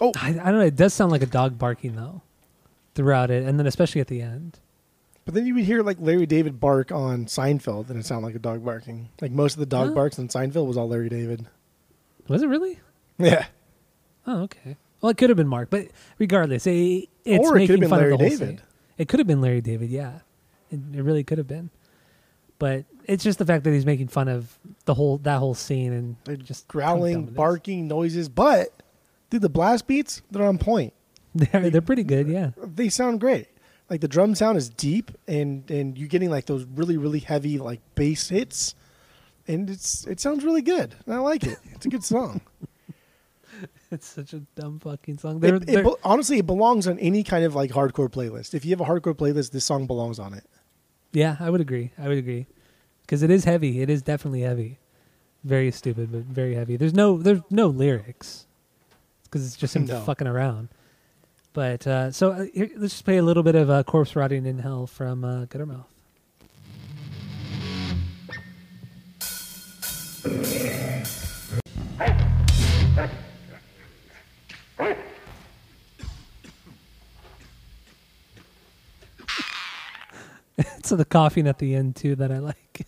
[0.00, 0.60] Oh, I, I don't know.
[0.60, 2.22] It does sound like a dog barking though,
[2.94, 4.58] throughout it, and then especially at the end.
[5.24, 8.34] but then you would hear like Larry David bark on Seinfeld, and it sounded like
[8.34, 9.08] a dog barking.
[9.20, 9.94] Like most of the dog Huh?
[9.94, 11.46] barks on Seinfeld was all Larry David.
[12.28, 12.78] Was it really?
[13.18, 13.46] Yeah,
[14.26, 14.76] Oh, okay.
[15.00, 17.80] Well, it could have been Mark, but regardless, it, it's Or it could have making
[17.80, 18.62] been fun Larry of the whole David.
[18.98, 20.20] It could have been Larry David, yeah.
[20.70, 21.70] It, it really could have been.
[22.58, 25.92] But it's just the fact that he's making fun of the whole that whole scene
[25.92, 27.34] and They're just just how dumb growling, it is.
[27.34, 28.68] barking noises, but
[29.30, 30.92] dude, the blast beats they're on point.
[31.34, 32.50] They're they're pretty good, yeah.
[32.56, 33.46] They sound great.
[33.88, 37.58] Like the drum sound is deep, and and you're getting like those really really heavy
[37.58, 38.74] like bass hits,
[39.46, 40.96] and it's it sounds really good.
[41.06, 41.58] And I like it.
[41.72, 42.40] It's a good song.
[43.92, 45.40] It's such a dumb fucking song.
[45.40, 48.54] They're, it, it they're- be- honestly, it belongs on any kind of like hardcore playlist.
[48.54, 50.44] If you have a hardcore playlist, this song belongs on it.
[51.12, 51.90] yeah, I would agree.
[51.98, 52.46] I would agree
[53.02, 53.82] because it is heavy.
[53.82, 54.78] It is definitely heavy.
[55.42, 56.76] Very stupid, but very heavy.
[56.76, 58.46] There's no there's no lyrics
[59.30, 60.00] because it's just him No.
[60.00, 60.68] fucking around.
[61.52, 64.46] But uh, so uh, here, let's just play a little bit of uh, "Corpse Rotting
[64.46, 65.84] in Hell" from uh, Guttermouth.
[80.82, 82.86] so the coughing at the end too that I like.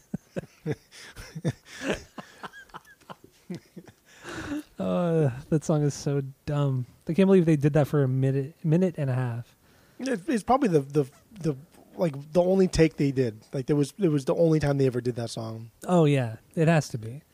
[4.78, 6.86] uh, that song is so dumb.
[7.06, 9.54] I can't believe they did that for a minute, minute and a half.
[9.98, 11.04] It's probably the the
[11.40, 11.56] the
[11.94, 13.38] like the only take they did.
[13.52, 15.70] Like there was it was the only time they ever did that song.
[15.86, 17.22] Oh yeah, it has to be.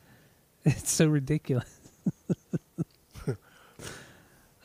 [0.65, 1.79] It's so ridiculous.
[3.27, 3.35] oh,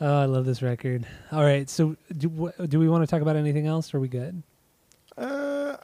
[0.01, 1.07] I love this record.
[1.31, 3.93] All right, so do wh- do we want to talk about anything else?
[3.93, 4.43] Or are we good?
[5.17, 5.77] Uh,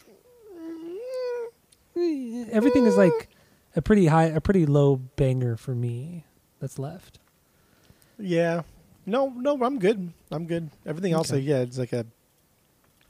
[1.96, 3.30] Everything is like
[3.74, 6.26] a pretty high, a pretty low banger for me.
[6.60, 7.21] That's left.
[8.22, 8.62] Yeah.
[9.06, 10.14] No, no, I'm good.
[10.32, 10.70] I'm good.
[10.86, 11.40] Everything else, Okay.
[11.40, 12.06] like, yeah, it's like a,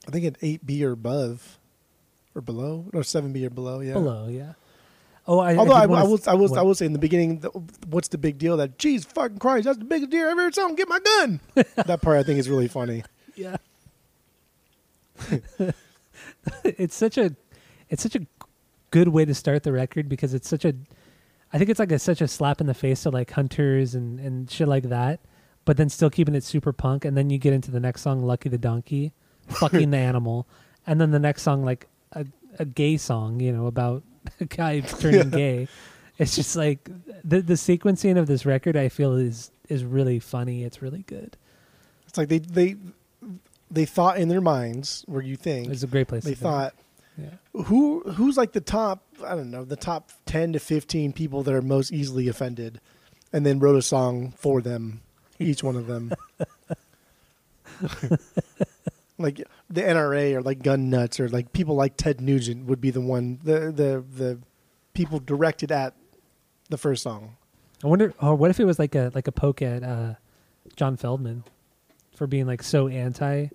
[0.07, 1.59] I think an eight B or above,
[2.33, 3.81] or below, or seven B or below.
[3.81, 3.93] Yeah.
[3.93, 4.53] Below, yeah.
[5.27, 5.55] Oh, I.
[5.55, 6.59] Although I, wanna I, will, I will, what?
[6.59, 7.49] I will say in the beginning, the,
[7.87, 8.57] what's the big deal?
[8.57, 10.75] That Jesus fucking Christ, that's the biggest deer I've ever seen.
[10.75, 11.39] Get my gun.
[11.75, 13.03] that part I think is really funny.
[13.35, 13.57] Yeah.
[16.63, 17.35] it's such a
[17.89, 18.25] it's such a
[18.89, 20.73] good way to start the record because it's such a
[21.53, 24.19] I think it's like a such a slap in the face to like hunters and
[24.19, 25.19] and shit like that,
[25.65, 28.21] but then still keeping it super punk and then you get into the next song
[28.21, 29.13] Lucky the Donkey,
[29.47, 30.47] fucking the animal,
[30.87, 32.25] and then the next song like a
[32.59, 34.03] a gay song, you know, about
[34.39, 35.67] a guy turning gay.
[36.17, 36.89] It's just like
[37.23, 40.63] the the sequencing of this record I feel is is really funny.
[40.63, 41.37] It's really good.
[42.07, 42.75] It's like they they
[43.69, 46.51] they thought in their minds where you think It's a great place they to think.
[47.17, 47.63] Yeah.
[47.65, 51.53] who who's like the top I don't know the top ten to fifteen people that
[51.53, 52.79] are most easily offended,
[53.33, 55.01] and then wrote a song for them,
[55.39, 56.13] each one of them.
[59.17, 62.91] like the NRA or like gun nuts or like people like Ted Nugent would be
[62.91, 64.39] the one the the the
[64.93, 65.93] people directed at
[66.69, 67.35] the first song.
[67.83, 68.13] I wonder.
[68.19, 70.15] Oh, what if it was like a like a poke at uh,
[70.75, 71.43] John Feldmann
[72.15, 73.47] for being like so anti?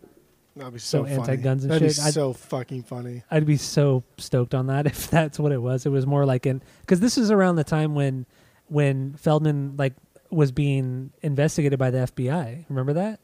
[0.57, 1.15] That'd be So so, funny.
[1.21, 1.97] anti-guns and That'd shit.
[1.99, 3.23] be I'd- so fucking funny.
[3.31, 5.85] I'd be so stoked on that if that's what it was.
[5.87, 8.27] It was more like an because this is around the time when
[8.69, 9.93] when Feldmann like
[10.31, 12.65] was being investigated by the FBI.
[12.69, 13.21] Remember that?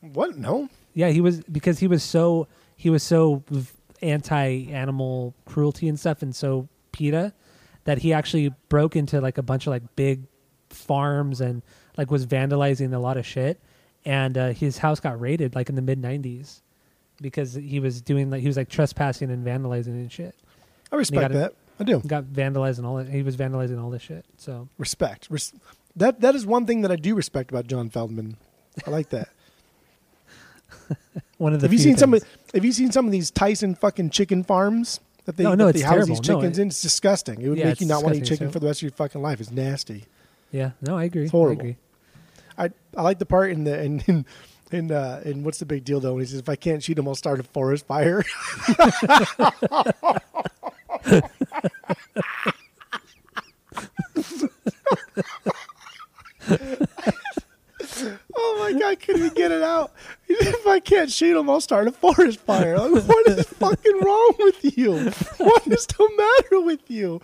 [0.00, 0.36] What?
[0.36, 0.68] No.
[0.94, 3.42] Yeah, he was because he was so he was so
[4.02, 7.32] anti animal cruelty and stuff, and so PETA
[7.84, 10.24] that he actually broke into like a bunch of like big
[10.70, 11.62] farms and
[11.96, 13.60] like was vandalizing a lot of shit,
[14.04, 16.60] and uh, his house got raided like in the mid '90s
[17.22, 20.34] because he was doing like he was like trespassing and vandalizing and shit.
[20.90, 21.54] I respect that.
[21.80, 22.00] I do.
[22.00, 23.08] Got vandalized and all that.
[23.08, 24.24] He was vandalizing all this shit.
[24.36, 25.28] So Respect.
[25.30, 25.54] Res-
[25.96, 28.34] that that is one thing that I do respect about John Feldmann.
[28.86, 29.28] I like that.
[31.38, 32.14] one of the have you seen some?
[32.14, 32.24] Of,
[32.54, 35.74] have you seen some of these Tyson fucking chicken farms that they, No, no, that
[35.76, 36.68] they house these No, chickens it- in?
[36.68, 37.40] It's disgusting.
[37.40, 38.84] It would Yeah, make you not want to eat chicken so- for the rest of
[38.84, 39.40] your fucking life.
[39.40, 40.04] It's nasty.
[40.50, 41.28] Yeah, no, I agree.
[41.28, 41.62] horrible.
[41.62, 41.76] I agree.
[42.58, 44.26] I I like the part in the in in
[44.74, 46.98] in, uh, in what's the big deal though when he says if I can't shoot
[46.98, 48.22] him I'll start a forest fire.
[58.34, 59.92] oh my god, couldn't even get it out.
[60.28, 62.78] If I can't shoot him, I'll start a forest fire.
[62.78, 65.10] Like, what is fucking wrong with you?
[65.38, 67.20] What is the matter with you?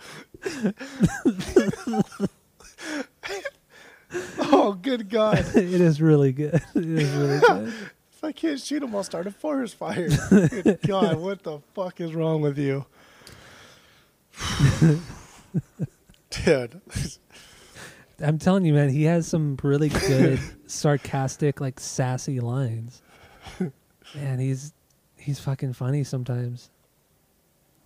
[4.39, 5.39] oh, good God.
[5.55, 6.61] it is really good.
[6.75, 7.73] It is really good.
[8.11, 10.09] If I can't shoot him, I'll start a forest fire.
[10.29, 12.85] Good God, what the fuck is wrong with you?
[16.29, 16.81] Dude.
[18.21, 23.01] I'm telling you, man, he has some really good sarcastic, like sassy lines.
[24.15, 24.73] And he's
[25.15, 26.69] he's fucking funny sometimes.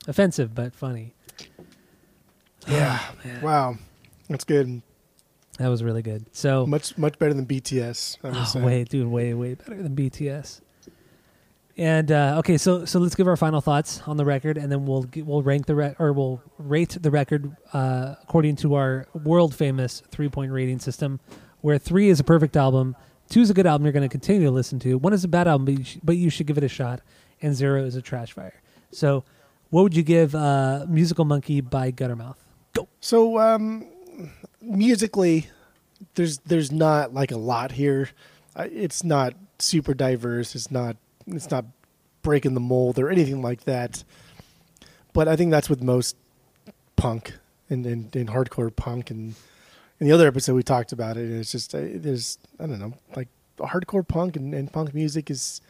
[0.08, 1.14] Offensive, but funny.
[2.68, 3.00] Yeah.
[3.42, 3.78] wow.
[4.30, 4.82] That's good.
[5.60, 6.26] That was really good.
[6.32, 8.18] So Much much better than BTS.
[8.24, 10.62] Oh, way, dude, way, way better than BTS.
[11.76, 14.86] And uh, okay, so so let's give our final thoughts on the record, and then
[14.86, 19.56] we'll we'll rank the re- or we'll rate the record uh, according to our world
[19.56, 21.20] famous three point rating system,
[21.62, 22.96] where three is a perfect album,
[23.30, 25.28] two is a good album you're going to continue to listen to, one is a
[25.28, 27.02] bad album but you, sh- but you should give it a shot,
[27.42, 28.62] and zero is a trash fire.
[28.92, 29.24] So,
[29.72, 32.38] what would you give uh, Musical Monkey by Guttermouth?
[32.74, 32.88] Go.
[33.00, 33.88] So um,
[34.64, 35.48] musically,
[36.16, 38.10] there's there's not like a lot here.
[38.58, 40.56] It's not super diverse.
[40.56, 41.66] It's not it's not
[42.22, 44.04] breaking the mold or anything like that.
[45.14, 46.16] But I think that's with most
[46.96, 47.34] punk
[47.70, 49.36] and and, and hardcore punk and
[50.00, 51.22] in the other episode we talked about it.
[51.26, 53.28] And it's just uh, there's I don't know like
[53.58, 55.62] hardcore punk and, and punk music is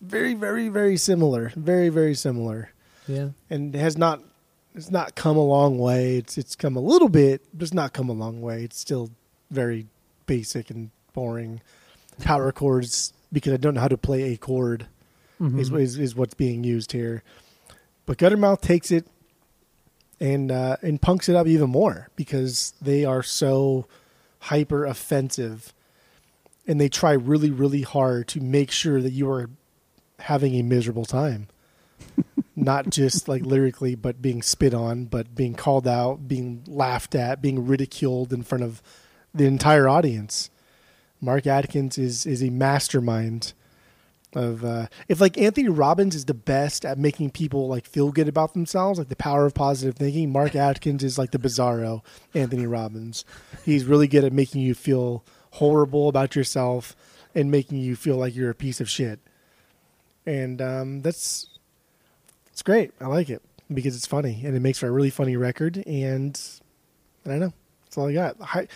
[0.00, 1.52] very very very similar.
[1.56, 2.70] Very very similar
[3.06, 3.30] Yeah.
[3.50, 4.20] and it has not
[4.74, 6.16] it's not come a long way.
[6.16, 8.64] It's it's come a little bit, but it's not come a long way.
[8.64, 9.10] It's still
[9.50, 9.86] very
[10.26, 11.60] basic and boring.
[12.20, 14.86] Power chords because I don't know how to play a chord
[15.40, 15.58] Mhm.
[15.58, 17.22] is, is is what's being used here.
[18.06, 19.06] But Guttermouth takes it
[20.20, 23.86] and uh, and punks it up even more because they are so
[24.40, 25.72] hyper offensive,
[26.66, 29.50] and they try really really hard to make sure that you are
[30.20, 31.48] having a miserable time.
[32.54, 37.40] Not just like lyrically, but being spit on, but being called out, being laughed at,
[37.40, 38.82] being ridiculed in front of
[39.34, 40.50] the entire audience.
[41.20, 43.54] Mark Adkins is is a mastermind
[44.34, 48.28] of uh, if like Anthony Robbins is the best at making people like feel good
[48.28, 50.30] about themselves, like the power of positive thinking.
[50.30, 52.02] Mark Adkins is like the bizarro
[52.34, 53.24] Anthony Robbins.
[53.64, 56.96] He's really good at making you feel horrible about yourself
[57.34, 59.20] and making you feel like you're a piece of shit.
[60.24, 61.48] And um, that's
[62.52, 62.92] it's great.
[63.00, 63.42] I like it
[63.72, 65.82] because it's funny and it makes for a really funny record.
[65.86, 66.38] And
[67.26, 67.52] I don't know.
[67.84, 68.36] That's all I got.
[68.40, 68.68] Hi-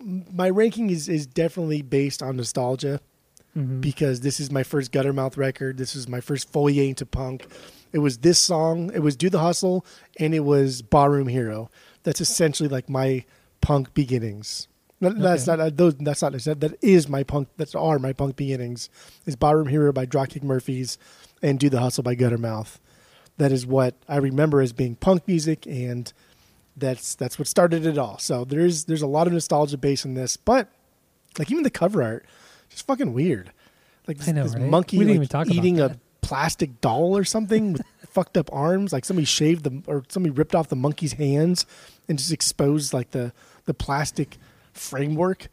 [0.00, 3.00] my ranking is is definitely based on nostalgia
[3.56, 3.80] Mhm.
[3.80, 5.76] because this is my first Guttermouth record.
[5.76, 7.46] This is my first foyer into punk.
[7.92, 8.92] It was this song.
[8.94, 9.84] It was "Do the Hustle"
[10.20, 11.70] and it was "Barroom Hero."
[12.04, 13.24] That's essentially like my
[13.60, 14.68] punk beginnings.
[15.00, 15.56] That's Okay.
[15.56, 15.94] not uh, those.
[15.96, 16.32] That's not.
[16.32, 17.48] That, that is my punk.
[17.56, 18.90] That's are my punk beginnings.
[19.26, 20.96] Is "Barroom Hero" by Dropkick Murphys
[21.42, 22.78] and "Do the Hustle" by Guttermouth.
[23.36, 26.12] That is what I remember as being punk music, and
[26.76, 28.18] that's that's what started it all.
[28.18, 30.68] So there's there's a lot of nostalgia based in this, but
[31.38, 32.26] like even the cover art,
[32.68, 33.52] just fucking weird.
[34.06, 34.62] Like this, I know, this right?
[34.62, 38.36] monkey We didn't like, even talk about eating a plastic doll or something with fucked
[38.36, 38.92] up arms.
[38.92, 41.66] Like somebody shaved them or somebody ripped off the monkey's hands
[42.08, 43.32] and just exposed like the
[43.66, 44.38] the plastic
[44.72, 45.48] framework.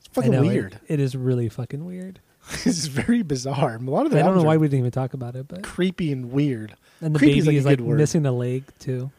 [0.00, 0.80] It's fucking know, it- weird.
[0.88, 2.20] it is really fucking weird.
[2.64, 3.76] it's very bizarre.
[3.76, 5.62] A lot of the I don't know why we didn't even talk about it, but
[5.62, 6.74] creepy and weird.
[7.00, 9.10] and the creepy baby is like a is like missing the leg too.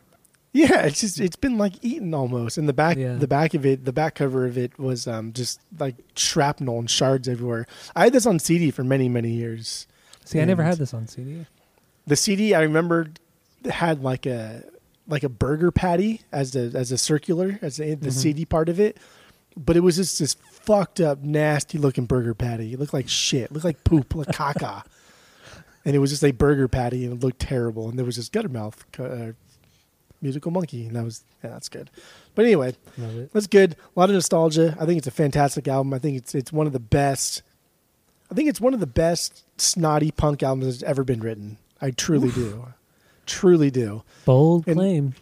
[0.51, 2.57] Yeah, it's just it's been like eaten almost.
[2.57, 3.15] And the back Yeah.
[3.15, 6.89] the back of it, the back cover of it was um just like shrapnel and
[6.89, 7.65] shards everywhere.
[7.95, 9.87] I had this on CD for many many years.
[10.25, 11.45] See, I never had this on CD.
[12.05, 13.07] The CD I remember
[13.69, 14.63] had like a
[15.07, 18.11] like a burger patty as the as a circular as the, the Mhm.
[18.13, 18.97] CD part of it,
[19.57, 22.73] but it was just this fucked up nasty looking burger patty.
[22.73, 23.45] It looked like shit.
[23.45, 24.83] It looked like poop, like caca.
[25.85, 27.89] And it was just a burger patty, and it looked terrible.
[27.89, 29.33] And there was this guttermouth uh,
[30.21, 31.91] musical monkey, and that was yeah, that's good.
[32.35, 32.73] But anyway,
[33.33, 33.73] that's good.
[33.73, 34.77] A lot of nostalgia.
[34.79, 35.93] I think it's a fantastic album.
[35.93, 37.41] I think it's it's one of the best.
[38.31, 41.57] I think it's one of the best snotty punk albums that's ever been written.
[41.81, 42.65] I truly do,
[43.25, 44.03] truly do.
[44.23, 45.15] Bold And- claim.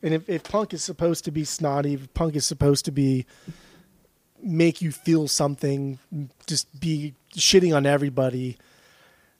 [0.00, 3.26] And if, if punk is supposed to be snotty, if punk is supposed to be
[4.44, 5.98] make you feel something,
[6.46, 8.56] just be shitting on everybody.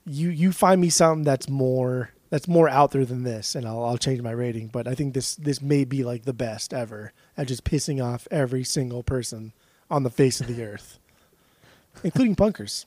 [0.06, 3.85] You you find me something that's more that's more out there than this, and I'll
[3.85, 4.68] I'll change my rating.
[4.68, 8.26] But I think this this may be like the best ever at just pissing off
[8.31, 9.52] every single person
[9.90, 10.98] on the face of the earth,
[12.02, 12.85] including punkers.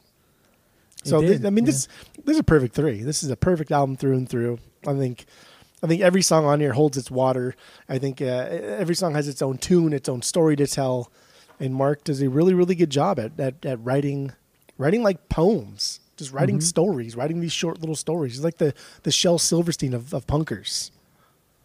[1.04, 1.72] It So did, thi- I mean, yeah.
[1.72, 1.88] this
[2.26, 3.04] this is a perfect three.
[3.04, 4.60] This is a perfect album through and through.
[4.86, 5.26] I think,
[5.84, 7.56] I think every song on here holds its water.
[7.90, 11.12] I think uh, every song has its own tune, its own story to tell,
[11.60, 14.32] and Mark does a really really good job at at, at writing
[14.78, 16.64] writing like poems, just writing Mhm.
[16.64, 18.34] stories, writing these short little stories.
[18.36, 18.74] He's like the
[19.04, 20.92] the Shel Silverstein of, of punkers.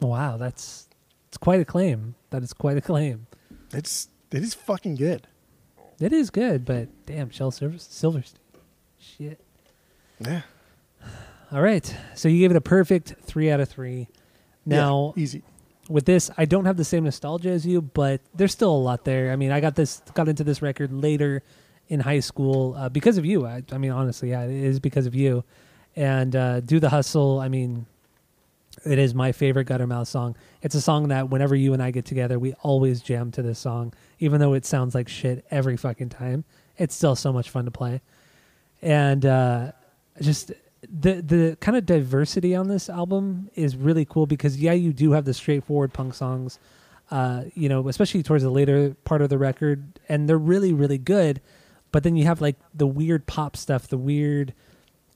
[0.01, 0.89] Wow, that's
[1.29, 2.15] it's quite a claim.
[2.31, 3.27] That is quite a claim.
[3.73, 5.27] It's it is fucking good.
[6.01, 8.41] It is good, but damn, Shel Silver- Silverstein.
[8.99, 9.41] Shit.
[10.19, 10.43] Yeah.
[11.53, 14.09] All right, so you gave it a perfect three out of three.
[14.65, 15.43] Now, Yeah, easy.
[15.93, 19.05] With this, I don't have the same nostalgia as you, but there's still a lot
[19.05, 19.31] there.
[19.31, 21.43] I mean, I got this, got into this record later
[21.89, 23.47] in high school uh, because of you.
[23.47, 25.45] I, I mean, honestly, yeah, it is because of you.
[25.95, 27.39] And uh, do the hustle.
[27.39, 27.85] I mean,
[28.87, 30.35] it is my favorite Guttermouth song.
[30.63, 33.59] It's a song that whenever you and I get together, we always jam to this
[33.59, 36.45] song, even though it sounds like shit every fucking time.
[36.79, 38.01] It's still so much fun to play.
[38.81, 39.73] And uh,
[40.21, 40.53] just
[40.91, 45.13] the the kind of diversity on this album is really cool because yeah, you do
[45.13, 46.59] have the straightforward punk songs,
[47.11, 50.99] uh, you know, especially towards the later part of the record, and they're really really
[50.99, 51.41] good.
[51.93, 54.55] But then you have like the weird pop stuff, the weird,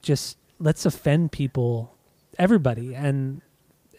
[0.02, 1.94] just let's offend people,
[2.38, 3.40] everybody, and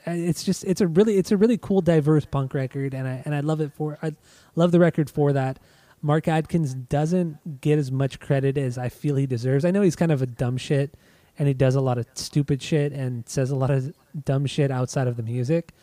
[0.06, 3.22] uh, it's just it's a really it's a really cool diverse punk record, and I
[3.26, 4.14] and I love it for I
[4.56, 5.60] love the record for that.
[6.02, 9.66] Mark Adkins doesn't get as much credit as I feel he deserves.
[9.66, 10.94] I know he's kind of a dumb shit
[11.38, 13.94] and he does a lot of stupid shit and says a lot of
[14.26, 15.74] dumb shit outside of the music,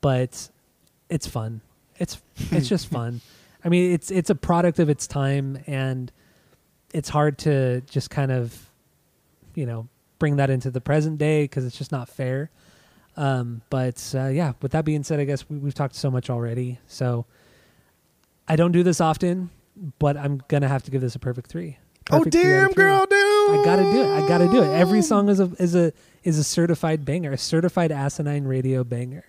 [0.00, 0.48] but
[1.08, 1.60] it's fun.
[1.98, 2.20] It's
[2.50, 3.20] it's just fun.
[3.64, 6.10] I mean, it's it's a product of its time and
[6.92, 8.66] it's hard to just kind of
[9.56, 9.88] you know,
[10.20, 12.50] bring that into the present day because it's just not fair.
[13.16, 16.30] Um, but uh, yeah, with that being said, I guess we, we've talked so much
[16.30, 16.78] already.
[16.86, 17.26] So
[18.46, 19.50] I don't do this often,
[19.98, 21.78] but I'm gonna have to give this a perfect three.
[22.10, 23.60] Oh damn, girl, dude!
[23.60, 24.06] I gotta do it.
[24.06, 24.68] I gotta do it.
[24.68, 25.92] Every song is a is a
[26.22, 29.24] is a certified banger, a certified asinine radio banger.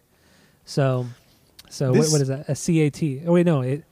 [0.65, 1.07] So,
[1.69, 2.49] so what, what is that?
[2.49, 3.27] A CAT?
[3.27, 3.83] Oh wait, no, it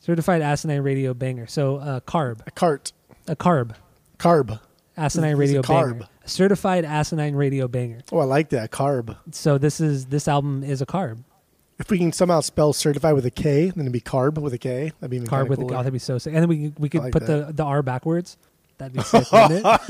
[0.00, 1.46] certified asinine radio banger.
[1.46, 2.92] So uh, carb, a cart,
[3.26, 3.74] a carb,
[4.18, 4.60] carb.
[4.96, 5.92] asinine a radio carb.
[5.92, 8.00] banger, a certified asinine radio banger.
[8.12, 9.16] Oh, I like that carb.
[9.32, 11.22] So this is this album is a carb,
[11.78, 14.58] If we can somehow spell certified with a K, then it'd be carb with a
[14.58, 14.92] K.
[15.00, 15.74] That'd be even carb with the cooler.
[15.74, 16.32] oh, that'd be so sick.
[16.32, 17.56] And then we we could like put the that.
[17.56, 18.38] the R backwards.
[18.78, 19.62] That'd be sick, wouldn't it?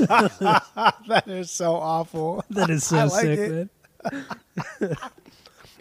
[1.07, 2.43] that is so awful.
[2.49, 3.69] That is so like sick, it.
[4.81, 4.97] man.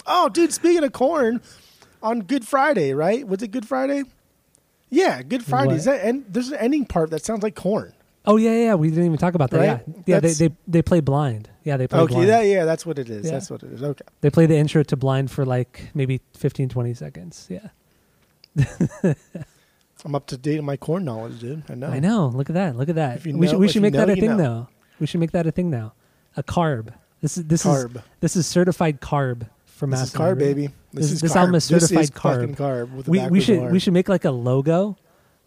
[0.06, 1.40] Oh, dude, speaking of Korn,
[2.02, 3.26] on Good Friday, right?
[3.26, 4.04] Was it Good Friday?
[4.88, 5.68] Yeah, Good Friday.
[5.68, 5.76] What?
[5.76, 7.92] Is that and there's an ending part that sounds like Korn.
[8.28, 8.74] Oh yeah, yeah.
[8.74, 9.58] We didn't even talk about that.
[9.58, 9.66] Right?
[9.66, 10.02] Yeah, yeah.
[10.04, 11.48] They, That's- they they play blind.
[11.64, 12.28] Yeah, they play Okay, blind.
[12.30, 13.24] that, yeah, that's what it is.
[13.26, 13.32] Yeah.
[13.32, 13.82] That's what it is.
[13.82, 14.04] Okay.
[14.20, 17.46] They play the intro to blind for like maybe 15, 20 seconds.
[17.48, 17.68] Yeah,
[20.04, 21.62] I'm up to date on my Korn knowledge, dude.
[21.70, 21.88] I know.
[21.88, 22.28] I know.
[22.28, 22.76] Look at that.
[22.76, 23.24] Look at that.
[23.24, 24.36] You we should we should make that a thing know.
[24.36, 24.68] now.
[25.00, 25.94] We should make that a thing now.
[26.36, 26.92] A carb.
[27.20, 27.96] This is this Carb.
[27.96, 30.66] is this is certified carb for This is carb, baby.
[30.92, 31.36] This, This- is this carb.
[31.36, 32.56] album is This certified carb.
[32.56, 33.70] carb We we should R.
[33.70, 34.96] we should make like a logo,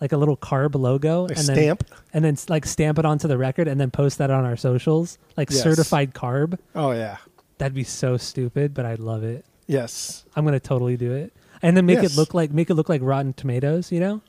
[0.02, 1.84] like a little carb logo, Like and then stamp.
[2.14, 5.18] and then like stamp it onto the record, and then post that on our socials,
[5.38, 5.62] like Yes.
[5.62, 6.58] certified carb.
[6.76, 7.18] Oh yeah.
[7.58, 9.46] That'd be so stupid, but I'd love it.
[9.68, 10.26] Yes.
[10.36, 12.14] I'm gonna totally do it, and then make Yes.
[12.14, 14.22] it look like make it look like Rotten Tomatoes, you know,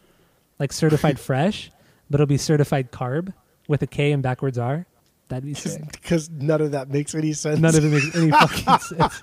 [0.58, 1.70] like certified fresh,
[2.10, 3.32] but it'll be certified carb
[3.68, 4.86] with a K and backwards R.
[5.28, 5.80] That'd be sick.
[5.92, 7.60] Because none of that makes any sense.
[7.60, 9.22] None of it makes any fucking sense.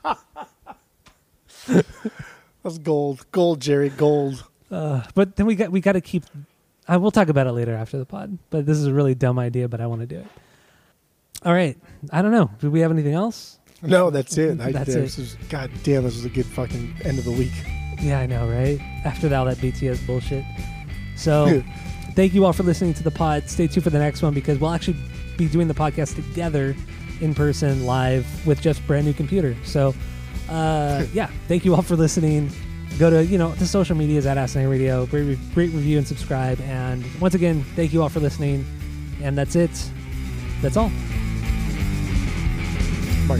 [2.64, 3.26] That's gold.
[3.32, 3.90] Gold, Jerry.
[3.90, 4.46] Gold.
[4.70, 6.24] Uh, but then we got we got to keep.
[6.88, 8.38] Uh, we'll talk about it later after the pod.
[8.50, 10.28] But this is a really dumb idea, but I want to do it.
[11.44, 11.78] All right.
[12.12, 12.50] I don't know.
[12.60, 13.60] Do we have anything else?
[13.82, 14.60] No, that's it.
[14.60, 15.22] I, That's this it.
[15.22, 17.52] Was, God damn, this was a good fucking end of the week.
[18.02, 18.80] Yeah, I know, right?
[19.06, 20.44] After all that BTS bullshit.
[21.16, 21.62] So,
[22.16, 23.50] thank you all for listening to the pod.
[23.50, 24.98] Stay tuned for the next one because we'll actually
[25.38, 26.76] be doing the podcast together
[27.22, 29.56] in person, live with Jeff's brand new computer.
[29.64, 29.94] So,
[30.50, 32.50] uh, yeah, thank you all for listening.
[33.00, 35.06] Go to you know the social medias at Asinine Radio.
[35.06, 36.60] Great, great review and subscribe.
[36.62, 38.66] And once again, thank you all for listening.
[39.22, 39.72] And that's it.
[40.62, 40.90] That's all.
[43.28, 43.40] Mark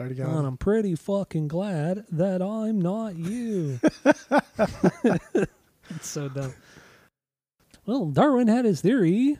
[0.00, 0.46] Sorry to And.
[0.46, 3.78] I'm pretty fucking glad that I'm not you.
[5.90, 6.54] it's so dumb.
[7.84, 9.36] Well, Darwin had his theory.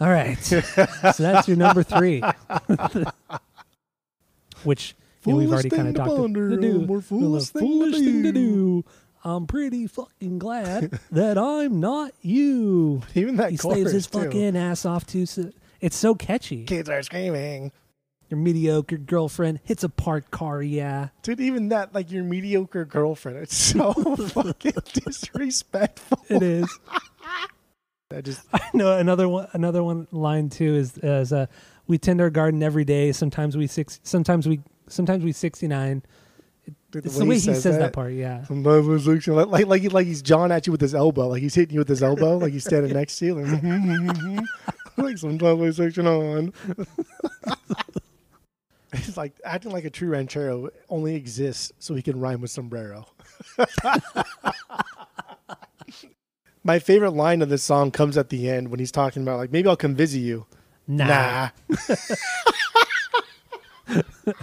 [0.00, 0.36] All right.
[0.42, 0.62] so
[1.18, 2.22] that's your number three.
[4.64, 4.94] Which
[5.26, 6.86] you know, we've already kind of talked ponder, to do.
[6.86, 8.84] more foolish thing to foolish thing to do.
[9.22, 13.02] I'm pretty fucking glad that I'm not you.
[13.14, 14.22] Even that he slaves his too.
[14.22, 15.24] fucking ass off to.
[15.24, 15.40] s-
[15.82, 16.64] It's so catchy.
[16.64, 17.70] Kids are screaming.
[18.30, 21.08] Your mediocre girlfriend hits a parked car, yeah.
[21.22, 23.92] Dude, even that, like your mediocre girlfriend, it's so
[24.28, 26.18] fucking disrespectful.
[26.28, 26.78] It is.
[28.14, 29.48] I just I know another one.
[29.52, 31.46] Another one line too is is uh,
[31.86, 33.12] we tend our garden every day.
[33.12, 34.00] Sometimes we six.
[34.04, 34.60] Sometimes we.
[34.86, 36.02] Sometimes we sixty nine.
[36.90, 37.92] dude, It's the way he says, that.
[37.92, 38.12] part.
[38.12, 38.44] Yeah.
[38.50, 41.74] Like, like like like like he's jawing at you with his elbow, like he's hitting
[41.74, 43.34] you with his elbow, like he's standing next to you,
[44.96, 45.18] like, like
[45.74, 46.52] section on.
[48.94, 53.06] He's like acting like a true ranchero only exists so he can rhyme with sombrero.
[56.64, 59.52] My favorite line of this song comes at the end when he's talking about like
[59.52, 60.46] maybe I'll come visit you.
[60.86, 61.50] Nah.
[61.68, 61.96] Nah.